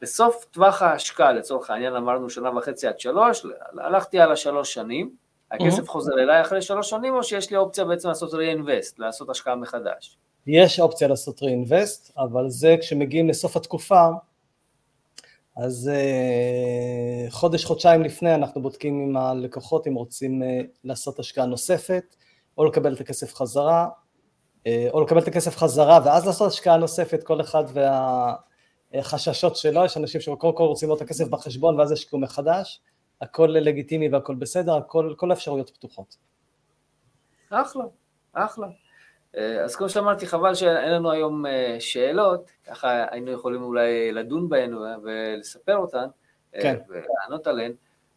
בסוף 0.00 0.44
טווח 0.50 0.82
ההשקעה, 0.82 1.32
לצורך 1.32 1.70
העניין 1.70 1.96
אמרנו 1.96 2.30
שנה 2.30 2.58
וחצי 2.58 2.86
עד 2.86 3.00
שלוש, 3.00 3.46
הלכתי 3.78 4.20
על 4.20 4.32
השלוש 4.32 4.74
שנים, 4.74 5.14
הכסף 5.50 5.88
חוזר 5.88 6.12
אליי 6.12 6.40
אחרי 6.40 6.62
שלוש 6.62 6.90
שנים, 6.90 7.14
או 7.14 7.22
שיש 7.22 7.50
לי 7.50 7.56
אופציה 7.56 7.84
בעצם 7.84 8.08
לעשות 8.08 8.32
re-invest, 8.32 8.94
לעשות 8.98 9.30
השקעה 9.30 9.56
מחדש? 9.56 10.16
יש 10.46 10.80
אופציה 10.80 11.08
לעשות 11.08 11.42
re-invest, 11.42 12.12
אבל 12.18 12.48
זה 12.48 12.76
כשמגיעים 12.80 13.28
לסוף 13.28 13.56
התקופה, 13.56 14.08
אז 15.56 15.90
uh, 15.92 17.30
חודש, 17.30 17.64
חודשיים 17.64 18.02
לפני 18.02 18.34
אנחנו 18.34 18.62
בודקים 18.62 19.00
עם 19.00 19.16
הלקוחות 19.16 19.86
אם 19.86 19.94
רוצים 19.94 20.42
uh, 20.42 20.66
לעשות 20.84 21.18
השקעה 21.18 21.46
נוספת, 21.46 22.16
או 22.58 22.64
לקבל 22.64 22.94
את 22.94 23.00
הכסף 23.00 23.34
חזרה, 23.34 23.88
אה, 24.66 24.88
או 24.92 25.00
לקבל 25.00 25.18
את 25.18 25.28
הכסף 25.28 25.56
חזרה 25.56 25.98
ואז 26.04 26.26
לעשות 26.26 26.48
השקעה 26.48 26.76
נוספת, 26.76 27.22
כל 27.22 27.40
אחד 27.40 27.64
והחששות 28.94 29.56
שלו, 29.56 29.84
יש 29.84 29.96
אנשים 29.96 30.20
שקודם 30.20 30.56
כל 30.56 30.64
רוצים 30.64 30.88
לראות 30.88 31.02
את 31.02 31.06
הכסף 31.06 31.28
בחשבון 31.28 31.80
ואז 31.80 31.92
ישקיעו 31.92 32.20
מחדש, 32.20 32.80
הכל 33.20 33.46
לגיטימי 33.46 34.08
והכל 34.08 34.34
בסדר, 34.34 34.76
הכל, 34.76 35.14
כל 35.16 35.30
האפשרויות 35.30 35.70
פתוחות. 35.70 36.16
אחלה, 37.50 37.84
אחלה. 38.32 38.66
אה, 39.36 39.64
אז 39.64 39.76
כמו 39.76 39.88
שאמרתי, 39.88 40.26
חבל 40.26 40.54
שאין 40.54 40.92
לנו 40.92 41.10
היום 41.10 41.46
אה, 41.46 41.76
שאלות, 41.80 42.50
ככה 42.66 43.04
היינו 43.10 43.30
יכולים 43.30 43.62
אולי 43.62 44.12
לדון 44.12 44.48
בהן 44.48 44.74
ולספר 45.02 45.76
אותן, 45.76 46.06
כן. 46.52 46.78
ולענות 46.88 47.46
עליהן. 47.46 47.72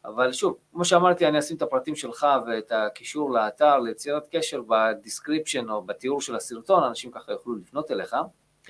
אבל 0.05 0.31
שוב, 0.31 0.57
כמו 0.71 0.85
שאמרתי, 0.85 1.27
אני 1.27 1.39
אשים 1.39 1.57
את 1.57 1.61
הפרטים 1.61 1.95
שלך 1.95 2.27
ואת 2.47 2.71
הקישור 2.71 3.31
לאתר 3.31 3.79
ליצירת 3.79 4.27
קשר 4.31 4.61
ב 4.67 4.76
description 4.76 5.69
או 5.69 5.81
בתיאור 5.81 6.21
של 6.21 6.35
הסרטון, 6.35 6.83
אנשים 6.83 7.11
ככה 7.11 7.31
יוכלו 7.31 7.55
לפנות 7.55 7.91
אליך. 7.91 8.15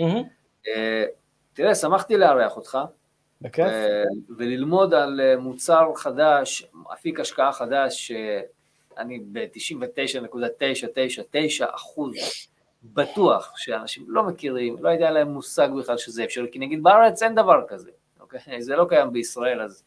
Mm-hmm. 0.01 0.73
תראה, 1.53 1.75
שמחתי 1.75 2.17
לארח 2.17 2.57
אותך. 2.57 2.77
בכיף. 3.41 3.65
וללמוד 4.37 4.93
על 4.93 5.21
אה, 5.21 5.37
מוצר 5.37 5.91
חדש, 5.95 6.71
אפיק 6.93 7.19
השקעה 7.19 7.51
חדש, 7.51 8.11
שאני 8.97 9.19
ב-99.999 9.19 11.65
אחוז 11.75 12.15
בטוח 12.83 13.53
שאנשים 13.57 14.05
לא 14.07 14.23
מכירים, 14.23 14.75
לא 14.79 14.89
יודע 14.89 15.11
להם 15.11 15.27
מושג 15.27 15.69
בכלל 15.79 15.97
שזה 15.97 16.23
אפשרי, 16.23 16.47
כי 16.51 16.59
נגיד 16.59 16.83
בארץ 16.83 17.23
אין 17.23 17.35
דבר 17.35 17.63
כזה, 17.67 17.91
אוקיי? 18.19 18.39
זה 18.61 18.75
לא 18.75 18.85
קיים 18.89 19.13
בישראל, 19.13 19.61
אז 19.61 19.83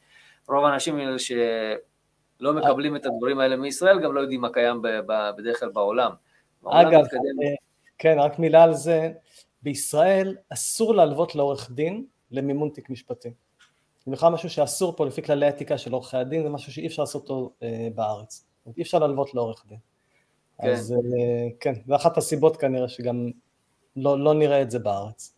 רוב 0.48 0.64
האנשים 0.64 0.96
האלה 0.96 1.18
שלא 1.18 2.52
מקבלים 2.52 2.96
את 2.96 3.06
הדברים 3.06 3.38
האלה 3.38 3.56
מישראל, 3.56 4.00
גם 4.00 4.14
לא 4.14 4.20
יודעים 4.20 4.40
מה 4.40 4.52
קיים 4.52 4.82
בדרך 5.38 5.60
כלל 5.60 5.68
בעולם. 5.68 6.10
אגב, 6.66 7.00
אה, 7.00 7.54
כן, 7.98 8.16
רק 8.18 8.38
מילה 8.38 8.62
על 8.62 8.74
זה, 8.74 9.10
בישראל 9.62 10.36
אסור 10.52 10.94
להלוות 10.94 11.34
לעורך 11.34 11.70
דין 11.70 12.04
למימון 12.30 12.68
תיק 12.68 12.90
משפטי. 12.90 13.32
זה 14.04 14.12
בכלל 14.12 14.32
משהו 14.32 14.50
שאסור 14.50 14.96
פה 14.96 15.06
לפי 15.06 15.22
כללי 15.22 15.46
האתיקה 15.46 15.78
של 15.78 15.92
עורכי 15.92 16.16
הדין, 16.16 16.42
זה 16.42 16.48
משהו 16.48 16.72
שאי 16.72 16.86
אפשר 16.86 17.02
לעשות 17.02 17.22
אותו 17.22 17.52
אה, 17.62 17.88
בארץ. 17.94 18.49
אי 18.76 18.82
אפשר 18.82 18.98
להלוות 18.98 19.34
לעורך 19.34 19.64
דין. 19.68 19.78
כן. 20.62 20.68
אז 20.68 20.92
אה, 20.92 21.48
כן, 21.60 21.72
זו 21.86 21.96
אחת 21.96 22.16
הסיבות 22.16 22.56
כנראה 22.56 22.88
שגם 22.88 23.30
לא, 23.96 24.24
לא 24.24 24.34
נראה 24.34 24.62
את 24.62 24.70
זה 24.70 24.78
בארץ. 24.78 25.34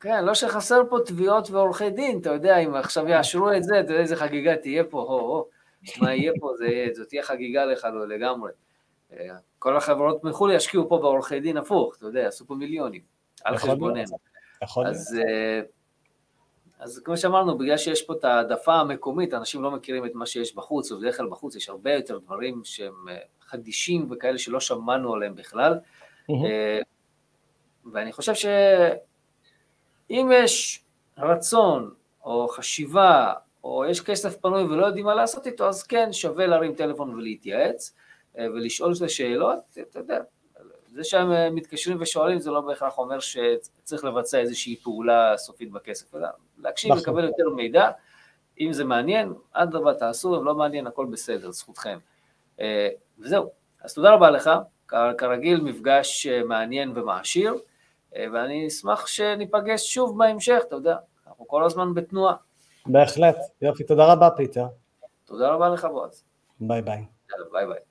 כן, 0.00 0.24
לא 0.24 0.34
שחסר 0.34 0.82
פה 0.90 0.98
תביעות 1.06 1.50
ועורכי 1.50 1.90
דין, 1.90 2.20
אתה 2.20 2.30
יודע, 2.30 2.56
אם 2.56 2.74
עכשיו 2.74 3.08
יאשרו 3.08 3.52
את 3.52 3.64
זה, 3.64 3.80
אתה 3.80 3.92
יודע 3.92 4.02
איזה 4.02 4.16
חגיגה 4.16 4.56
תהיה 4.56 4.84
פה, 4.84 5.00
הו, 5.00 5.18
הו, 5.18 5.48
מה 6.00 6.14
יהיה 6.14 6.32
פה, 6.40 6.52
זה, 6.58 6.86
זאת 6.92 7.08
תהיה 7.08 7.22
חגיגה 7.22 7.64
לך 7.64 7.84
לא, 7.84 8.08
לגמרי. 8.08 8.52
אה, 9.12 9.36
כל 9.58 9.76
החברות 9.76 10.24
מחו"ל 10.24 10.52
ישקיעו 10.52 10.88
פה 10.88 10.98
בעורכי 10.98 11.40
דין 11.40 11.56
הפוך, 11.56 11.96
אתה 11.96 12.06
יודע, 12.06 12.28
עשו 12.28 12.46
פה 12.46 12.54
מיליונים, 12.54 13.02
על 13.44 13.56
חשבוננו. 13.56 14.18
יכול 14.62 14.84
להיות. 14.84 14.96
אז, 14.96 15.18
אה, 15.28 15.60
אז 16.78 17.02
כמו 17.04 17.16
שאמרנו, 17.16 17.58
בגלל 17.58 17.76
שיש 17.76 18.02
פה 18.02 18.12
את 18.12 18.24
העדפה 18.24 18.74
המקומית, 18.74 19.34
אנשים 19.34 19.62
לא 19.62 19.70
מכירים 19.70 20.06
את 20.06 20.14
מה 20.14 20.26
שיש 20.26 20.54
בחוץ, 20.54 20.92
ובדרך 20.92 21.16
כלל 21.16 21.28
בחוץ 21.28 21.56
יש 21.56 21.68
הרבה 21.68 21.92
יותר 21.92 22.18
דברים 22.18 22.60
שהם 22.64 23.08
אה, 23.08 23.16
חדישים 23.40 24.06
וכאלה 24.10 24.38
שלא 24.38 24.60
שמענו 24.60 25.14
עליהם 25.14 25.34
בכלל. 25.34 25.78
ואני 27.92 28.12
חושב 28.12 28.34
ש... 28.34 28.46
אם 30.10 30.30
יש 30.34 30.84
רצון 31.18 31.94
או 32.24 32.48
חשיבה 32.48 33.32
או 33.64 33.84
יש 33.90 34.00
כסף 34.00 34.36
פנוי 34.36 34.62
ולא 34.62 34.86
יודעים 34.86 35.06
מה 35.06 35.14
לעשות 35.14 35.46
איתו, 35.46 35.68
אז 35.68 35.82
כן, 35.82 36.12
שווה 36.12 36.46
להרים 36.46 36.74
טלפון 36.74 37.14
ולהתייעץ 37.14 37.94
אה, 38.38 38.46
ולשאול 38.50 38.92
את 38.96 39.02
השאלות, 39.02 39.58
אתה 39.80 39.98
יודע, 39.98 40.20
זה 40.96 41.04
שהם 41.04 41.32
אה, 41.32 41.50
מתקשרים 41.50 41.96
ושואלים 42.00 42.38
זה 42.38 42.50
לא 42.50 42.60
בהכרח 42.60 42.98
אומר 42.98 43.18
שצריך 43.20 44.04
לבצע 44.04 44.38
איזושהי 44.38 44.76
פעולה 44.76 45.36
סופית 45.36 45.72
בכסף, 45.72 46.14
אלא 46.14 46.28
להקשיב, 46.58 46.90
נכון. 46.90 47.02
לקבל 47.02 47.24
יותר 47.24 47.48
מידע, 47.56 47.90
אם 48.60 48.72
זה 48.72 48.84
מעניין, 48.84 49.32
אדרבה 49.52 49.94
תעשו, 49.94 50.36
אם 50.36 50.44
לא 50.44 50.54
מעניין, 50.54 50.86
הכל 50.86 51.06
בסדר, 51.06 51.50
זכותכם. 51.50 51.98
אה, 52.60 52.88
וזהו, 53.18 53.50
אז 53.82 53.94
תודה 53.94 54.14
רבה 54.14 54.30
לך, 54.30 54.50
כרגיל 55.18 55.60
מפגש 55.60 56.26
מעניין 56.26 56.98
ומעשיר. 56.98 57.54
אה, 58.16 58.26
ואני 58.32 58.66
אשמח 58.66 59.06
שניפגש 59.06 59.94
שוב 59.94 60.18
בהמשך, 60.18 60.62
אתה 60.68 60.76
יודע, 60.76 60.96
אנחנו 61.26 61.48
כל 61.48 61.64
הזמן 61.64 61.94
בתנועה. 61.94 62.34
בהחלט, 62.86 63.36
יופי, 63.62 63.84
תודה 63.84 64.12
רבה 64.12 64.30
פיטר. 64.36 64.66
תודה 65.24 65.48
רבה 65.48 65.68
לך 65.68 65.84
בועז. 65.84 66.24
ביי 66.60 66.82
ביי. 66.82 67.04
ביי 67.52 67.66
ביי. 67.66 67.85